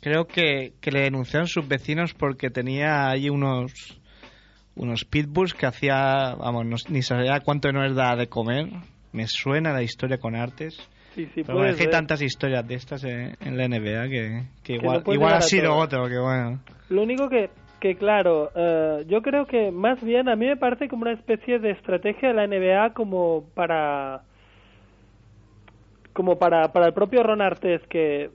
Creo 0.00 0.26
que, 0.26 0.72
que 0.80 0.90
le 0.92 1.00
denunciaron 1.00 1.48
sus 1.48 1.66
vecinos 1.66 2.14
porque 2.14 2.48
tenía 2.50 3.08
ahí 3.10 3.28
unos 3.28 3.72
unos 4.76 5.04
pitbulls 5.06 5.54
que 5.54 5.66
hacía, 5.66 6.34
vamos, 6.38 6.66
no- 6.66 6.76
ni 6.90 7.02
sabía 7.02 7.40
cuánto 7.40 7.72
no 7.72 7.92
da 7.94 8.14
de 8.14 8.28
comer. 8.28 8.68
Me 9.12 9.26
suena 9.26 9.72
la 9.72 9.82
historia 9.82 10.18
con 10.18 10.36
artes. 10.36 10.78
Sí, 11.16 11.26
sí, 11.34 11.42
Pero 11.42 11.58
bueno, 11.58 11.70
es 11.70 11.76
que 11.76 11.84
hay 11.84 11.90
tantas 11.90 12.22
historias 12.22 12.66
de 12.68 12.74
estas 12.74 13.02
en, 13.04 13.36
en 13.40 13.56
la 13.56 13.66
NBA 13.66 14.08
que, 14.08 14.42
que 14.62 14.74
Que 14.74 14.74
igual, 14.74 15.02
puedes 15.02 15.18
igual 15.18 15.34
ha 15.34 15.40
sido 15.40 15.70
todo. 15.70 15.78
otro, 15.78 16.08
que 16.08 16.18
bueno. 16.18 16.60
Lo 16.90 17.02
único 17.02 17.28
que, 17.28 17.50
que 17.80 17.96
claro, 17.96 18.50
eh, 18.54 19.04
yo 19.08 19.22
creo 19.22 19.46
que 19.46 19.70
más 19.72 20.00
bien 20.02 20.28
a 20.28 20.36
mí 20.36 20.46
me 20.46 20.56
parece 20.56 20.88
como 20.88 21.02
una 21.02 21.12
especie 21.12 21.58
de 21.58 21.70
estrategia 21.70 22.28
de 22.28 22.34
la 22.34 22.46
NBA 22.46 22.92
como 22.94 23.44
para 23.54 24.22
como 26.12 26.38
para, 26.38 26.72
para 26.72 26.86
el 26.86 26.94
propio 26.94 27.22
Ron 27.22 27.42
Artes 27.42 27.80
que 27.88 28.30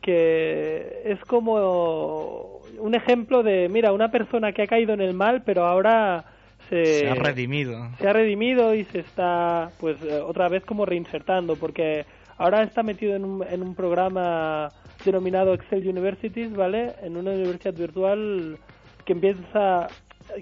que 0.00 1.02
es 1.04 1.20
como 1.26 2.60
un 2.78 2.94
ejemplo 2.94 3.42
de 3.42 3.68
mira 3.68 3.92
una 3.92 4.10
persona 4.10 4.52
que 4.52 4.62
ha 4.62 4.66
caído 4.66 4.94
en 4.94 5.00
el 5.00 5.14
mal 5.14 5.42
pero 5.44 5.64
ahora 5.64 6.24
se, 6.68 6.84
Se 7.00 7.08
ha 7.08 7.14
redimido. 7.14 7.88
se 7.98 8.08
ha 8.08 8.12
redimido 8.12 8.74
y 8.74 8.84
se 8.84 9.00
está 9.00 9.70
pues 9.78 9.96
eh, 10.02 10.20
otra 10.20 10.48
vez 10.48 10.64
como 10.64 10.84
reinsertando 10.86 11.56
porque 11.56 12.04
ahora 12.38 12.62
está 12.62 12.82
metido 12.82 13.14
en 13.16 13.24
un, 13.24 13.44
en 13.48 13.62
un 13.62 13.74
programa 13.74 14.70
denominado 15.04 15.54
Excel 15.54 15.86
Universities, 15.88 16.54
¿vale? 16.54 16.94
En 17.02 17.16
una 17.16 17.30
universidad 17.32 17.74
virtual 17.74 18.58
que 19.04 19.12
empieza 19.12 19.86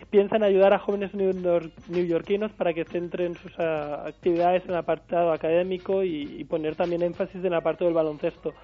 piensa 0.09 0.37
en 0.37 0.43
ayudar 0.45 0.73
a 0.73 0.79
jóvenes 0.79 1.13
neoyor- 1.13 1.71
neoyorquinos 1.89 2.51
para 2.53 2.73
que 2.73 2.85
centren 2.87 3.35
sus 3.35 3.53
ah, 3.59 4.05
actividades 4.07 4.65
en 4.65 4.71
el 4.71 4.77
apartado 4.79 5.31
académico 5.31 6.03
y, 6.03 6.37
y 6.39 6.45
poner 6.45 6.75
también 6.75 7.03
énfasis 7.03 7.37
en 7.37 7.47
el 7.47 7.55
apartado 7.55 7.85
del 7.87 7.95
baloncesto. 7.95 8.55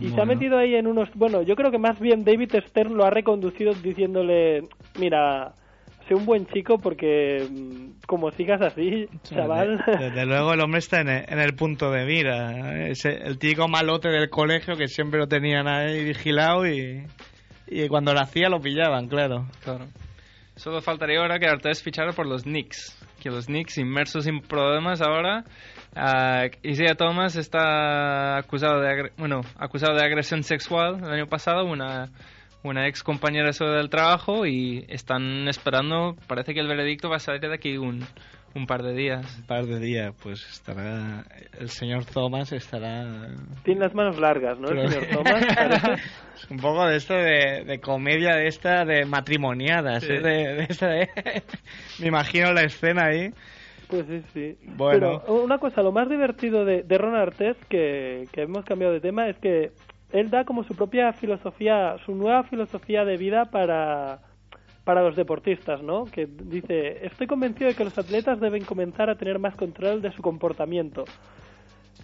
Y 0.00 0.08
se 0.08 0.20
ha 0.20 0.24
metido 0.24 0.56
ahí 0.56 0.74
en 0.76 0.86
unos... 0.86 1.10
Bueno, 1.14 1.42
yo 1.42 1.54
creo 1.56 1.70
que 1.70 1.78
más 1.78 2.00
bien 2.00 2.24
David 2.24 2.52
Stern 2.68 2.94
lo 2.96 3.04
ha 3.04 3.10
reconducido 3.10 3.74
diciéndole, 3.74 4.68
mira, 4.98 5.52
sé 6.12 6.14
un 6.14 6.26
buen 6.26 6.46
chico 6.46 6.78
porque 6.78 7.46
mm, 7.50 8.06
como 8.06 8.30
sigas 8.32 8.60
así, 8.62 9.06
chaval... 9.22 9.82
Desde, 9.86 10.04
desde 10.10 10.26
luego 10.26 10.52
el 10.54 10.60
hombre 10.60 10.78
está 10.78 11.00
en 11.00 11.08
el, 11.08 11.24
en 11.28 11.38
el 11.38 11.54
punto 11.54 11.90
de 11.90 12.04
mira. 12.04 12.86
Es 12.88 13.04
el 13.04 13.38
típico 13.38 13.68
malote 13.68 14.08
del 14.08 14.28
colegio 14.30 14.76
que 14.76 14.88
siempre 14.88 15.18
lo 15.20 15.26
tenían 15.26 15.66
ahí 15.68 16.04
vigilado 16.04 16.66
y, 16.66 17.06
y 17.66 17.88
cuando 17.88 18.12
lo 18.12 18.20
hacía 18.20 18.48
lo 18.48 18.60
pillaban, 18.60 19.08
claro. 19.08 19.46
Claro. 19.64 19.86
Solo 20.56 20.80
faltaría 20.82 21.18
ahora 21.20 21.38
que 21.38 21.46
Artés 21.46 21.82
fichara 21.82 22.12
por 22.12 22.26
los 22.26 22.42
Knicks. 22.42 22.98
Que 23.20 23.30
los 23.30 23.46
Knicks, 23.46 23.78
inmersos 23.78 24.26
en 24.26 24.40
problemas 24.40 25.00
ahora. 25.00 25.44
Uh, 25.96 26.48
Isaiah 26.62 26.94
Thomas 26.94 27.36
está 27.36 28.36
acusado 28.36 28.80
de, 28.80 28.88
agre- 28.88 29.12
bueno, 29.16 29.42
acusado 29.58 29.94
de 29.94 30.04
agresión 30.04 30.42
sexual 30.42 30.96
el 31.04 31.10
año 31.10 31.26
pasado. 31.26 31.64
Una, 31.64 32.10
una 32.64 32.86
ex 32.88 33.02
compañera 33.02 33.52
suya 33.52 33.72
del 33.72 33.90
trabajo. 33.90 34.46
Y 34.46 34.84
están 34.88 35.48
esperando. 35.48 36.16
Parece 36.26 36.54
que 36.54 36.60
el 36.60 36.68
veredicto 36.68 37.08
va 37.10 37.16
a 37.16 37.20
salir 37.20 37.40
de 37.42 37.54
aquí 37.54 37.76
un, 37.76 38.00
un 38.54 38.66
par 38.66 38.82
de 38.82 38.94
días. 38.94 39.38
Un 39.40 39.46
par 39.46 39.64
de 39.66 39.78
días, 39.80 40.14
pues 40.22 40.44
estará. 40.50 41.24
El 41.58 41.68
señor 41.68 42.04
Thomas 42.04 42.52
estará. 42.52 43.28
Tiene 43.64 43.80
las 43.80 43.94
manos 43.94 44.18
largas, 44.18 44.58
¿no? 44.58 44.68
El 44.68 44.76
Pero- 44.76 44.88
señor 44.90 45.06
Thomas. 45.24 46.00
Es 46.42 46.50
un 46.50 46.56
poco 46.56 46.84
de 46.86 46.96
esto 46.96 47.14
de, 47.14 47.62
de 47.64 47.78
comedia, 47.78 48.34
de 48.34 48.48
esta, 48.48 48.84
de 48.84 49.04
matrimoniadas. 49.04 50.02
Sí. 50.02 50.12
¿eh? 50.12 50.20
De, 50.20 50.54
de 50.54 50.66
esta 50.68 50.88
de- 50.88 51.08
Me 52.00 52.08
imagino 52.08 52.52
la 52.52 52.62
escena 52.62 53.06
ahí. 53.06 53.30
Pues 53.86 54.06
sí, 54.06 54.22
sí. 54.32 54.56
Bueno. 54.76 55.20
Pero 55.24 55.42
una 55.44 55.58
cosa, 55.58 55.82
lo 55.82 55.92
más 55.92 56.08
divertido 56.08 56.64
de, 56.64 56.82
de 56.82 56.98
Ron 56.98 57.14
Artes, 57.14 57.56
que, 57.68 58.24
que 58.32 58.42
hemos 58.42 58.64
cambiado 58.64 58.92
de 58.94 59.00
tema, 59.00 59.28
es 59.28 59.36
que 59.38 59.70
él 60.12 60.30
da 60.30 60.44
como 60.44 60.64
su 60.64 60.74
propia 60.74 61.12
filosofía, 61.12 61.96
su 62.04 62.14
nueva 62.14 62.44
filosofía 62.44 63.04
de 63.04 63.16
vida 63.16 63.46
para, 63.46 64.20
para 64.84 65.02
los 65.02 65.16
deportistas, 65.16 65.82
¿no? 65.82 66.04
Que 66.04 66.26
dice, 66.26 67.04
estoy 67.06 67.26
convencido 67.26 67.68
de 67.68 67.74
que 67.74 67.84
los 67.84 67.96
atletas 67.96 68.40
deben 68.40 68.64
comenzar 68.64 69.10
a 69.10 69.16
tener 69.16 69.38
más 69.38 69.54
control 69.56 70.02
de 70.02 70.12
su 70.12 70.22
comportamiento. 70.22 71.04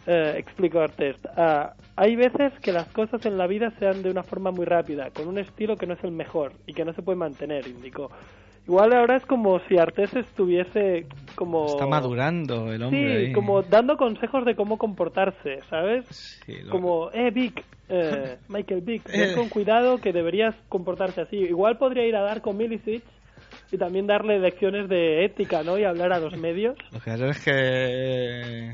Eh, 0.07 0.37
explico 0.39 0.81
Artes. 0.81 1.17
Ah, 1.37 1.75
hay 1.97 2.17
veces 2.17 2.53
que 2.63 2.73
las 2.73 2.89
cosas 2.89 3.25
en 3.27 3.37
la 3.37 3.47
vida 3.47 3.73
se 3.79 3.85
dan 3.85 4.03
de 4.03 4.11
una 4.11 4.23
forma 4.23 4.51
muy 4.51 4.65
rápida, 4.65 5.11
con 5.11 5.29
un 5.29 5.39
estilo 5.39 5.77
que 5.77 5.87
no 5.87 5.95
es 5.95 6.05
el 6.05 6.13
mejor 6.13 6.53
y 6.67 6.73
que 6.73 6.85
no 6.85 6.95
se 6.95 7.03
puede 7.03 7.19
mantener, 7.19 7.67
indicó. 7.67 8.11
Igual 8.69 8.93
ahora 8.93 9.17
es 9.17 9.25
como 9.25 9.59
si 9.61 9.79
Artes 9.79 10.15
estuviese 10.15 11.07
como... 11.35 11.65
Está 11.67 11.87
madurando 11.87 12.71
el 12.71 12.83
hombre. 12.83 13.01
Sí, 13.21 13.27
ahí. 13.29 13.33
como 13.33 13.63
dando 13.63 13.97
consejos 13.97 14.45
de 14.45 14.55
cómo 14.55 14.77
comportarse, 14.77 15.61
¿sabes? 15.71 16.05
Sí, 16.45 16.53
lo- 16.65 16.71
Como, 16.71 17.11
eh, 17.13 17.31
Vic, 17.31 17.65
eh, 17.89 18.37
Michael 18.49 18.83
Vic, 18.83 19.09
Eh. 19.09 19.13
ten 19.29 19.35
con 19.37 19.49
cuidado 19.49 19.97
que 19.99 20.13
deberías 20.13 20.55
comportarse 20.69 21.23
así. 21.23 21.37
Igual 21.37 21.79
podría 21.79 22.07
ir 22.07 22.15
a 22.15 22.21
dar 22.21 22.43
con 22.43 22.59
Milicic 22.59 23.03
y 23.73 23.79
también 23.79 24.07
darle 24.07 24.39
lecciones 24.39 24.87
de 24.91 25.25
ética, 25.25 25.63
¿no? 25.63 25.79
Y 25.79 25.85
hablar 25.85 26.13
a 26.13 26.19
los 26.21 26.37
medios. 26.37 26.77
Lo 26.93 27.01
que 27.01 27.11
es 27.31 27.43
que 27.43 28.73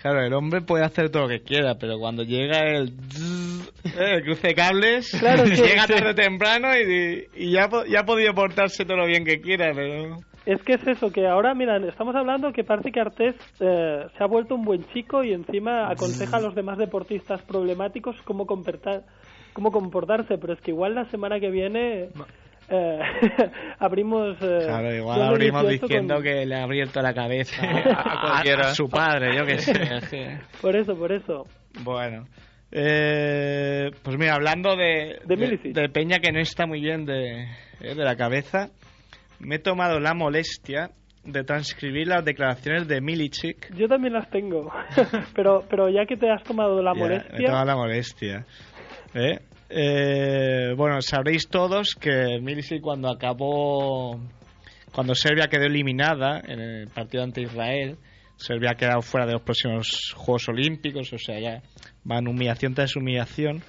Claro, 0.00 0.22
el 0.24 0.32
hombre 0.34 0.60
puede 0.60 0.84
hacer 0.84 1.10
todo 1.10 1.22
lo 1.22 1.28
que 1.28 1.40
quiera, 1.40 1.74
pero 1.80 1.98
cuando 1.98 2.22
llega 2.22 2.58
el, 2.60 2.88
eh, 3.84 4.16
el 4.16 4.22
cruce 4.24 4.48
de 4.48 4.54
cables, 4.54 5.10
Claro, 5.18 5.44
que- 5.48 5.56
llega 5.56 5.86
sí. 5.86 5.92
tarde 5.94 6.10
o 6.10 6.14
temprano 6.14 6.68
y, 6.76 7.24
y 7.34 7.52
ya, 7.52 7.68
ya 7.88 8.00
ha 8.00 8.04
podido 8.04 8.32
portarse 8.34 8.84
todo 8.84 8.98
lo 8.98 9.06
bien 9.06 9.24
que 9.24 9.40
quiera, 9.40 9.70
pero... 9.74 10.16
Es 10.44 10.62
que 10.62 10.74
es 10.74 10.86
eso, 10.86 11.10
que 11.10 11.26
ahora, 11.26 11.54
mira, 11.54 11.76
estamos 11.88 12.14
hablando 12.14 12.52
que 12.52 12.62
parece 12.62 12.92
que 12.92 13.00
Artés 13.00 13.34
eh, 13.58 14.04
se 14.16 14.22
ha 14.22 14.26
vuelto 14.28 14.54
un 14.54 14.64
buen 14.64 14.84
chico 14.92 15.24
y 15.24 15.32
encima 15.32 15.90
aconseja 15.90 16.36
a 16.36 16.40
los 16.40 16.54
demás 16.54 16.78
deportistas 16.78 17.42
problemáticos 17.42 18.14
cómo, 18.22 18.46
comportar, 18.46 19.02
cómo 19.54 19.72
comportarse, 19.72 20.38
pero 20.38 20.52
es 20.52 20.60
que 20.60 20.70
igual 20.70 20.94
la 20.94 21.06
semana 21.06 21.40
que 21.40 21.50
viene 21.50 22.10
eh, 22.68 22.98
abrimos... 23.78 24.36
eh, 24.40 24.58
Claro, 24.66 24.94
igual 24.94 25.22
abrimos 25.22 25.62
18 25.62 25.86
diciendo 25.86 26.14
con- 26.16 26.24
que 26.24 26.46
le 26.46 26.54
ha 26.56 26.62
abierto 26.64 27.00
la 27.02 27.14
cabeza 27.14 27.62
A 27.62 28.42
su 28.74 28.88
padre, 28.88 29.36
yo 29.36 29.44
que 29.46 29.58
sé. 29.58 30.38
Por 30.60 30.76
eso, 30.76 30.96
por 30.96 31.12
eso. 31.12 31.44
Bueno, 31.82 32.26
eh, 32.72 33.90
pues 34.02 34.16
mira, 34.18 34.34
hablando 34.34 34.76
de, 34.76 35.20
De 35.26 35.88
Peña 35.88 36.18
que 36.18 36.32
no 36.32 36.40
está 36.40 36.66
muy 36.66 36.80
bien 36.80 37.04
de, 37.04 37.42
eh, 37.80 37.94
de 37.94 38.04
la 38.04 38.16
cabeza, 38.16 38.70
me 39.38 39.56
he 39.56 39.58
tomado 39.58 40.00
la 40.00 40.14
molestia 40.14 40.90
de 41.24 41.42
transcribir 41.44 42.06
las 42.08 42.24
declaraciones 42.24 42.86
de 42.88 43.00
Milicic. 43.00 43.74
Yo 43.76 43.88
también 43.88 44.12
las 44.14 44.30
tengo, 44.30 44.72
pero 45.34 45.64
pero 45.68 45.88
ya 45.88 46.06
que 46.06 46.16
te 46.16 46.30
has 46.30 46.42
tomado 46.44 46.80
la 46.82 46.92
Ya, 46.94 46.98
Me 47.00 47.04
he 47.04 47.08
molestia... 47.08 47.46
tomado 47.46 47.64
la 47.66 47.76
molestia. 47.76 48.46
¿eh? 49.14 49.38
Eh, 49.68 50.74
bueno, 50.76 51.00
sabréis 51.02 51.48
todos 51.48 51.94
que 51.94 52.38
Milicic 52.40 52.80
cuando 52.80 53.10
acabó, 53.10 54.20
cuando 54.92 55.14
Serbia 55.14 55.48
quedó 55.48 55.64
eliminada 55.64 56.40
en 56.46 56.60
el 56.60 56.88
partido 56.88 57.24
ante 57.24 57.42
Israel, 57.42 57.96
Serbia 58.36 58.72
ha 58.72 58.76
quedado 58.76 59.02
fuera 59.02 59.26
de 59.26 59.32
los 59.32 59.42
próximos 59.42 60.12
Juegos 60.14 60.48
Olímpicos, 60.48 61.12
o 61.12 61.18
sea, 61.18 61.40
ya 61.40 61.62
van 62.04 62.28
humillación 62.28 62.74
tras 62.74 62.94
humillación. 62.96 63.62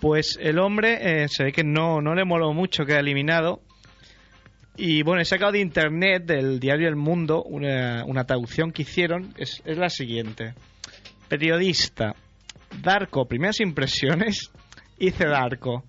Pues 0.00 0.38
el 0.40 0.58
hombre 0.58 1.22
eh, 1.22 1.28
se 1.28 1.44
ve 1.44 1.52
que 1.52 1.62
no, 1.62 2.00
no 2.00 2.14
le 2.14 2.24
moló 2.24 2.52
mucho 2.52 2.84
quedar 2.84 3.00
eliminado. 3.00 3.60
Y 4.76 5.02
bueno, 5.02 5.20
he 5.20 5.26
sacado 5.26 5.52
de 5.52 5.60
internet 5.60 6.24
del 6.24 6.58
diario 6.58 6.88
El 6.88 6.96
Mundo 6.96 7.42
una, 7.42 8.04
una 8.06 8.24
traducción 8.24 8.72
que 8.72 8.82
hicieron, 8.82 9.34
es, 9.36 9.60
es 9.66 9.76
la 9.76 9.90
siguiente. 9.90 10.54
Periodista, 11.28 12.14
Darko, 12.82 13.26
primeras 13.26 13.60
impresiones, 13.60 14.50
hice 15.00 15.26
Darko. 15.26 15.84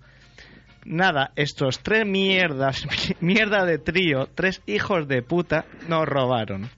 Nada, 0.84 1.30
estos 1.36 1.80
tres 1.80 2.04
mierdas, 2.04 2.84
mierda 3.20 3.64
de 3.64 3.78
trío, 3.78 4.28
tres 4.34 4.60
hijos 4.66 5.06
de 5.06 5.22
puta, 5.22 5.64
nos 5.88 6.06
robaron. 6.06 6.68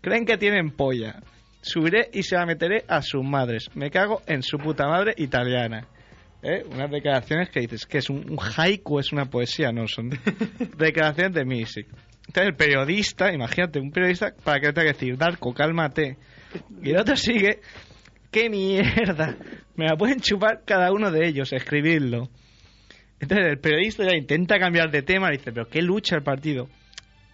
Creen 0.00 0.24
que 0.24 0.38
tienen 0.38 0.70
polla. 0.70 1.20
Subiré 1.60 2.08
y 2.12 2.22
se 2.22 2.36
la 2.36 2.46
meteré 2.46 2.84
a 2.86 3.02
sus 3.02 3.24
madres. 3.24 3.68
Me 3.74 3.90
cago 3.90 4.22
en 4.26 4.44
su 4.44 4.58
puta 4.58 4.86
madre 4.86 5.12
italiana. 5.16 5.88
¿Eh? 6.40 6.62
Unas 6.70 6.88
declaraciones 6.88 7.50
que 7.50 7.60
dices 7.60 7.84
que 7.84 7.98
es 7.98 8.08
un, 8.08 8.30
un 8.30 8.38
haiku, 8.38 9.00
es 9.00 9.12
una 9.12 9.24
poesía, 9.24 9.72
no 9.72 9.88
son 9.88 10.10
declaraciones 10.78 11.34
de 11.34 11.44
Music. 11.44 11.88
Entonces 12.28 12.50
el 12.50 12.54
periodista, 12.54 13.32
imagínate, 13.32 13.80
un 13.80 13.90
periodista 13.90 14.32
para 14.44 14.60
que 14.60 14.72
te 14.72 14.82
que 14.82 14.86
decir, 14.88 15.16
Darko, 15.16 15.52
cálmate. 15.52 16.16
Y 16.82 16.90
el 16.90 16.98
otro 16.98 17.16
sigue, 17.16 17.60
qué 18.30 18.48
mierda, 18.50 19.36
me 19.76 19.86
la 19.86 19.96
pueden 19.96 20.20
chupar 20.20 20.62
cada 20.64 20.92
uno 20.92 21.10
de 21.10 21.26
ellos, 21.28 21.52
escribirlo. 21.52 22.28
Entonces 23.20 23.46
el 23.48 23.58
periodista 23.58 24.04
ya 24.04 24.16
intenta 24.16 24.58
cambiar 24.58 24.90
de 24.90 25.02
tema, 25.02 25.30
dice, 25.30 25.52
pero 25.52 25.68
¿qué 25.68 25.82
lucha 25.82 26.16
el 26.16 26.22
partido? 26.22 26.68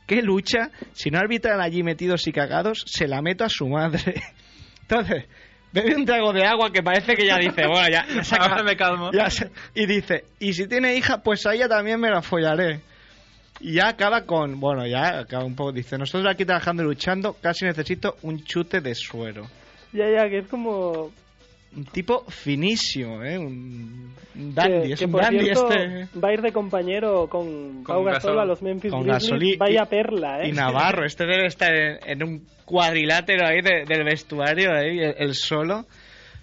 ¿Qué 0.06 0.22
lucha? 0.22 0.70
Si 0.92 1.10
no 1.10 1.18
arbitran 1.18 1.60
allí 1.60 1.82
metidos 1.82 2.26
y 2.26 2.32
cagados, 2.32 2.82
se 2.86 3.06
la 3.08 3.22
meto 3.22 3.44
a 3.44 3.48
su 3.48 3.68
madre. 3.68 4.14
Entonces, 4.82 5.24
bebe 5.72 5.94
un 5.96 6.04
trago 6.04 6.32
de 6.32 6.44
agua 6.44 6.70
que 6.70 6.82
parece 6.82 7.14
que 7.14 7.26
ya 7.26 7.38
dice, 7.38 7.66
bueno, 7.66 7.88
ya, 7.90 8.06
ya 8.14 8.22
se 8.24 8.34
acaba- 8.34 8.62
me 8.64 8.76
calmo. 8.76 9.10
ya 9.12 9.28
se- 9.30 9.50
y 9.74 9.86
dice, 9.86 10.24
y 10.38 10.52
si 10.52 10.66
tiene 10.68 10.94
hija, 10.96 11.22
pues 11.22 11.46
a 11.46 11.54
ella 11.54 11.68
también 11.68 11.98
me 12.00 12.10
la 12.10 12.20
follaré. 12.22 12.80
Y 13.60 13.74
ya 13.74 13.88
acaba 13.88 14.22
con, 14.26 14.58
bueno, 14.60 14.86
ya 14.86 15.20
acaba 15.20 15.44
un 15.44 15.54
poco, 15.54 15.72
dice, 15.72 15.96
nosotros 15.96 16.30
aquí 16.32 16.44
trabajando 16.44 16.82
y 16.82 16.86
luchando, 16.86 17.34
casi 17.40 17.64
necesito 17.64 18.16
un 18.22 18.42
chute 18.44 18.80
de 18.80 18.94
suero. 18.94 19.46
Ya, 19.94 20.10
ya, 20.10 20.28
que 20.28 20.38
es 20.40 20.46
como... 20.48 21.10
Un 21.76 21.84
tipo 21.86 22.24
finísimo, 22.28 23.24
¿eh? 23.24 23.36
Un, 23.36 24.12
un 24.36 24.54
dandy, 24.54 24.86
que, 24.88 24.92
es 24.92 24.98
que, 25.00 25.04
un 25.06 25.10
por 25.12 25.22
dandy 25.22 25.44
cierto, 25.44 25.72
este. 25.72 26.20
va 26.20 26.28
a 26.28 26.32
ir 26.32 26.40
de 26.42 26.52
compañero 26.52 27.26
con, 27.28 27.82
Pau 27.84 28.04
Gasol, 28.04 28.12
Gasol. 28.34 28.38
a 28.38 28.44
los 28.44 28.62
Memphis 28.62 28.92
Con 28.92 29.02
Grizzlies. 29.02 29.22
Gasol 29.30 29.42
y- 29.42 29.56
Vaya 29.56 29.82
y- 29.82 29.86
perla, 29.86 30.42
¿eh? 30.44 30.48
Y 30.50 30.52
Navarro, 30.52 31.04
este 31.04 31.24
debe 31.26 31.46
estar 31.46 31.74
en, 31.74 31.98
en 32.06 32.22
un 32.22 32.46
cuadrilátero 32.64 33.44
ahí 33.46 33.60
de- 33.60 33.84
del 33.86 34.04
vestuario, 34.04 34.70
ahí, 34.72 35.00
el, 35.00 35.14
el 35.18 35.34
solo. 35.34 35.84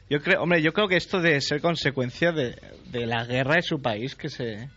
Yo 0.09 0.21
creo, 0.21 0.41
hombre, 0.41 0.61
yo 0.61 0.73
creo 0.73 0.89
que 0.89 0.97
esto 0.97 1.21
debe 1.21 1.39
ser 1.39 1.61
consecuencia 1.61 2.33
de, 2.33 2.57
de 2.91 3.05
la 3.05 3.23
guerra 3.23 3.55
de 3.55 3.61
su 3.61 3.81
país 3.81 4.15
que 4.15 4.27
se, 4.27 4.67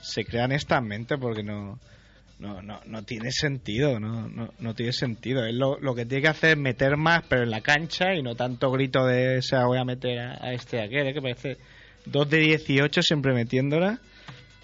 se 0.00 0.24
crea 0.24 0.46
honestamente 0.46 1.18
porque 1.18 1.42
no, 1.42 1.78
no, 2.40 2.62
no, 2.62 2.80
no 2.86 3.02
tiene 3.04 3.30
sentido, 3.30 4.00
no, 4.00 4.28
no, 4.28 4.48
no 4.58 4.74
tiene 4.74 4.92
sentido. 4.92 5.44
Él 5.44 5.58
lo, 5.58 5.78
lo 5.78 5.94
que 5.94 6.06
tiene 6.06 6.22
que 6.22 6.28
hacer 6.28 6.50
es 6.52 6.58
meter 6.58 6.96
más, 6.96 7.22
pero 7.28 7.42
en 7.42 7.50
la 7.50 7.60
cancha 7.60 8.14
y 8.14 8.22
no 8.22 8.34
tanto 8.34 8.70
grito 8.70 9.04
de, 9.06 9.38
o 9.38 9.42
sea, 9.42 9.66
voy 9.66 9.78
a 9.78 9.84
meter 9.84 10.18
a, 10.18 10.38
a 10.44 10.52
este 10.52 10.78
de 10.78 10.84
aquel, 10.84 11.06
¿eh? 11.08 11.12
que 11.14 11.20
parece 11.20 11.58
2 12.06 12.30
de 12.30 12.38
18 12.38 13.02
siempre 13.02 13.34
metiéndola. 13.34 13.98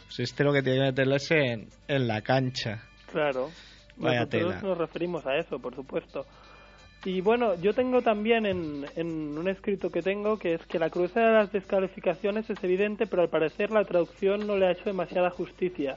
Pues 0.07 0.21
este 0.21 0.43
lo 0.45 0.53
que 0.53 0.63
tiene 0.63 0.79
que 0.79 0.85
meterle 0.87 1.17
es 1.17 1.31
en, 1.31 1.69
en 1.89 2.09
la 2.09 2.23
cancha. 2.23 2.83
Claro. 3.13 3.51
Vaya 3.97 4.21
Nosotros 4.21 4.55
tela. 4.55 4.63
nos 4.63 4.79
referimos 4.79 5.27
a 5.27 5.37
eso, 5.37 5.59
por 5.59 5.75
supuesto. 5.75 6.25
Y 7.05 7.21
bueno, 7.21 7.55
yo 7.61 7.73
tengo 7.73 8.03
también 8.03 8.47
en, 8.47 8.87
en 8.97 9.39
un 9.39 9.49
escrito 9.49 9.91
que 9.91 10.03
tengo 10.03 10.39
que 10.39 10.55
es 10.55 10.67
que 10.67 10.79
la 10.79 10.91
crudeza 10.91 11.21
de 11.21 11.33
las 11.33 11.53
descalificaciones 11.53 12.49
es 12.51 12.63
evidente, 12.65 13.07
pero 13.07 13.23
al 13.23 13.29
parecer 13.29 13.71
la 13.71 13.85
traducción 13.85 14.47
no 14.47 14.57
le 14.57 14.67
ha 14.67 14.73
hecho 14.73 14.85
demasiada 14.87 15.31
justicia, 15.31 15.97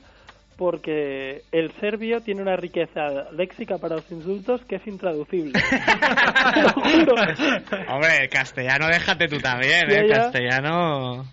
porque 0.60 1.44
el 1.54 1.72
serbio 1.80 2.20
tiene 2.20 2.42
una 2.42 2.58
riqueza 2.58 3.32
léxica 3.32 3.78
para 3.78 3.96
los 3.96 4.12
insultos 4.12 4.60
que 4.66 4.76
es 4.76 4.86
intraducible. 4.88 5.54
Te 5.54 6.62
lo 6.62 6.70
juro. 6.74 7.14
Hombre, 7.88 8.24
el 8.24 8.30
castellano 8.30 8.88
déjate 8.88 9.30
tú 9.30 9.40
también, 9.40 9.90
¿eh? 9.90 10.00
El 10.00 10.12
castellano... 10.12 11.24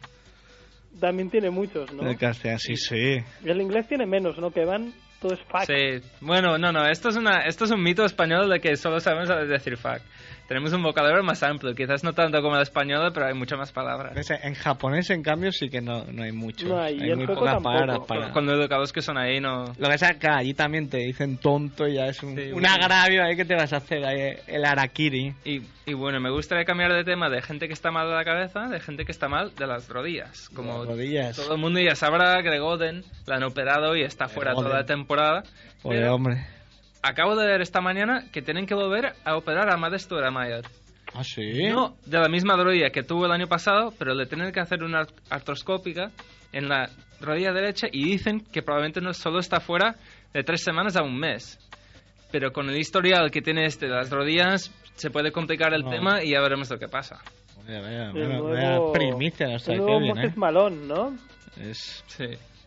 También 1.00 1.28
tiene 1.28 1.50
muchos, 1.50 1.92
¿no? 1.92 2.08
El 2.08 2.16
castellano, 2.16 2.60
sí, 2.60 2.76
sí. 2.76 3.16
El 3.44 3.60
inglés 3.60 3.88
tiene 3.88 4.06
menos, 4.06 4.38
¿no? 4.38 4.52
Que 4.52 4.64
van, 4.64 4.92
todo 5.20 5.34
es 5.34 5.40
fuck. 5.40 5.64
Sí, 5.66 6.08
bueno, 6.20 6.56
no, 6.56 6.70
no, 6.70 6.86
esto 6.88 7.08
es, 7.08 7.16
una, 7.16 7.46
esto 7.46 7.64
es 7.64 7.72
un 7.72 7.82
mito 7.82 8.04
español 8.04 8.48
de 8.48 8.60
que 8.60 8.76
solo 8.76 9.00
sabemos 9.00 9.28
decir 9.48 9.76
fuck. 9.76 10.00
Tenemos 10.48 10.72
un 10.72 10.82
vocabulario 10.82 11.24
más 11.24 11.42
amplio, 11.42 11.74
quizás 11.74 12.04
no 12.04 12.12
tanto 12.12 12.40
como 12.40 12.54
el 12.56 12.62
español, 12.62 13.10
pero 13.12 13.26
hay 13.26 13.34
muchas 13.34 13.58
más 13.58 13.72
palabras. 13.72 14.14
En 14.30 14.54
japonés, 14.54 15.10
en 15.10 15.22
cambio, 15.22 15.50
sí 15.50 15.68
que 15.68 15.80
no, 15.80 16.04
no 16.04 16.22
hay 16.22 16.30
mucho. 16.30 16.68
No 16.68 16.80
hay, 16.80 16.96
muy 17.16 17.26
pocas 17.26 17.60
palabras 17.62 17.98
Con- 17.98 18.06
para... 18.06 18.30
Con 18.30 18.46
lo 18.46 18.52
educados 18.54 18.92
que 18.92 19.02
son 19.02 19.18
ahí, 19.18 19.40
no... 19.40 19.64
Lo 19.66 19.72
que 19.74 19.88
pasa 19.88 20.10
es 20.10 20.16
que 20.18 20.28
allí 20.28 20.54
también 20.54 20.88
te 20.88 20.98
dicen 20.98 21.38
tonto 21.38 21.88
y 21.88 21.94
ya 21.94 22.06
es 22.06 22.22
un, 22.22 22.36
Sí, 22.36 22.42
un 22.46 22.52
bueno. 22.60 22.68
agravio 22.70 23.24
ahí 23.24 23.34
que 23.36 23.44
te 23.44 23.56
vas 23.56 23.72
a 23.72 23.78
hacer 23.78 24.04
ahí, 24.04 24.36
el 24.46 24.64
harakiri. 24.64 25.34
Y, 25.44 25.62
y 25.84 25.94
bueno, 25.94 26.20
me 26.20 26.30
gustaría 26.30 26.64
cambiar 26.64 26.92
de 26.92 27.02
tema 27.02 27.28
de 27.28 27.42
gente 27.42 27.66
que 27.66 27.74
está 27.74 27.90
mal 27.90 28.06
de 28.08 28.14
la 28.14 28.24
cabeza, 28.24 28.68
de 28.68 28.78
gente 28.78 29.04
que 29.04 29.10
está 29.12 29.28
mal 29.28 29.52
de 29.56 29.66
las 29.66 29.88
rodillas. 29.88 30.48
Como 30.54 30.78
Las 30.78 30.86
rodillas. 30.88 31.36
todo 31.36 31.54
el 31.54 31.60
mundo 31.60 31.80
ya 31.80 31.96
sabrá, 31.96 32.40
Greg 32.42 32.62
Oden 32.62 33.02
la 33.26 33.36
han 33.36 33.42
operado 33.42 33.96
y 33.96 34.02
está 34.02 34.28
fuera 34.28 34.54
toda 34.54 34.68
la 34.70 34.84
temporada. 34.86 35.42
Joder, 35.82 36.00
Pero 36.02 36.14
hombre. 36.14 36.46
Acabo 37.08 37.36
de 37.36 37.46
ver 37.46 37.60
esta 37.62 37.80
mañana 37.80 38.24
que 38.32 38.42
tienen 38.42 38.66
que 38.66 38.74
volver 38.74 39.12
a 39.24 39.36
operar 39.36 39.72
a 39.72 39.76
Modesto 39.76 40.16
Mayer. 40.30 40.64
¿Ah, 41.14 41.24
sí? 41.24 41.64
No 41.68 41.96
de 42.04 42.18
la 42.18 42.28
misma 42.28 42.56
rodilla 42.56 42.90
que 42.90 43.02
tuvo 43.02 43.26
el 43.26 43.32
año 43.32 43.46
pasado, 43.46 43.92
pero 43.98 44.14
le 44.14 44.26
tienen 44.26 44.52
que 44.52 44.60
hacer 44.60 44.82
una 44.82 45.06
artroscópica 45.30 46.10
en 46.52 46.68
la 46.68 46.90
rodilla 47.20 47.52
derecha 47.52 47.86
y 47.90 48.04
dicen 48.04 48.40
que 48.52 48.62
probablemente 48.62 49.00
no 49.00 49.12
solo 49.14 49.38
está 49.38 49.60
fuera 49.60 49.94
de 50.34 50.42
tres 50.42 50.62
semanas 50.62 50.96
a 50.96 51.02
un 51.02 51.16
mes. 51.18 51.58
Pero 52.32 52.52
con 52.52 52.68
el 52.68 52.76
historial 52.76 53.30
que 53.30 53.40
tiene 53.40 53.64
este 53.66 53.86
de 53.86 53.92
las 53.94 54.10
rodillas 54.10 54.70
se 54.96 55.10
puede 55.10 55.30
complicar 55.32 55.72
el 55.74 55.82
No. 55.84 55.90
tema 55.90 56.22
y 56.22 56.30
ya 56.32 56.40
veremos 56.40 56.68
lo 56.70 56.78
que 56.78 56.88
pasa. 56.88 57.18
Vaya, 57.64 57.80
vaya, 57.80 58.04
El 58.08 58.12
vaya, 58.12 58.26
nuevo- 58.28 58.50
vaya 58.50 58.92
primicia 58.92 59.46
nos 59.48 59.68
el 59.68 59.76
nuevo 59.78 59.92
Kevin, 59.98 60.08
Moses 60.08 60.32
¿eh? 60.32 60.34
Malón, 60.36 60.88
¿no? 60.88 61.16
Es, 61.60 62.04
Sí. 62.08 62.26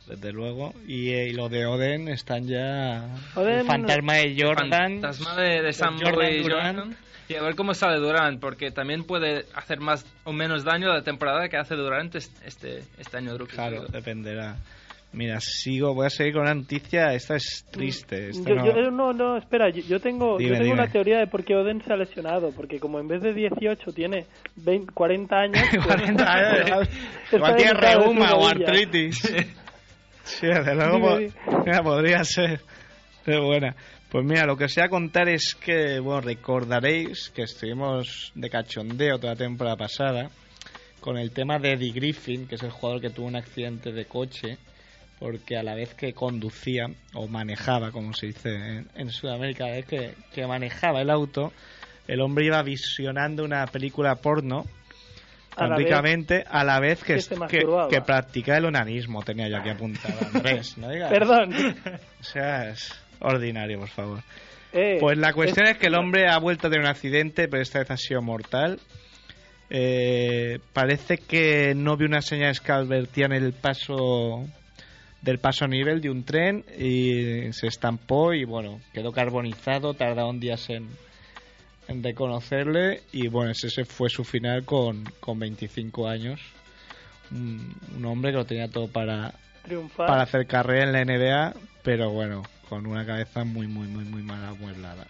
Desde 0.10 0.34
luego. 0.34 0.74
Y, 0.88 1.10
eh, 1.12 1.28
y 1.30 1.34
lo 1.34 1.48
de 1.50 1.66
Oden 1.66 2.08
están 2.10 2.48
ya... 2.48 3.08
Oden- 3.36 3.60
el 3.60 3.66
fantasma 3.66 4.14
de 4.16 4.36
Jordan. 4.38 4.70
Fantasma 4.70 5.36
de, 5.38 5.62
de 5.62 5.74
Sam 5.74 5.98
Jordan 6.02 6.34
y 6.34 6.40
Durant. 6.44 6.78
Jordan. 6.80 6.98
Y 7.30 7.36
a 7.36 7.44
ver 7.44 7.56
cómo 7.56 7.76
sale 7.76 8.00
Durant, 8.00 8.40
porque 8.42 8.72
también 8.72 9.04
puede 9.04 9.46
hacer 9.54 9.80
más 9.80 10.04
o 10.24 10.34
menos 10.34 10.64
daño 10.64 10.88
la 10.88 11.04
temporada 11.04 11.48
que 11.48 11.58
hace 11.58 11.76
Durant 11.76 12.16
este, 12.16 12.84
este, 12.98 13.18
año. 13.18 13.38
Claro, 13.48 13.86
dependerá. 13.86 14.58
Mira, 15.12 15.40
sigo, 15.40 15.96
voy 15.96 16.06
a 16.06 16.10
seguir 16.12 16.34
con 16.34 16.44
una 16.44 16.54
noticia. 16.54 17.14
Esta 17.14 17.36
es 17.36 17.66
triste. 17.72 18.30
esta 18.30 18.48
Yo, 18.50 18.56
no- 18.56 18.66
yo- 18.66 18.92
no, 18.92 19.14
no, 19.14 19.38
espera, 19.38 19.70
yo, 19.72 19.82
yo 19.88 20.00
tengo, 20.00 20.38
Dime, 20.38 20.50
yo 20.50 20.54
tengo 20.58 20.66
dime. 20.66 20.82
una 20.84 20.92
teoría 20.92 21.18
de 21.20 21.26
por 21.28 21.44
qué 21.44 21.56
Oden 21.56 21.84
se 21.84 21.92
ha 21.94 21.96
lesionado, 21.98 22.52
porque 22.52 22.80
como 22.80 23.00
en 23.00 23.08
vez 23.08 23.22
de 23.24 23.34
18 23.34 23.92
tiene 23.92 24.26
20, 24.58 24.92
40 24.94 25.36
años, 25.36 25.64
pues, 25.72 25.86
40 25.86 26.32
años, 26.34 26.90
igual- 27.32 27.56
tiene 27.56 27.74
reuma 27.74 28.34
o 28.36 28.48
artritis. 28.48 29.22
Sí, 30.30 30.46
desde 30.46 30.76
luego 30.76 31.18
mira, 31.66 31.82
podría 31.82 32.24
ser. 32.24 32.62
Pero 33.26 33.46
buena. 33.46 33.76
Pues 34.12 34.26
mira, 34.26 34.46
lo 34.46 34.56
que 34.56 34.66
os 34.66 34.76
voy 34.76 34.84
a 34.84 34.90
contar 34.90 35.28
es 35.28 35.56
que, 35.56 36.00
bueno, 36.00 36.22
recordaréis 36.22 37.30
que 37.30 37.44
estuvimos 37.44 38.32
de 38.36 38.50
cachondeo 38.50 39.18
toda 39.18 39.34
la 39.34 39.40
temporada 39.40 39.76
pasada 39.76 40.30
con 41.00 41.18
el 41.18 41.32
tema 41.32 41.58
de 41.58 41.74
Eddie 41.74 41.94
Griffin, 41.94 42.48
que 42.48 42.56
es 42.56 42.64
el 42.64 42.72
jugador 42.72 43.02
que 43.02 43.10
tuvo 43.10 43.28
un 43.28 43.36
accidente 43.36 43.92
de 43.92 44.06
coche, 44.06 44.58
porque 45.20 45.58
a 45.58 45.64
la 45.64 45.76
vez 45.76 45.94
que 45.96 46.14
conducía, 46.14 46.86
o 47.14 47.28
manejaba, 47.28 47.92
como 47.92 48.14
se 48.14 48.28
dice 48.28 48.50
en, 48.50 48.88
en 48.96 49.10
Sudamérica, 49.10 49.66
a 49.66 49.70
la 49.70 49.76
vez 49.76 49.86
que, 49.86 50.14
que 50.34 50.48
manejaba 50.48 51.02
el 51.02 51.10
auto, 51.10 51.54
el 52.08 52.22
hombre 52.22 52.46
iba 52.46 52.62
visionando 52.62 53.44
una 53.44 53.66
película 53.68 54.16
porno 54.16 54.66
A 55.56 55.68
la 55.68 55.76
vez 55.76 55.88
prácticamente 55.88 56.44
a 56.48 56.64
la 56.64 56.80
vez 56.80 57.04
que, 57.04 57.18
que 57.90 58.02
practica 58.02 58.58
el 58.58 58.66
onanismo, 58.66 59.24
tenía 59.24 59.50
yo 59.50 59.58
aquí 59.58 59.70
apuntado, 59.70 60.16
Andrés, 60.34 60.78
no 60.78 60.90
digas. 60.90 61.12
Perdón. 61.12 61.54
O 62.20 62.24
sea, 62.24 62.70
es 62.70 62.94
ordinario, 63.20 63.80
por 63.80 63.90
favor. 63.90 64.20
Eh, 64.74 64.98
Pues 65.00 65.18
la 65.18 65.34
cuestión 65.34 65.68
es, 65.68 65.78
que 65.78 65.88
el 65.88 65.96
hombre 65.96 66.28
ha 66.28 66.38
vuelto 66.38 66.68
a 66.68 66.70
tener 66.70 66.86
un 66.86 66.92
accidente, 66.92 67.48
pero 67.48 67.64
esta 67.64 67.80
vez 67.80 67.92
ha 67.92 67.98
sido 67.98 68.22
mortal. 68.22 68.80
Eh, 69.70 70.60
parece 70.74 71.18
que 71.18 71.74
no 71.76 71.96
vio 71.96 72.08
unas 72.08 72.26
señales 72.26 72.60
que 72.60 72.72
advertían 72.72 73.32
el 73.32 73.54
paso 73.54 74.46
del 75.22 75.40
paso 75.40 75.66
a 75.66 75.68
nivel 75.68 76.02
de 76.02 76.10
un 76.10 76.24
tren 76.24 76.64
y 76.78 77.52
se 77.52 77.68
estampó 77.68 78.34
y 78.34 78.46
bueno, 78.46 78.80
quedó 78.94 79.12
carbonizado, 79.12 79.94
tardaron 79.94 80.40
días 80.40 80.70
en 80.70 80.88
reconocerle 82.04 83.02
y 83.12 83.28
bueno, 83.28 83.52
ese 83.52 83.84
fue 83.86 84.10
su 84.10 84.24
final 84.24 84.64
con, 84.66 85.04
con 85.20 85.40
25 85.40 86.08
años. 86.08 86.40
Un, 87.32 87.76
un 87.98 88.06
hombre 88.06 88.32
que 88.32 88.38
lo 88.38 88.46
tenía 88.46 88.68
todo 88.70 88.88
para, 88.88 89.34
triunfar. 89.64 90.08
para 90.08 90.24
hacer 90.24 90.48
carrera 90.48 90.84
en 90.86 90.92
la 90.94 91.04
NBA, 91.06 91.54
pero 91.84 92.10
bueno, 92.12 92.44
con 92.68 92.86
una 92.86 93.06
cabeza 93.06 93.44
muy, 93.44 93.68
muy, 93.68 93.88
muy, 93.88 94.04
muy 94.06 94.22
mal 94.24 94.44
amueblada. 94.46 95.06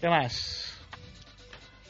¿Qué 0.00 0.08
más? 0.08 0.70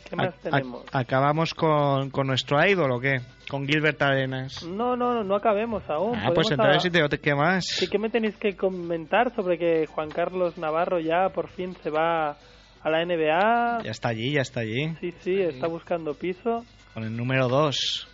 ¿Qué 0.09 0.17
más 0.17 0.27
A- 0.27 0.29
a- 0.31 0.33
tenemos? 0.51 0.85
¿Acabamos 0.93 1.55
con, 1.55 2.11
con 2.11 2.27
nuestro 2.27 2.65
ídol 2.67 2.93
o 2.93 3.01
qué? 3.01 3.21
Con 3.49 3.67
Gilbert 3.67 4.01
Arenas. 4.03 4.63
No, 4.65 4.97
no, 4.97 5.15
no, 5.15 5.25
no 5.25 5.35
acabemos 5.37 5.83
aún. 5.89 6.17
Ah, 6.17 6.31
pues 6.35 6.51
entonces 6.51 6.93
a- 6.95 7.09
¿qué 7.19 7.35
más? 7.35 7.77
¿Qué, 7.79 7.89
qué 7.89 7.99
me 7.99 8.11
tenéis 8.11 8.37
que 8.37 8.57
comentar 8.57 9.35
sobre 9.35 9.59
que 9.59 9.87
Juan 9.87 10.11
Carlos 10.11 10.57
Navarro 10.59 10.99
ya 11.01 11.29
por 11.29 11.49
fin 11.49 11.77
se 11.83 11.91
va 11.91 12.37
a 12.85 12.91
la 12.91 13.05
NBA? 13.05 13.83
Ya 13.83 13.91
está 13.91 14.11
allí, 14.11 14.33
ya 14.35 14.43
está 14.43 14.61
allí. 14.61 14.95
Sí, 15.01 15.13
sí, 15.23 15.41
está 15.41 15.67
buscando 15.67 16.15
piso. 16.15 16.65
Con 16.93 17.03
el 17.05 17.17
número 17.17 17.49
2. 17.49 18.09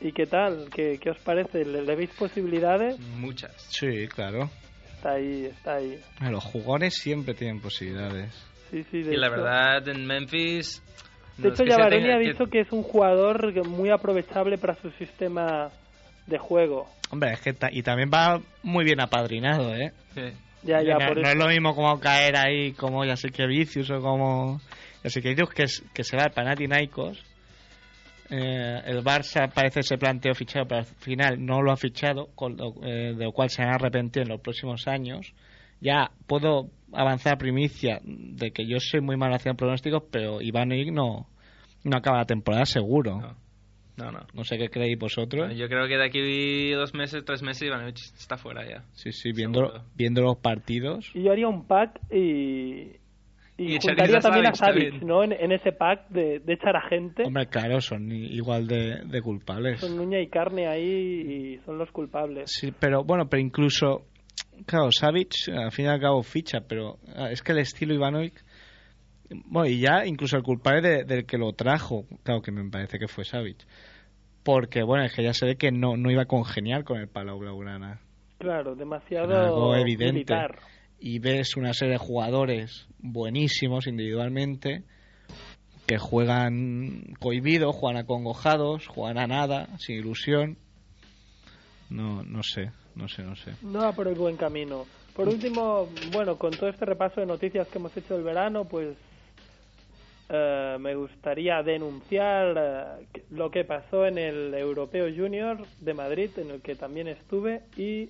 ¿Y 0.00 0.12
qué 0.12 0.26
tal? 0.26 0.68
¿Qué, 0.74 0.98
qué 1.00 1.10
os 1.10 1.18
parece? 1.18 1.64
¿Le, 1.64 1.82
le 1.82 1.94
veis 1.96 2.10
posibilidades? 2.18 2.98
Muchas. 3.16 3.52
Sí, 3.68 4.08
claro. 4.08 4.48
Está 4.96 5.12
ahí, 5.12 5.44
está 5.46 5.74
ahí. 5.74 5.98
Los 6.30 6.42
jugones 6.44 6.94
siempre 6.94 7.34
tienen 7.34 7.60
posibilidades. 7.60 8.32
Sí, 8.70 8.84
sí, 8.90 9.02
de 9.02 9.14
Y 9.14 9.16
la 9.16 9.26
hecho- 9.26 9.36
verdad, 9.36 9.88
en 9.88 10.06
Memphis. 10.06 10.82
De 11.36 11.48
no 11.48 11.54
hecho, 11.54 11.64
tenga- 11.64 11.86
ha 12.14 12.18
dicho 12.18 12.46
que 12.46 12.60
es 12.60 12.72
un 12.72 12.82
jugador 12.82 13.66
muy 13.66 13.90
aprovechable 13.90 14.58
para 14.58 14.74
su 14.76 14.90
sistema 14.92 15.70
de 16.26 16.38
juego. 16.38 16.88
Hombre, 17.10 17.32
es 17.32 17.40
que 17.40 17.52
ta- 17.52 17.70
y 17.72 17.82
también 17.82 18.10
va 18.12 18.40
muy 18.62 18.84
bien 18.84 19.00
apadrinado, 19.00 19.74
¿eh? 19.74 19.92
Sí. 20.14 20.22
Ya, 20.64 20.82
ya, 20.82 20.94
no, 20.98 21.06
por 21.08 21.16
no 21.16 21.22
eso. 21.22 21.30
es 21.32 21.36
lo 21.36 21.48
mismo 21.48 21.74
como 21.74 21.98
caer 22.00 22.36
ahí 22.36 22.72
como 22.72 23.04
ya 23.04 23.16
sé 23.16 23.30
que 23.30 23.46
Vicius 23.46 23.90
o 23.90 24.00
como 24.00 24.60
ya 25.02 25.10
sé 25.10 25.20
que 25.20 25.30
Vicius 25.30 25.82
que, 25.92 26.04
se 26.04 26.16
va 26.16 26.24
al 26.24 26.30
Panathinaikos 26.32 27.18
Eh, 28.30 28.80
el 28.86 29.02
Barça 29.04 29.50
parece 29.52 29.82
se 29.82 29.98
planteó 29.98 30.34
fichado 30.34 30.66
pero 30.66 30.80
al 30.80 30.86
final 30.86 31.44
no 31.44 31.60
lo 31.60 31.70
ha 31.70 31.76
fichado 31.76 32.28
con 32.34 32.56
lo- 32.56 32.74
eh, 32.82 33.12
de 33.14 33.24
lo 33.24 33.32
cual 33.32 33.50
se 33.50 33.60
van 33.62 33.72
a 33.72 33.74
arrepentir 33.74 34.22
en 34.22 34.28
los 34.30 34.40
próximos 34.40 34.86
años 34.88 35.34
ya 35.80 36.10
puedo 36.26 36.70
avanzar 36.94 37.36
primicia 37.36 38.00
de 38.02 38.50
que 38.52 38.66
yo 38.66 38.78
soy 38.80 39.00
muy 39.02 39.16
malo 39.16 39.34
haciendo 39.34 39.56
pronósticos 39.58 40.04
pero 40.10 40.40
Ivanovic 40.40 40.92
no 40.92 41.26
no 41.84 41.96
acaba 41.96 42.18
la 42.18 42.24
temporada 42.24 42.64
seguro 42.64 43.20
No. 43.20 43.41
No, 43.96 44.10
no. 44.10 44.20
no 44.32 44.44
sé 44.44 44.56
qué 44.56 44.68
creéis 44.70 44.98
vosotros 44.98 45.54
Yo 45.56 45.68
creo 45.68 45.86
que 45.86 45.96
de 45.98 46.04
aquí 46.06 46.70
dos 46.72 46.94
meses, 46.94 47.24
tres 47.26 47.42
meses, 47.42 47.62
Ivanovic 47.68 47.96
está 48.16 48.36
fuera 48.38 48.66
ya. 48.66 48.84
sí 48.94 49.12
sí 49.12 49.32
viendo 49.32 49.66
Seguro. 49.66 49.84
viendo 49.94 50.22
los 50.22 50.38
partidos 50.38 51.10
Y 51.14 51.24
yo 51.24 51.32
haría 51.32 51.46
un 51.48 51.66
pack 51.66 52.00
y. 52.10 52.96
Y, 53.58 53.74
Y 53.74 53.78
juntaría 53.78 54.18
también 54.18 54.46
a 54.46 54.54
Savic. 54.54 55.02
¿no? 55.02 55.22
En, 55.22 55.32
en 55.32 55.52
ese 55.52 55.72
pack 55.72 56.08
de, 56.08 56.38
de 56.40 56.54
echar 56.54 56.74
a 56.74 56.88
gente. 56.88 57.22
hombre 57.24 57.46
claro 57.48 57.80
son 57.82 58.10
igual 58.10 58.66
de, 58.66 59.02
de 59.04 59.20
culpables 59.20 59.80
Son 59.80 60.00
uña 60.00 60.18
y 60.20 60.28
carne 60.28 60.66
ahí 60.68 60.82
y 61.54 61.58
son 61.66 61.76
los 61.76 61.90
culpables. 61.90 62.50
Sí, 62.50 62.72
pero 62.72 63.04
bueno, 63.04 63.28
pero 63.28 63.42
incluso, 63.42 64.06
claro, 64.64 64.90
Savic 64.90 65.32
al 65.54 65.70
fin 65.70 65.84
y 65.84 65.88
al 65.88 66.00
cabo 66.00 66.22
ficha, 66.22 66.60
pero 66.66 66.96
ah, 67.14 67.30
es 67.30 67.42
que 67.42 67.52
el 67.52 67.58
estilo 67.58 67.92
Ivanovic, 67.94 68.42
bueno, 69.46 69.68
y 69.68 69.80
ya 69.80 70.04
incluso 70.06 70.36
el 70.36 70.42
culpable 70.42 70.80
de- 70.82 71.04
del 71.04 71.26
que 71.26 71.38
lo 71.38 71.52
trajo, 71.52 72.04
claro 72.22 72.42
que 72.42 72.50
me 72.52 72.68
parece 72.70 72.98
que 72.98 73.08
fue 73.08 73.24
Savic, 73.24 73.58
porque 74.42 74.82
bueno, 74.82 75.04
es 75.04 75.12
que 75.14 75.22
ya 75.22 75.32
se 75.34 75.46
ve 75.46 75.56
que 75.56 75.70
no, 75.72 75.96
no 75.96 76.10
iba 76.10 76.22
a 76.22 76.26
congeniar 76.26 76.84
con 76.84 76.98
el 76.98 77.08
Palau 77.08 77.38
Blaugrana. 77.38 78.00
Claro, 78.38 78.74
demasiado 78.74 79.32
Algo 79.72 79.76
evidente. 79.76 80.12
militar. 80.14 80.58
Y 80.98 81.18
ves 81.18 81.56
una 81.56 81.74
serie 81.74 81.92
de 81.94 81.98
jugadores 81.98 82.86
buenísimos 82.98 83.86
individualmente 83.86 84.84
que 85.86 85.98
juegan 85.98 87.02
cohibidos, 87.20 87.74
juegan 87.74 88.02
acongojados, 88.02 88.86
juegan 88.86 89.18
a 89.18 89.26
nada, 89.26 89.68
sin 89.78 89.96
ilusión. 89.96 90.56
No, 91.90 92.22
no 92.22 92.42
sé, 92.42 92.70
no 92.94 93.08
sé, 93.08 93.22
no 93.22 93.34
sé. 93.36 93.52
No 93.62 93.80
va 93.80 93.92
por 93.92 94.08
el 94.08 94.14
buen 94.14 94.36
camino. 94.36 94.86
Por 95.14 95.28
último, 95.28 95.88
bueno, 96.12 96.36
con 96.38 96.52
todo 96.52 96.70
este 96.70 96.86
repaso 96.86 97.20
de 97.20 97.26
noticias 97.26 97.68
que 97.68 97.78
hemos 97.78 97.94
hecho 97.96 98.14
del 98.14 98.22
verano, 98.24 98.64
pues 98.64 98.96
eh, 100.34 100.78
me 100.80 100.94
gustaría 100.94 101.62
denunciar 101.62 102.54
eh, 102.56 103.22
lo 103.32 103.50
que 103.50 103.64
pasó 103.64 104.06
en 104.06 104.16
el 104.16 104.54
Europeo 104.54 105.06
Junior 105.14 105.58
de 105.80 105.92
Madrid, 105.92 106.30
en 106.38 106.50
el 106.52 106.62
que 106.62 106.74
también 106.74 107.06
estuve, 107.08 107.60
y, 107.76 108.08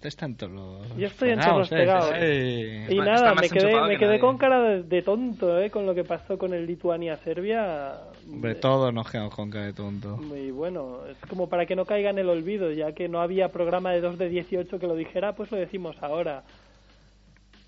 Están 0.00 0.36
todos 0.36 0.52
los 0.52 0.96
Yo 0.96 1.08
estoy 1.08 1.30
en 1.30 1.40
todos 1.40 1.58
los 1.58 1.68
pegados. 1.70 2.12
¿eh? 2.14 2.86
y 2.88 2.94
nada, 3.00 3.34
me 3.34 3.48
quedé, 3.48 3.80
me 3.82 3.94
que 3.94 3.98
quedé 3.98 4.20
con 4.20 4.38
cara 4.38 4.62
de, 4.62 4.82
de 4.84 5.02
tonto 5.02 5.58
eh, 5.60 5.70
con 5.70 5.86
lo 5.86 5.94
que 5.94 6.04
pasó 6.04 6.38
con 6.38 6.54
el 6.54 6.66
Lituania-Serbia. 6.66 7.94
Hombre, 8.30 8.54
todos 8.54 8.94
nos 8.94 9.10
quedamos 9.10 9.34
con 9.34 9.50
cara 9.50 9.66
de 9.66 9.72
tonto. 9.72 10.20
Y 10.36 10.52
bueno, 10.52 11.00
es 11.10 11.16
como 11.28 11.48
para 11.48 11.66
que 11.66 11.74
no 11.74 11.84
caiga 11.84 12.10
en 12.10 12.18
el 12.18 12.28
olvido, 12.28 12.70
ya 12.70 12.92
que 12.92 13.08
no 13.08 13.20
había 13.20 13.50
programa 13.50 13.90
de 13.90 14.00
2 14.00 14.18
de 14.18 14.28
18 14.28 14.78
que 14.78 14.86
lo 14.86 14.94
dijera, 14.94 15.34
pues 15.34 15.50
lo 15.50 15.56
decimos 15.56 15.96
ahora. 16.00 16.44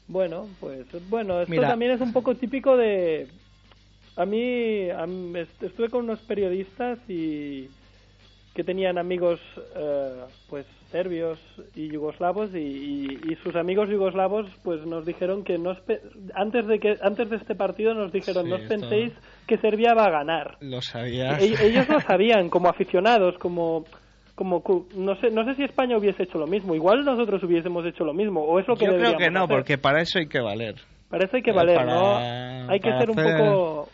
Bueno, 0.06 0.46
pues 0.60 0.86
bueno, 1.08 1.40
esto 1.40 1.50
Mira. 1.50 1.66
también 1.66 1.90
es 1.90 2.00
un 2.00 2.12
poco 2.12 2.36
típico 2.36 2.76
de... 2.76 3.26
A 4.16 4.24
mí, 4.24 4.88
a 4.90 5.06
mí- 5.06 5.38
est- 5.38 5.62
estuve 5.62 5.88
con 5.90 6.04
unos 6.04 6.20
periodistas 6.20 6.98
y 7.08 7.68
que 8.54 8.64
tenían 8.64 8.96
amigos 8.96 9.38
eh, 9.76 10.22
pues 10.48 10.64
serbios 10.90 11.38
y 11.74 11.88
yugoslavos 11.88 12.54
y, 12.54 12.58
y- 12.58 13.20
y 13.30 13.34
sus 13.44 13.54
amigos 13.54 13.90
yugoslavos 13.90 14.46
pues 14.64 14.86
nos 14.86 15.04
dijeron 15.04 15.44
que 15.44 15.58
no 15.58 15.76
antes 16.34 16.66
de 16.66 16.78
que 16.78 16.96
antes 17.02 17.28
de 17.28 17.36
este 17.36 17.54
partido 17.54 17.92
nos 17.92 18.12
dijeron 18.12 18.44
Sí, 18.44 18.48
no 18.50 18.56
os 18.56 18.62
penséis 18.62 19.12
que 19.46 19.58
Serbia 19.58 19.92
va 19.94 20.04
a 20.06 20.10
ganar 20.10 20.56
Lo 20.60 20.80
sabías. 20.80 21.42
e- 21.42 21.66
ellos 21.66 21.86
lo 21.88 22.00
sabían 22.00 22.48
como 22.48 22.68
aficionados 22.70 23.36
como 23.38 23.84
como 24.34 24.62
no 24.96 25.16
sé 25.20 25.30
no 25.30 25.44
sé 25.44 25.54
si 25.56 25.64
España 25.64 25.98
hubiese 25.98 26.22
hecho 26.22 26.38
lo 26.38 26.46
mismo 26.46 26.74
igual 26.74 27.04
nosotros 27.04 27.42
hubiésemos 27.42 27.84
hecho 27.84 28.04
lo 28.04 28.14
mismo 28.14 28.40
o 28.42 28.58
es 28.58 28.66
lo 28.66 28.76
que 28.76 28.86
Yo 28.86 28.96
creo 28.96 29.16
que 29.18 29.30
no, 29.30 29.44
hacer. 29.44 29.56
porque 29.56 29.76
para 29.76 30.00
eso 30.00 30.18
hay 30.18 30.28
que 30.28 30.40
valer. 30.40 30.76
para 31.10 31.26
eso 31.26 31.36
hay 31.36 31.42
que 31.42 31.50
eh, 31.50 31.54
valer 31.54 31.76
para- 31.76 31.94
no 31.94 32.70
hay 32.72 32.80
que 32.80 32.90
ser 32.90 33.10
un 33.10 33.18
hacer- 33.18 33.36
poco 33.38 33.88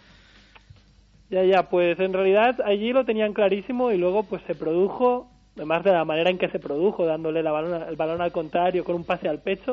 ya 1.33 1.43
ya 1.45 1.63
pues 1.69 1.99
en 1.99 2.13
realidad 2.13 2.61
allí 2.65 2.93
lo 2.93 3.05
tenían 3.05 3.33
clarísimo 3.33 3.91
y 3.91 3.97
luego 3.99 4.23
pues 4.23 4.43
se 4.47 4.55
produjo 4.55 5.29
además 5.57 5.83
de 5.83 5.93
la 5.93 6.05
manera 6.05 6.31
en 6.31 6.39
que 6.39 6.49
se 6.51 6.59
produjo 6.61 7.05
dándole 7.07 7.43
la 7.43 7.51
balón, 7.51 7.83
el 7.89 7.97
balón 7.97 8.21
al 8.23 8.31
contrario 8.33 8.85
con 8.85 8.95
un 8.95 9.05
pase 9.05 9.29
al 9.29 9.41
pecho 9.41 9.73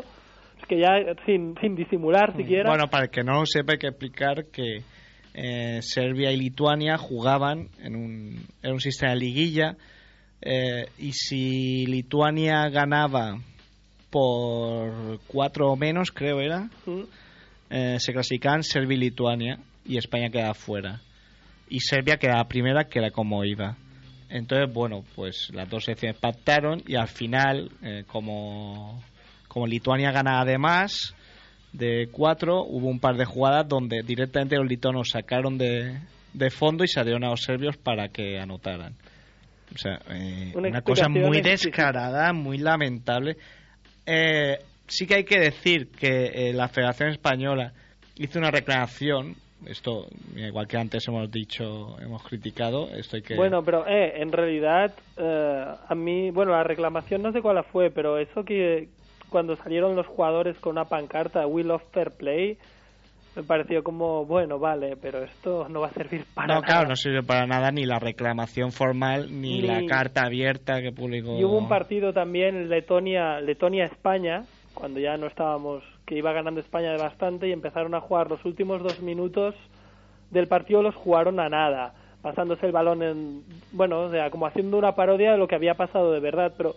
es 0.60 0.66
que 0.68 0.80
ya 0.80 0.89
sin 1.26 1.55
sin 1.62 1.76
disimular 1.76 2.36
siquiera 2.36 2.70
Bueno, 2.70 2.88
para 2.89 3.03
el 3.05 3.10
que 3.12 3.24
no 3.24 3.34
lo 3.39 3.45
sepa, 3.45 3.74
hay 3.74 3.78
que 3.78 3.88
explicar 3.88 4.45
que 4.51 4.82
eh, 5.34 5.80
Serbia 5.82 6.32
y 6.32 6.38
Lituania 6.38 6.97
jugaban 6.97 7.68
en 7.84 7.95
un, 7.95 8.39
en 8.64 8.72
un 8.72 8.80
sistema 8.80 9.12
de 9.14 9.20
liguilla 9.20 9.76
eh, 10.41 10.86
y 10.97 11.12
si 11.14 11.86
Lituania 11.86 12.68
ganaba 12.70 13.38
por 14.10 15.20
cuatro 15.28 15.72
o 15.72 15.76
menos, 15.76 16.12
creo 16.12 16.39
era, 16.39 16.70
Mm. 16.86 17.01
eh, 17.70 17.97
se 17.99 18.12
clasificaban 18.14 18.64
Serbia 18.64 18.95
y 18.95 18.99
Lituania 18.99 19.60
y 19.86 19.97
España 19.97 20.30
quedaba 20.30 20.53
fuera. 20.53 21.01
Y 21.70 21.80
Serbia 21.82 22.17
quedaba 22.17 22.47
primera, 22.47 22.86
que 22.86 22.99
era 22.99 23.11
como 23.11 23.45
iba. 23.45 23.78
Entonces, 24.30 24.72
bueno, 24.74 25.03
pues 25.15 25.49
las 25.53 25.70
dos 25.70 25.86
secciones 25.86 26.17
pactaron 26.17 26.84
y 26.86 26.95
al 26.95 27.07
final, 27.07 27.72
eh, 27.84 28.03
como, 28.07 29.01
como 29.47 29.65
Lituania 29.65 30.11
gana 30.11 30.41
además 30.41 31.15
de 31.74 32.09
cuatro, 32.11 32.63
hubo 32.63 32.88
un 32.88 32.99
par 32.99 33.15
de 33.15 33.26
jugadas 33.26 33.67
donde 33.67 34.01
directamente 34.03 34.55
los 34.55 34.67
lituanos 34.67 35.09
sacaron 35.09 35.57
de, 35.57 35.99
de 36.34 36.49
fondo 36.49 36.84
y 36.84 36.88
salieron 36.88 37.24
a 37.24 37.30
los 37.30 37.41
serbios 37.41 37.78
para 37.78 38.09
que 38.09 38.39
anotaran. 38.39 38.95
O 39.74 39.78
sea, 39.78 39.99
eh, 40.09 40.51
Una 40.55 40.70
una, 40.70 40.82
cosa 40.82 41.07
muy 41.09 41.41
descarada, 41.41 42.34
muy 42.34 42.57
lamentable. 42.57 43.38
Eh, 44.05 44.57
sí 44.88 45.05
que 45.05 45.15
hay 45.15 45.24
que 45.24 45.39
decir 45.39 45.89
que 45.91 46.26
eh, 46.34 46.53
la 46.53 46.67
Federación 46.67 47.09
Española 47.09 47.74
hizo 48.15 48.39
una 48.39 48.51
reclamación. 48.51 49.36
Esto, 49.66 50.07
igual 50.36 50.68
que 50.68 50.78
antes 50.78 51.07
hemos 51.07 51.30
dicho, 51.32 51.97
hemos 52.01 52.24
criticado. 52.24 52.88
Esto 52.89 53.18
hay 53.18 53.22
que. 53.22 53.36
Bueno, 53.36 53.64
pero 53.64 53.86
eh, 53.88 54.22
en 54.22 54.32
realidad, 54.32 54.93
eh, 55.18 55.66
a 55.88 55.95
mí, 55.95 56.32
bueno, 56.32 56.51
la 56.53 56.64
reclamación 56.64 57.22
no 57.22 57.32
sé 57.32 57.41
cuál 57.41 57.64
fue, 57.66 57.89
pero 57.91 58.18
eso 58.18 58.43
que 58.43 58.88
cuando 59.30 59.55
salieron 59.57 59.95
los 59.95 60.07
jugadores 60.07 60.57
con 60.60 60.72
una 60.74 60.86
pancarta, 60.86 61.45
We 61.45 61.64
Love 61.64 61.84
Fair 61.91 62.12
Play, 62.12 62.57
me 63.36 63.43
pareció 63.43 63.84
como, 63.84 64.26
bueno, 64.26 64.57
vale, 64.60 64.95
pero 64.99 65.24
esto 65.24 65.68
no 65.70 65.82
va 65.82 65.88
a 65.88 65.93
servir 65.93 66.26
para 66.34 66.47
no, 66.47 66.53
nada. 66.62 66.66
claro, 66.66 66.89
no 66.89 66.95
sirve 66.95 67.22
para 67.22 67.45
nada 67.45 67.70
ni 67.72 67.86
la 67.86 67.99
reclamación 67.99 68.72
formal 68.72 69.28
ni, 69.30 69.62
Ni- 69.62 69.68
la 69.68 69.86
carta 69.86 70.26
abierta 70.26 70.82
que 70.82 70.91
publicó. 70.91 71.38
Y 71.38 71.43
hubo 71.43 71.57
un 71.57 71.68
partido 71.70 72.12
también 72.12 72.70
Letonia 72.70 73.39
Letonia 73.39 73.86
España 73.86 74.45
cuando 74.74 74.99
ya 74.99 75.16
no 75.18 75.28
estábamos 75.28 75.84
que 76.10 76.18
iba 76.18 76.34
ganando 76.34 76.60
España 76.60 76.91
de 76.91 76.97
bastante 76.97 77.47
y 77.47 77.51
empezaron 77.51 77.93
a 77.93 78.01
jugar 78.01 78.30
los 78.32 78.43
últimos 78.43 78.82
dos 78.82 78.99
minutos 78.99 79.53
del 80.32 80.47
partido 80.47 80.82
los 80.82 80.95
jugaron 80.95 81.39
a 81.39 81.47
nada 81.49 81.93
pasándose 82.24 82.66
el 82.66 82.72
balón 82.72 83.03
en 83.03 83.43
bueno 83.72 84.01
o 84.01 84.10
sea 84.12 84.32
como 84.32 84.47
haciendo 84.47 84.78
una 84.78 84.95
parodia 84.95 85.34
de 85.34 85.38
lo 85.38 85.47
que 85.47 85.53
había 85.55 85.76
pasado 85.76 86.12
de 86.12 86.20
verdad 86.20 86.51
pero 86.57 86.74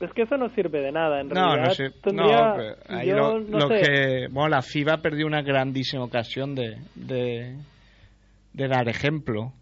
es 0.00 0.12
que 0.12 0.22
eso 0.22 0.36
no 0.36 0.50
sirve 0.50 0.80
de 0.82 0.92
nada 0.92 1.20
en 1.20 1.28
No, 1.28 1.56
realidad 1.56 1.74
no 1.78 2.00
tendría 2.02 2.54
no, 2.54 2.98
ahí 2.98 3.08
yo 3.08 3.16
lo, 3.16 3.40
no 3.40 3.58
lo 3.58 3.68
sé 3.68 3.80
que. 3.80 4.28
Bueno, 4.30 4.48
la 4.50 4.62
FIBA 4.62 4.98
perdió 4.98 5.26
una 5.26 5.42
grandísima 5.42 6.04
ocasión 6.04 6.54
de, 6.54 6.76
de, 6.96 7.56
de 8.52 8.68
dar 8.68 8.88
ejemplo. 8.88 9.52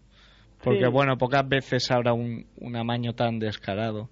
Porque, 0.63 0.85
Sí. 0.85 0.91
bueno, 0.91 1.17
pocas 1.17 1.47
veces 1.47 1.89
habrá 1.91 2.13
un, 2.13 2.45
un 2.59 2.75
amaño 2.75 3.13
tan 3.13 3.37
descarado. 3.39 4.09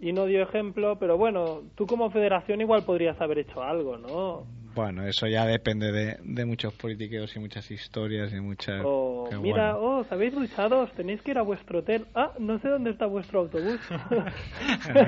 Y 0.00 0.12
no 0.12 0.26
dio 0.26 0.42
ejemplo 0.42 0.98
pero 0.98 1.16
bueno 1.16 1.62
tú 1.74 1.86
como 1.86 2.10
federación 2.10 2.60
igual 2.60 2.84
podrías 2.84 3.20
haber 3.20 3.38
hecho 3.38 3.62
algo 3.62 3.98
no 3.98 4.46
Bueno, 4.74 5.04
eso 5.04 5.26
ya 5.26 5.46
depende 5.46 5.90
de, 5.90 6.16
de 6.22 6.44
muchos 6.44 6.72
politiqueos 6.74 7.34
y 7.34 7.40
muchas 7.40 7.68
historias 7.70 8.32
y 8.32 8.40
muchas... 8.40 8.82
O 8.84 9.26
que 9.28 9.36
mira, 9.36 9.72
bueno. 9.72 9.96
oh, 9.96 10.00
os 10.00 10.12
habéis 10.12 10.32
duchado, 10.32 10.80
os 10.80 10.92
tenéis 10.92 11.20
que 11.22 11.32
ir 11.32 11.38
a 11.38 11.42
vuestro 11.42 11.80
hotel. 11.80 12.06
Ah, 12.14 12.32
no 12.38 12.58
sé 12.60 12.68
dónde 12.68 12.90
está 12.90 13.06
vuestro 13.06 13.40
autobús. 13.40 13.80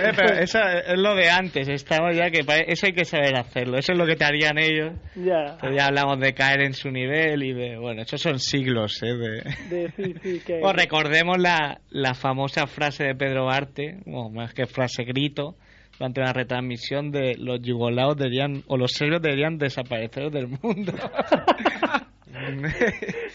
Eh, 0.00 0.12
pero 0.16 0.34
eso 0.40 0.58
es 0.60 0.98
lo 0.98 1.14
de 1.14 1.28
antes, 1.28 1.68
estamos 1.68 2.16
ya 2.16 2.30
que 2.30 2.40
eso 2.66 2.86
hay 2.86 2.92
que 2.92 3.04
saber 3.04 3.36
hacerlo, 3.36 3.78
eso 3.78 3.92
es 3.92 3.98
lo 3.98 4.06
que 4.06 4.16
te 4.16 4.24
harían 4.24 4.58
ellos. 4.58 4.94
ya, 5.14 5.56
Pero 5.60 5.74
ya 5.74 5.86
hablamos 5.86 6.18
de 6.20 6.32
caer 6.32 6.62
en 6.62 6.72
su 6.72 6.90
nivel 6.90 7.42
y 7.42 7.52
de, 7.52 7.76
bueno, 7.76 8.02
esos 8.02 8.20
son 8.20 8.38
siglos, 8.38 9.02
¿eh? 9.02 9.14
De... 9.14 9.42
de 9.68 9.90
sí, 9.96 10.14
sí, 10.22 10.40
que... 10.44 10.60
Bueno, 10.60 10.74
recordemos 10.74 11.38
la, 11.38 11.80
la 11.90 12.14
famosa 12.14 12.66
frase 12.66 13.04
de 13.04 13.14
Pedro 13.14 13.50
Arte, 13.50 13.98
o 14.06 14.30
más 14.30 14.54
que 14.54 14.66
frase 14.66 15.04
grito, 15.04 15.56
durante 16.00 16.20
una 16.22 16.32
retransmisión 16.32 17.10
de 17.12 17.36
los 17.38 17.60
yugoslavos 17.60 18.16
deberían, 18.16 18.62
o 18.68 18.78
los 18.78 18.92
serbios 18.92 19.20
deberían 19.20 19.58
desaparecer 19.58 20.30
del 20.30 20.48
mundo. 20.48 20.94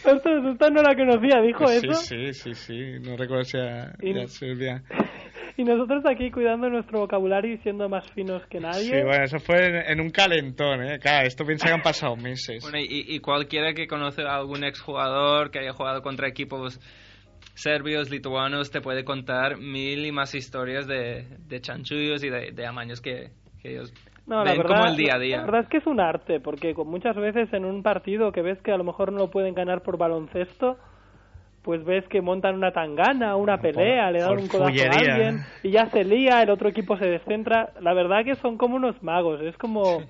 Ostras, 0.03 0.45
esta 0.51 0.69
no 0.71 0.81
la 0.81 0.95
conocía, 0.95 1.41
dijo 1.41 1.67
sí, 1.67 1.87
eso. 1.87 1.93
sí, 1.93 2.33
sí, 2.33 2.53
sí, 2.55 2.99
no 3.01 3.15
recuerdo 3.17 3.43
si 3.43 3.57
era, 3.57 3.93
Y- 4.01 4.27
Serbia. 4.27 4.81
Y 5.57 5.63
nosotros 5.63 6.03
aquí 6.05 6.31
cuidando 6.31 6.69
nuestro 6.69 6.99
vocabulario 6.99 7.53
y 7.53 7.57
siendo 7.59 7.87
más 7.87 8.05
finos 8.11 8.45
que 8.47 8.59
nadie. 8.59 8.83
Sí, 8.89 9.01
bueno, 9.05 9.23
eso 9.23 9.39
fue 9.39 9.65
en, 9.67 9.75
en 9.89 10.01
un 10.01 10.09
calentón, 10.09 10.83
¿eh? 10.83 10.99
Claro, 10.99 11.25
esto 11.25 11.45
piensa 11.45 11.67
que 11.67 11.73
han 11.73 11.81
pasado 11.81 12.17
meses. 12.17 12.61
Bueno, 12.61 12.77
y, 12.79 13.05
y 13.15 13.19
cualquiera 13.19 13.73
que 13.73 13.87
conoce 13.87 14.23
a 14.23 14.35
algún 14.35 14.65
exjugador 14.65 15.51
que 15.51 15.59
haya 15.59 15.71
jugado 15.71 16.01
contra 16.01 16.27
equipos 16.27 16.77
serbios, 17.55 18.11
lituanos, 18.11 18.69
te 18.69 18.81
puede 18.81 19.03
contar 19.03 19.57
mil 19.57 20.05
y 20.05 20.11
más 20.11 20.35
historias 20.35 20.87
de, 20.87 21.25
de 21.47 21.61
chanchullos 21.61 22.23
y 22.23 22.29
de, 22.29 22.51
de 22.51 22.65
amaños 22.65 23.01
que, 23.01 23.31
que 23.61 23.71
ellos 23.71 23.93
No, 24.27 24.43
la 24.43 24.51
ven 24.51 24.61
verdad, 24.61 24.77
como 24.77 24.89
el 24.89 24.97
día 24.97 25.15
a 25.15 25.19
día. 25.19 25.37
La 25.37 25.45
verdad 25.45 25.61
es 25.61 25.69
que 25.69 25.77
es 25.77 25.87
un 25.87 25.99
arte, 25.99 26.39
porque 26.39 26.73
muchas 26.85 27.15
veces 27.15 27.51
en 27.53 27.65
un 27.65 27.81
partido 27.81 28.31
que 28.31 28.41
ves 28.41 28.61
que 28.61 28.71
a 28.71 28.77
lo 28.77 28.83
mejor 28.83 29.11
no 29.11 29.19
lo 29.19 29.31
pueden 29.31 29.55
ganar 29.55 29.81
por 29.81 29.97
baloncesto, 29.97 30.77
pues 31.63 31.83
ves 31.83 32.07
que 32.09 32.21
montan 32.21 32.55
una 32.55 32.71
tangana, 32.71 33.35
una 33.35 33.57
pelea, 33.57 34.11
le 34.11 34.19
dan 34.19 34.37
un 34.37 34.47
codazo 34.47 34.67
a 34.67 34.97
alguien 34.99 35.39
y 35.63 35.71
ya 35.71 35.89
se 35.89 36.03
lía, 36.03 36.43
el 36.43 36.51
otro 36.51 36.69
equipo 36.69 36.95
se 36.97 37.05
descentra. 37.05 37.71
La 37.81 37.93
verdad 37.93 38.23
que 38.23 38.35
son 38.35 38.57
como 38.57 38.75
unos 38.75 39.01
magos, 39.01 39.41
es 39.41 39.57
como 39.57 40.03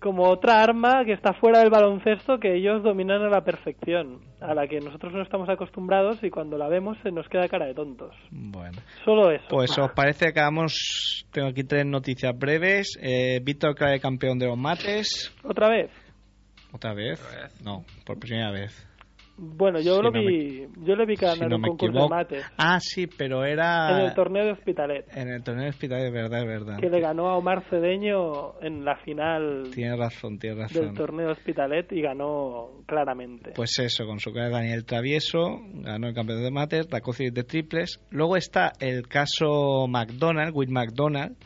como 0.00 0.28
otra 0.28 0.62
arma 0.62 1.04
que 1.04 1.12
está 1.12 1.32
fuera 1.34 1.60
del 1.60 1.70
baloncesto 1.70 2.38
que 2.38 2.54
ellos 2.56 2.82
dominan 2.82 3.22
a 3.22 3.28
la 3.28 3.42
perfección, 3.42 4.20
a 4.40 4.54
la 4.54 4.66
que 4.68 4.80
nosotros 4.80 5.12
no 5.12 5.22
estamos 5.22 5.48
acostumbrados 5.48 6.22
y 6.22 6.30
cuando 6.30 6.56
la 6.56 6.68
vemos 6.68 6.96
se 7.02 7.10
nos 7.10 7.28
queda 7.28 7.48
cara 7.48 7.66
de 7.66 7.74
tontos. 7.74 8.14
Bueno, 8.30 8.78
Solo 9.04 9.30
eso. 9.30 9.44
pues 9.48 9.76
os 9.78 9.90
parece 9.92 10.32
que 10.32 10.40
hagamos, 10.40 11.26
tengo 11.32 11.48
aquí 11.48 11.64
tres 11.64 11.84
noticias 11.86 12.36
breves. 12.38 12.98
Eh, 13.02 13.40
Víctor 13.42 13.74
Clare, 13.74 14.00
campeón 14.00 14.38
de 14.38 14.46
los 14.46 14.56
mates. 14.56 15.34
Otra 15.42 15.68
vez. 15.68 15.90
¿Otra 16.72 16.94
vez? 16.94 17.20
Otra 17.20 17.42
vez. 17.42 17.60
No, 17.64 17.84
por 18.04 18.18
primera 18.18 18.50
vez. 18.50 18.87
Bueno, 19.40 19.78
yo 19.78 19.96
Si 19.98 20.02
lo 20.02 20.10
no 20.10 20.20
vi, 20.20 20.66
yo 20.84 20.96
le 20.96 21.06
vi 21.06 21.14
ganar 21.14 21.36
Si 21.38 21.44
no 21.46 21.56
un 21.56 21.62
me 21.62 21.68
concurso 21.68 21.92
equivoco. 21.96 22.14
de 22.14 22.16
mates 22.22 22.44
Ah, 22.56 22.80
sí, 22.80 23.06
pero 23.06 23.44
era... 23.44 23.90
en 24.00 24.06
el 24.06 24.14
torneo 24.14 24.44
de 24.44 24.50
Hospitalet, 24.52 25.16
En 25.16 25.28
el 25.28 25.44
torneo 25.44 25.62
de 25.64 25.70
hospital, 25.70 26.00
es 26.06 26.12
verdad, 26.12 26.44
verdad. 26.44 26.78
que 26.80 26.90
le 26.90 27.00
ganó 27.00 27.28
a 27.28 27.36
Omar 27.36 27.62
Cedeño 27.70 28.60
en 28.60 28.84
la 28.84 28.96
final 28.96 29.70
Tienes 29.72 29.96
razón, 29.96 30.38
tienes 30.40 30.58
del 30.72 30.82
razón. 30.82 30.94
torneo 30.96 31.26
de 31.26 31.32
Hospitalet 31.34 31.92
y 31.92 32.02
ganó 32.02 32.82
claramente. 32.86 33.52
Pues 33.54 33.78
eso, 33.78 34.06
con 34.06 34.18
su 34.18 34.32
cara 34.32 34.48
Daniel 34.50 34.84
Travieso, 34.84 35.60
ganó 35.72 36.08
el 36.08 36.14
campeonato 36.14 36.44
de 36.44 36.50
mates, 36.50 36.88
la 36.90 37.00
cocina 37.00 37.30
de 37.32 37.44
triples. 37.44 38.00
Luego 38.10 38.36
está 38.36 38.72
el 38.80 39.06
caso 39.06 39.86
McDonald, 39.88 40.50
Will 40.52 40.70
McDonald. 40.70 41.36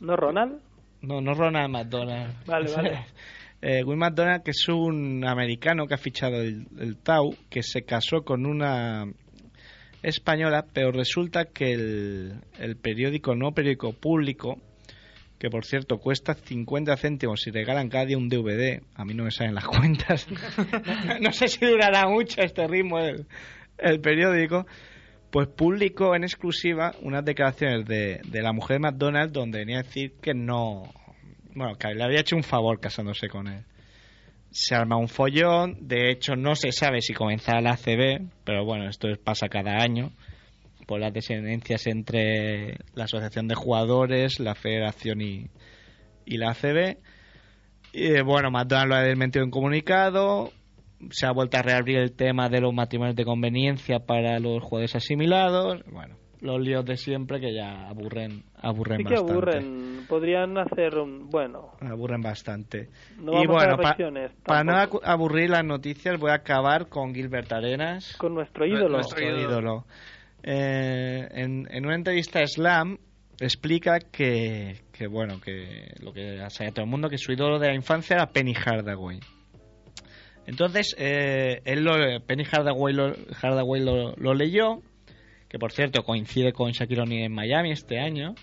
¿No, 0.00 0.16
Ronald? 0.16 0.60
No, 1.02 1.20
no 1.20 1.34
Ronald 1.34 1.70
McDonald. 1.70 2.32
Vale, 2.46 2.70
vale. 2.74 2.98
Eh, 3.66 3.82
Will 3.82 3.96
McDonald, 3.96 4.42
que 4.42 4.50
es 4.50 4.68
un 4.68 5.24
americano 5.24 5.86
que 5.86 5.94
ha 5.94 5.96
fichado 5.96 6.36
el, 6.42 6.66
el 6.78 6.98
Tau, 6.98 7.34
que 7.48 7.62
se 7.62 7.82
casó 7.84 8.22
con 8.22 8.44
una 8.44 9.06
española, 10.02 10.66
pero 10.70 10.92
resulta 10.92 11.46
que 11.46 11.72
el, 11.72 12.34
el 12.58 12.76
periódico, 12.76 13.34
no 13.34 13.52
periódico 13.52 13.94
público, 13.94 14.60
que 15.38 15.48
por 15.48 15.64
cierto 15.64 15.96
cuesta 15.96 16.34
50 16.34 16.94
céntimos 16.98 17.46
y 17.46 17.52
regalan 17.52 17.88
cada 17.88 18.04
día 18.04 18.18
un 18.18 18.28
DVD, 18.28 18.82
a 18.96 19.04
mí 19.06 19.14
no 19.14 19.24
me 19.24 19.30
salen 19.30 19.54
las 19.54 19.64
cuentas, 19.68 20.28
no 21.22 21.32
sé 21.32 21.48
si 21.48 21.64
durará 21.64 22.06
mucho 22.06 22.42
este 22.42 22.66
ritmo 22.66 22.98
el, 22.98 23.26
el 23.78 23.98
periódico, 24.02 24.66
pues 25.30 25.48
publicó 25.48 26.14
en 26.14 26.24
exclusiva 26.24 26.92
unas 27.00 27.24
declaraciones 27.24 27.86
de, 27.86 28.20
de 28.28 28.42
la 28.42 28.52
mujer 28.52 28.76
de 28.76 28.90
McDonald's 28.90 29.32
donde 29.32 29.60
venía 29.60 29.78
a 29.78 29.84
decir 29.84 30.12
que 30.20 30.34
no, 30.34 30.92
bueno, 31.54 31.76
le 31.94 32.04
había 32.04 32.20
hecho 32.20 32.36
un 32.36 32.42
favor 32.42 32.80
casándose 32.80 33.28
con 33.28 33.48
él. 33.48 33.64
Se 34.50 34.74
arma 34.74 34.96
un 34.96 35.08
follón, 35.08 35.88
de 35.88 36.10
hecho 36.10 36.36
no 36.36 36.54
se 36.54 36.70
sabe 36.72 37.00
si 37.00 37.12
comenzará 37.12 37.60
la 37.60 37.72
ACB, 37.72 38.28
pero 38.44 38.64
bueno, 38.64 38.88
esto 38.88 39.08
es- 39.08 39.18
pasa 39.18 39.48
cada 39.48 39.82
año 39.82 40.12
por 40.86 41.00
las 41.00 41.12
desavenencias 41.12 41.86
entre 41.86 42.76
la 42.94 43.04
Asociación 43.04 43.48
de 43.48 43.54
Jugadores, 43.54 44.38
la 44.38 44.54
Federación 44.54 45.20
y, 45.22 45.46
y 46.26 46.36
la 46.36 46.50
ACB. 46.50 46.98
Y 47.92 48.06
eh, 48.16 48.22
bueno, 48.22 48.50
McDonald 48.50 48.88
lo 48.90 48.94
ha 48.96 49.02
desmentido 49.02 49.44
en 49.44 49.50
comunicado, 49.50 50.52
se 51.10 51.26
ha 51.26 51.32
vuelto 51.32 51.56
a 51.58 51.62
reabrir 51.62 51.98
el 51.98 52.12
tema 52.12 52.48
de 52.48 52.60
los 52.60 52.72
matrimonios 52.74 53.16
de 53.16 53.24
conveniencia 53.24 54.00
para 54.00 54.38
los 54.40 54.62
jugadores 54.62 54.94
asimilados, 54.94 55.82
bueno, 55.90 56.16
los 56.44 56.60
líos 56.60 56.84
de 56.84 56.96
siempre 56.96 57.40
que 57.40 57.54
ya 57.54 57.88
aburren, 57.88 58.44
aburren 58.56 58.98
Sí 58.98 59.04
que 59.04 59.14
bastante. 59.14 59.32
aburren. 59.32 60.06
Podrían 60.08 60.58
hacer 60.58 60.98
un... 60.98 61.28
Bueno, 61.30 61.72
Aburren 61.80 62.20
bastante. 62.20 62.90
no 63.18 63.42
y 63.42 63.46
bueno, 63.46 63.76
pa- 63.78 63.96
para 64.44 64.62
no 64.64 64.74
aburrir 65.02 65.48
las 65.50 65.64
noticias, 65.64 66.18
voy 66.20 66.30
a 66.30 66.34
acabar 66.34 66.88
con 66.88 67.14
Gilbert 67.14 67.50
Arenas, 67.52 68.16
Con 68.18 68.34
nuestro 68.34 68.66
ídolo. 68.66 68.90
Nuestro 68.90 69.18
nuestro 69.20 69.40
ídolo. 69.42 69.50
ídolo. 69.50 69.84
Eh, 70.42 71.26
en, 71.32 71.66
en 71.70 71.86
una 71.86 71.94
entrevista 71.94 72.40
a 72.40 72.46
Slam 72.46 72.98
explica 73.40 73.98
que, 73.98 74.82
que 74.92 75.06
bueno, 75.06 75.40
que 75.40 75.94
lo 76.02 76.12
que 76.12 76.38
sabe 76.50 76.70
todo 76.72 76.84
el 76.84 76.90
mundo, 76.90 77.08
que 77.08 77.16
su 77.18 77.32
ídolo 77.32 77.58
de 77.58 77.68
la 77.68 77.74
infancia 77.74 78.16
era 78.16 78.26
Penny 78.26 78.52
Hardaway. 78.54 79.18
Entonces, 80.46 80.94
eh, 80.98 81.62
él 81.64 81.82
lo, 81.84 81.94
Penny 82.26 82.44
Hardaway, 82.44 82.92
lo, 82.92 83.14
Hardaway 83.40 83.82
lo, 83.82 84.12
lo 84.16 84.34
leyó, 84.34 84.82
que 85.54 85.58
por 85.60 85.70
cierto 85.70 86.02
coincide 86.02 86.52
con 86.52 86.72
Shaquille 86.72 87.02
O'Neal 87.02 87.26
en 87.26 87.32
Miami 87.32 87.70
este 87.70 88.00
año, 88.00 88.34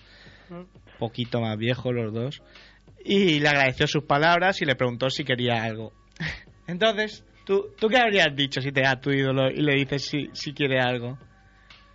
poquito 0.98 1.42
más 1.42 1.58
viejo 1.58 1.92
los 1.92 2.14
dos, 2.14 2.42
y 3.04 3.42
le 3.42 3.50
agradeció 3.50 3.86
sus 3.86 4.06
palabras 4.06 4.62
y 4.62 4.66
le 4.66 4.76
preguntó 4.78 5.10
si 5.10 5.26
quería 5.26 5.62
algo. 5.62 5.92
Entonces, 6.68 7.26
¿tú, 7.46 7.66
¿tú 7.78 7.90
qué 7.90 7.98
habrías 7.98 8.34
dicho 8.34 8.62
si 8.62 8.72
te 8.72 8.80
da 8.84 9.02
tu 9.02 9.12
ídolo 9.12 9.50
y 9.52 9.58
le 9.62 9.74
dices 9.76 10.06
si, 10.06 10.30
si 10.32 10.54
quiere 10.54 10.80
algo? 10.80 11.18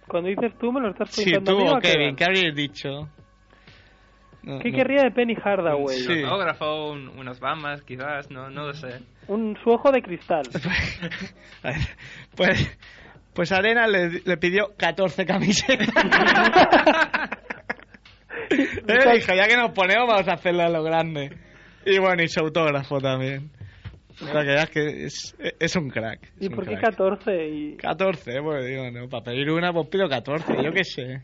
Cuando 0.07 0.29
dices 0.29 0.53
tú, 0.61 0.71
me 0.71 0.81
lo 0.83 0.91
estás 0.91 1.09
Sí, 1.09 1.25
preguntando 1.25 1.53
tú 1.53 1.61
a 1.62 1.64
mí 1.64 1.77
o 1.79 1.81
Kevin? 1.81 2.17
¿qué 2.17 2.25
habrías 2.25 2.55
dicho? 2.55 2.89
No, 4.43 4.59
¿Qué 4.59 4.71
no. 4.71 4.77
querría 4.77 5.03
de 5.05 5.12
Penny 5.12 5.35
Hardaway? 5.35 5.97
Sí. 5.97 6.12
Un 6.12 6.25
autógrafo, 6.27 6.91
un- 6.93 7.09
unas 7.09 7.41
bamas, 7.41 7.81
quizás, 7.81 8.31
no, 8.31 8.51
no 8.51 8.67
lo 8.67 8.75
sé. 8.75 9.01
Un 9.29 9.57
su 9.64 9.71
ojo 9.71 9.91
de 9.93 10.03
cristal. 10.03 10.43
Pues, 12.37 12.79
pues 13.37 13.53
Arena 13.53 13.87
le, 13.87 14.22
le 14.24 14.37
pidió 14.39 14.74
14 14.76 15.24
camisetas. 15.24 15.89
Eh, 18.49 19.16
hija, 19.18 19.34
ya 19.34 19.49
que 19.49 19.57
nos 19.57 19.72
ponemos 19.72 20.07
vamos 20.09 20.28
a 20.28 20.34
hacerlo 20.34 20.62
a 20.62 20.68
lo 20.68 20.82
grande. 20.84 21.30
Y 21.84 21.99
bueno, 21.99 22.22
y 22.22 22.28
su 22.28 22.41
autógrafo 22.41 23.01
también. 23.01 23.51
O 24.22 24.24
sea 24.26 24.43
que 24.43 24.55
ya 24.55 24.62
es 24.62 24.70
que 24.70 25.05
es, 25.05 25.37
es 25.59 25.76
un 25.76 25.91
crack. 25.91 26.22
es 26.22 26.43
¿Y 26.43 26.47
un 26.47 26.55
por 26.55 26.64
qué 26.64 26.76
crack. 26.76 26.91
14? 26.97 27.49
Y... 27.49 27.76
14, 27.76 28.41
pues 28.43 28.64
digo, 28.66 28.89
no, 28.93 29.09
para 29.09 29.24
pedir 29.24 29.51
una 29.51 29.72
pues 29.72 29.89
pido 29.89 30.09
14, 30.09 30.62
yo 30.64 30.72
qué 30.72 30.84
sé. 30.84 31.22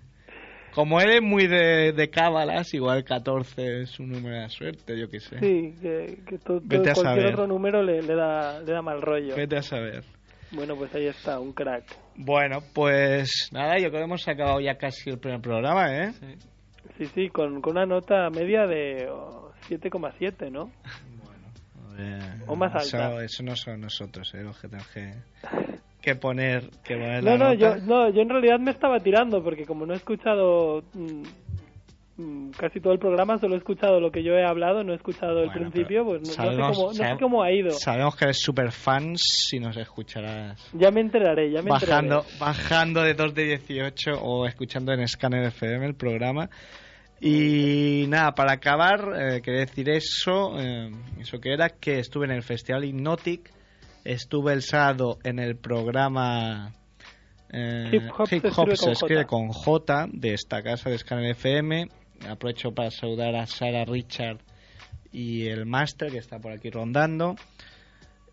Como 0.74 1.00
eres 1.00 1.20
muy 1.22 1.46
de, 1.46 1.92
de 1.92 2.10
cábalas, 2.10 2.74
igual 2.74 3.04
14 3.04 3.82
es 3.82 4.00
un 4.00 4.10
número 4.10 4.40
de 4.40 4.48
suerte, 4.48 4.98
yo 4.98 5.08
qué 5.08 5.20
sé. 5.20 5.38
Sí, 5.38 5.74
que, 5.80 6.18
que 6.26 6.38
to- 6.38 6.58
to- 6.58 6.62
Vete 6.64 6.90
a 6.90 6.94
cualquier 6.94 7.04
saber. 7.22 7.34
otro 7.34 7.46
número 7.46 7.82
le, 7.82 8.02
le 8.02 8.14
da, 8.16 8.58
le 8.60 8.72
da 8.72 8.82
mal 8.82 9.00
rollo. 9.00 9.36
Vete 9.36 9.56
a 9.58 9.62
saber. 9.62 10.02
Bueno, 10.52 10.76
pues 10.76 10.94
ahí 10.94 11.06
está, 11.06 11.40
un 11.40 11.52
crack. 11.52 11.84
Bueno, 12.16 12.58
pues 12.74 13.48
nada, 13.52 13.76
yo 13.78 13.88
creo 13.88 14.00
que 14.00 14.04
hemos 14.04 14.28
acabado 14.28 14.60
ya 14.60 14.76
casi 14.76 15.10
el 15.10 15.18
primer 15.18 15.40
programa, 15.40 15.90
¿eh? 15.96 16.12
Sí, 16.98 17.06
sí, 17.14 17.28
con, 17.30 17.60
con 17.62 17.72
una 17.72 17.86
nota 17.86 18.28
media 18.30 18.66
de 18.66 19.08
oh, 19.10 19.50
7,7, 19.68 20.50
¿no? 20.50 20.70
O 22.46 22.56
más 22.56 22.74
Eso, 22.86 22.96
alta. 22.98 23.24
eso 23.24 23.42
no 23.42 23.54
son 23.54 23.80
nosotros, 23.80 24.34
¿eh? 24.34 24.42
Los 24.42 24.58
que 24.60 24.68
tenemos 24.68 24.88
que, 24.88 25.12
que 26.00 26.16
poner, 26.16 26.68
que 26.82 26.94
poner 26.96 27.22
No, 27.22 27.36
la 27.36 27.36
no, 27.38 27.54
yo, 27.54 27.68
nota. 27.76 27.86
no, 27.86 28.10
yo 28.10 28.22
en 28.22 28.28
realidad 28.28 28.58
me 28.58 28.70
estaba 28.72 28.98
tirando 29.00 29.42
porque 29.42 29.64
como 29.66 29.86
no 29.86 29.92
he 29.92 29.96
escuchado 29.96 30.82
mm, 30.94 31.22
casi 32.56 32.80
todo 32.80 32.92
el 32.92 32.98
programa, 32.98 33.38
solo 33.38 33.54
he 33.54 33.58
escuchado 33.58 34.00
lo 34.00 34.10
que 34.10 34.22
yo 34.22 34.34
he 34.34 34.44
hablado, 34.44 34.84
no 34.84 34.92
he 34.92 34.96
escuchado 34.96 35.40
el 35.40 35.46
Bueno, 35.46 35.70
principio, 35.70 36.04
pues 36.04 36.20
no, 36.20 36.26
sé 36.26 36.42
cómo, 36.42 36.86
no 36.88 36.94
sé 36.94 37.16
cómo 37.18 37.42
ha 37.42 37.52
ido. 37.52 37.70
Sabemos 37.70 38.16
que 38.16 38.26
eres 38.26 38.38
super 38.40 38.70
fans 38.70 39.46
si 39.48 39.58
nos 39.58 39.76
escucharás. 39.76 40.70
Ya 40.74 40.90
me 40.90 41.00
enteraré, 41.00 41.50
ya 41.50 41.62
me 41.62 41.70
bajando, 41.70 42.20
enteraré. 42.20 42.38
bajando 42.38 43.02
de 43.02 43.14
2 43.14 43.34
de 43.34 43.44
18 43.44 44.10
o 44.20 44.46
escuchando 44.46 44.92
en 44.92 45.06
Scanner 45.08 45.44
FM 45.46 45.86
el 45.86 45.94
programa. 45.94 46.50
Y 47.20 48.06
nada, 48.08 48.32
para 48.32 48.54
acabar, 48.54 49.00
eh, 49.16 49.40
quería 49.42 49.60
decir 49.60 49.88
eso, 49.88 50.58
eh, 50.58 50.90
eso 51.20 51.40
que 51.40 51.52
era 51.52 51.68
que 51.70 51.98
estuve 51.98 52.26
en 52.26 52.32
el 52.32 52.42
Festival 52.42 52.84
Hypnotic, 52.84 53.50
estuve 54.04 54.52
el 54.52 54.62
sábado 54.62 55.18
en 55.22 55.38
el 55.38 55.56
programa 55.56 56.72
eh, 57.52 57.90
Hip 57.92 58.10
Hop 58.16 58.26
se 58.26 58.36
escribe 58.36 58.76
se 58.76 58.84
con 58.84 58.92
escribe 58.92 59.26
con 59.26 59.48
J 59.48 60.06
de 60.10 60.32
esta 60.32 60.62
casa 60.62 60.88
de 60.88 60.98
Scanner 60.98 61.32
FM. 61.32 61.88
Aprovecho 62.28 62.72
para 62.72 62.90
saludar 62.90 63.34
a 63.34 63.46
Sara 63.46 63.84
Richard 63.84 64.38
y 65.12 65.46
el 65.48 65.66
máster 65.66 66.10
que 66.10 66.18
está 66.18 66.38
por 66.38 66.52
aquí 66.52 66.70
rondando. 66.70 67.36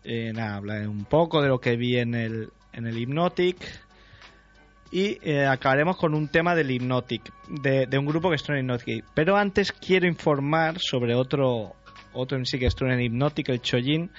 Eh, 0.04 0.32
hablaré 0.38 0.88
un 0.88 1.04
poco 1.04 1.42
de 1.42 1.48
lo 1.48 1.58
que 1.60 1.76
vi 1.76 1.98
en 1.98 2.14
el, 2.14 2.48
en 2.72 2.86
el 2.86 2.96
Hypnotic. 2.96 3.56
Y 4.92 5.18
eh, 5.22 5.46
acabaremos 5.46 5.96
con 5.96 6.14
un 6.14 6.28
tema 6.28 6.54
del 6.54 6.70
Hypnotic, 6.70 7.32
de, 7.62 7.86
de 7.86 7.98
un 7.98 8.06
grupo 8.06 8.28
que 8.28 8.36
estuvo 8.36 8.56
en 8.56 8.64
Hypnotic. 8.64 9.04
Pero 9.14 9.36
antes 9.36 9.70
quiero 9.72 10.08
informar 10.08 10.78
sobre 10.80 11.14
otro, 11.14 11.74
otro 12.12 12.38
en 12.38 12.44
sí 12.44 12.58
que 12.58 12.66
estuvo 12.66 12.88
en 12.90 13.00
Hypnotic, 13.00 13.50
el 13.50 13.60
Chojin. 13.60 14.10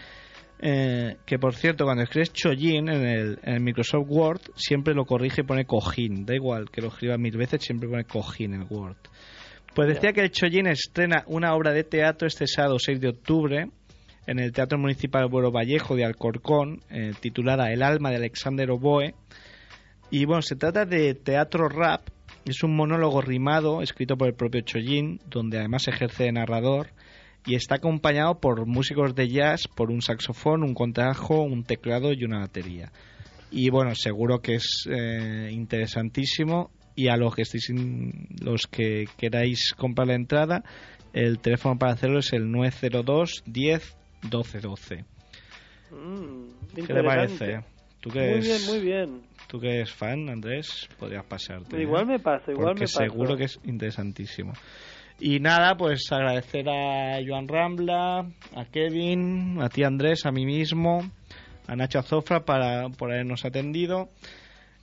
eh, 0.60 1.18
que 1.26 1.40
por 1.40 1.56
cierto, 1.56 1.86
cuando 1.86 2.04
escribes 2.04 2.32
Chojin 2.32 2.88
en 2.88 3.06
el, 3.06 3.40
en 3.44 3.54
el 3.56 3.62
Microsoft 3.62 4.06
Word, 4.08 4.42
siempre 4.56 4.94
lo 4.94 5.06
corrige 5.06 5.42
y 5.42 5.44
pone 5.44 5.66
Cojin. 5.66 6.26
Da 6.26 6.36
igual 6.36 6.70
que 6.70 6.82
lo 6.82 6.90
escriba 6.90 7.18
mil 7.18 7.36
veces, 7.36 7.64
siempre 7.64 7.90
pone 7.90 8.06
Cojin 8.06 8.54
en 8.54 8.68
Word. 8.70 8.98
Pues 9.74 9.88
decía 9.88 10.12
que 10.12 10.20
el 10.20 10.32
Chojin 10.32 10.68
estrena 10.68 11.24
una 11.28 11.54
obra 11.56 11.72
de 11.72 11.86
teatro 11.86 12.28
este 12.28 12.46
sábado 12.46 12.78
6 12.78 13.00
de 13.00 13.08
octubre 13.08 13.70
en 14.28 14.40
el 14.40 14.52
Teatro 14.52 14.78
Municipal 14.78 15.30
Buero 15.30 15.50
Vallejo 15.50 15.96
de 15.96 16.04
Alcorcón, 16.04 16.82
eh, 16.90 17.14
titulada 17.22 17.72
El 17.72 17.82
alma 17.82 18.10
de 18.10 18.18
Alexander 18.18 18.70
Oboe. 18.70 19.16
Y 20.10 20.26
bueno, 20.26 20.42
se 20.42 20.58
trata 20.58 20.86
de 20.86 21.14
teatro 21.16 21.70
rap, 21.70 22.02
es 22.44 22.64
un 22.64 22.76
monólogo 22.76 23.22
rimado 23.22 23.82
escrito 23.82 24.18
por 24.18 24.28
el 24.28 24.34
propio 24.34 24.60
Chojin, 24.60 25.22
donde 25.30 25.60
además 25.60 25.88
ejerce 25.88 26.26
de 26.26 26.34
narrador 26.34 26.90
y 27.46 27.56
está 27.56 27.76
acompañado 27.76 28.42
por 28.42 28.66
músicos 28.66 29.16
de 29.16 29.30
jazz, 29.30 29.70
por 29.70 29.90
un 29.90 30.02
saxofón, 30.02 30.64
un 30.64 30.74
contrabajo, 30.74 31.44
un 31.44 31.64
teclado 31.64 32.12
y 32.12 32.26
una 32.26 32.40
batería. 32.40 32.92
Y 33.52 33.70
bueno, 33.70 33.96
seguro 33.96 34.42
que 34.42 34.56
es 34.56 34.86
eh, 34.90 35.50
interesantísimo 35.52 36.72
y 36.96 37.08
a 37.08 37.18
los 37.18 37.36
que 37.36 37.44
estéis 37.44 37.70
in- 37.70 38.28
los 38.42 38.68
que 38.68 39.06
queráis 39.18 39.74
comprar 39.76 40.08
la 40.08 40.16
entrada, 40.16 40.64
el 41.14 41.40
teléfono 41.40 41.78
para 41.78 41.94
hacerlo 41.94 42.20
es 42.20 42.32
el 42.34 42.52
902 42.52 43.44
10 43.46 43.96
12 44.30 44.60
12. 44.60 45.06
Mm, 45.92 46.76
¿Qué 46.76 46.94
te 46.94 47.04
parece? 47.04 47.60
¿Tú 48.00 48.10
que 48.10 48.20
Muy 48.20 48.30
eres, 48.30 48.46
bien, 48.46 48.66
muy 48.66 48.80
bien. 48.86 49.22
Tú 49.48 49.60
que 49.60 49.68
eres 49.76 49.92
fan, 49.92 50.30
Andrés, 50.30 50.88
podrías 50.98 51.26
pasarte. 51.26 51.78
¿eh? 51.78 51.82
Igual 51.82 52.06
me 52.08 52.20
pasa, 52.20 52.52
igual 52.52 52.68
Porque 52.70 52.82
me 52.82 52.86
pasa. 52.88 53.04
seguro 53.04 53.36
que 53.36 53.44
es 53.46 53.60
interesantísimo. 53.66 54.54
Y 55.20 55.40
nada, 55.40 55.76
pues 55.76 56.12
agradecer 56.12 56.68
a 56.70 57.20
Joan 57.26 57.48
Rambla, 57.48 58.20
a 58.56 58.66
Kevin, 58.72 59.62
a 59.62 59.70
ti 59.70 59.84
Andrés, 59.84 60.26
a 60.26 60.32
mí 60.32 60.46
mismo, 60.46 61.02
a 61.68 61.76
Nacho 61.76 62.00
Azofra 62.00 62.44
para, 62.44 62.90
por 62.90 63.12
habernos 63.12 63.46
atendido. 63.46 64.10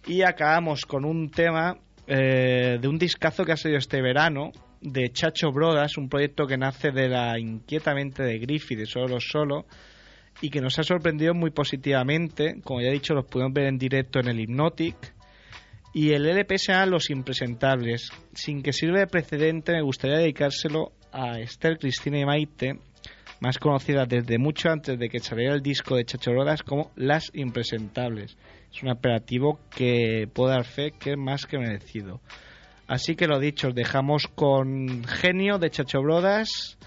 Y 0.06 0.22
acabamos 0.22 0.82
con 0.82 1.04
un 1.04 1.30
tema 1.30 1.76
eh, 2.08 2.78
de 2.80 2.88
un 2.88 2.98
discazo 2.98 3.44
que 3.44 3.52
ha 3.52 3.56
salido 3.56 3.78
este 3.78 4.00
verano, 4.00 4.50
de 4.80 5.10
Chacho 5.10 5.52
Brodas, 5.52 5.98
un 5.98 6.08
proyecto 6.08 6.46
que 6.46 6.56
nace 6.56 6.90
de 6.90 7.08
la 7.08 7.38
inquietamente 7.38 8.22
de 8.22 8.38
Griffith, 8.38 8.78
de 8.78 8.86
Solo 8.86 9.20
Solo, 9.20 9.66
y 10.40 10.50
que 10.50 10.60
nos 10.60 10.78
ha 10.78 10.84
sorprendido 10.84 11.34
muy 11.34 11.50
positivamente. 11.50 12.60
Como 12.62 12.80
ya 12.80 12.88
he 12.88 12.92
dicho, 12.92 13.14
los 13.14 13.26
pudimos 13.26 13.52
ver 13.52 13.66
en 13.66 13.78
directo 13.78 14.20
en 14.20 14.28
el 14.28 14.40
Hypnotic. 14.40 14.96
Y 15.92 16.12
el 16.12 16.26
LP 16.26 16.58
se 16.58 16.86
Los 16.86 17.10
Impresentables. 17.10 18.10
Sin 18.32 18.62
que 18.62 18.72
sirva 18.72 19.00
de 19.00 19.06
precedente, 19.06 19.72
me 19.72 19.82
gustaría 19.82 20.18
dedicárselo 20.18 20.92
a 21.12 21.40
Esther 21.40 21.78
Cristina 21.78 22.20
y 22.20 22.24
Maite, 22.24 22.78
más 23.40 23.58
conocida 23.58 24.04
desde 24.06 24.38
mucho 24.38 24.70
antes 24.70 24.98
de 24.98 25.08
que 25.08 25.20
saliera 25.20 25.54
el 25.54 25.62
disco 25.62 25.96
de 25.96 26.04
Chachorodas 26.04 26.62
como 26.62 26.90
Las 26.96 27.30
Impresentables. 27.34 28.36
Es 28.72 28.82
un 28.82 28.90
apelativo 28.90 29.60
que 29.70 30.28
puedo 30.32 30.50
dar 30.50 30.64
fe 30.64 30.92
que 30.92 31.12
es 31.12 31.18
más 31.18 31.46
que 31.46 31.58
merecido. 31.58 32.20
Así 32.86 33.16
que 33.16 33.26
lo 33.26 33.38
dicho, 33.38 33.68
os 33.68 33.74
dejamos 33.74 34.26
con 34.34 35.04
Genio 35.04 35.58
de 35.58 35.70
Chacho 35.70 36.00
Brodas 36.00 36.78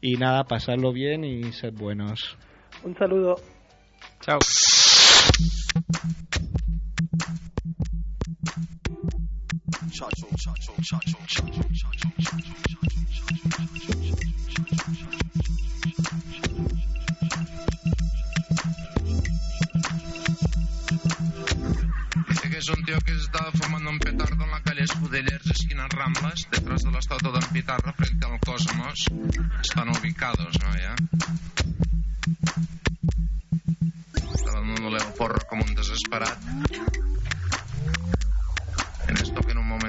y 0.00 0.16
nada, 0.16 0.44
pasarlo 0.44 0.92
bien 0.92 1.24
y 1.24 1.52
sed 1.52 1.72
buenos. 1.72 2.36
Un 2.84 2.94
saludo. 2.96 3.36
Chao. 4.20 4.38
Dice 22.28 22.50
que 22.50 22.58
es 22.58 22.68
un 22.68 22.84
tío 22.84 22.98
que 23.00 23.12
estaba 23.12 23.50
fumando 23.52 23.90
un 23.90 23.98
petardo 23.98 24.44
en 24.44 24.50
la 24.50 24.62
calle 24.62 24.84
Escudellers, 24.84 25.46
esquina 25.46 25.88
Ramblas, 25.88 26.46
detrás 26.50 26.82
de 26.84 26.92
la 26.92 26.98
estatua 26.98 27.32
de 27.32 27.46
Pitarra, 27.46 27.92
frente 27.92 28.26
al 28.26 28.38
Cosmos. 28.40 29.06
Están 29.62 29.88
ubicados, 29.88 30.58
¿no? 30.60 30.76
Ya. 30.78 30.94
Estaba 34.34 34.60
dándole 34.60 34.98
el 34.98 35.12
porro 35.14 35.38
como 35.48 35.64
un 35.64 35.74
desesperado. 35.74 36.36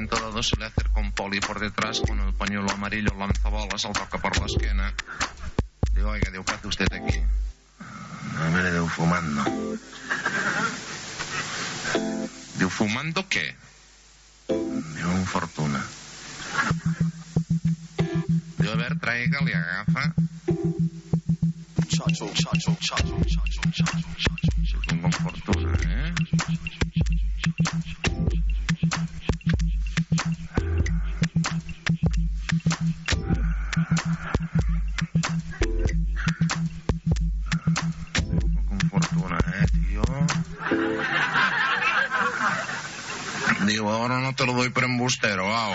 En 0.07 0.13
esto 0.13 0.15
que 0.15 0.23
en 0.23 0.23
un 0.23 0.31
momento 0.31 0.31
dado 0.31 0.43
se 0.43 0.55
le 0.57 0.65
acerca 0.65 0.99
un 0.99 1.11
poli 1.11 1.39
por 1.39 1.59
detrás 1.59 1.99
con 1.99 2.19
el 2.19 2.33
pañuelo 2.33 2.71
amarillo 2.71 3.13
lanzabolas, 3.17 3.85
al 3.85 3.93
toca 3.93 4.17
por 4.17 4.37
la 4.39 4.45
esquina. 4.45 4.93
Digo, 5.93 6.09
oiga, 6.09 6.31
digo, 6.31 6.45
¿qué 6.45 6.53
hace 6.53 6.67
usted 6.67 6.87
aquí? 6.93 7.19
A 7.79 8.49
ver, 8.49 8.71
digo, 8.71 8.87
fumando. 8.87 9.43
Diu, 12.57 12.69
fumando 12.69 13.27
què? 13.27 13.55
Diu, 14.47 15.09
un 15.11 15.25
fortuna. 15.25 15.83
Diu, 18.57 18.71
a 18.71 18.75
ver, 18.75 18.97
traiga-li, 18.99 19.53
agafa. 19.53 20.13
Chacho, 21.87 22.31
chacho, 22.33 22.77
chacho, 22.79 23.17
chacho, 23.27 23.61
chacho, 23.75 24.01
chacho. 24.23 24.79
Con 24.87 25.11
fortuna, 25.11 25.77
eh? 25.83 26.13
Digo, 43.67 43.91
ahora 43.91 44.19
no 44.21 44.33
te 44.33 44.45
lo 44.45 44.53
doy 44.53 44.69
por 44.69 44.85
embustero, 44.85 45.53
au. 45.53 45.73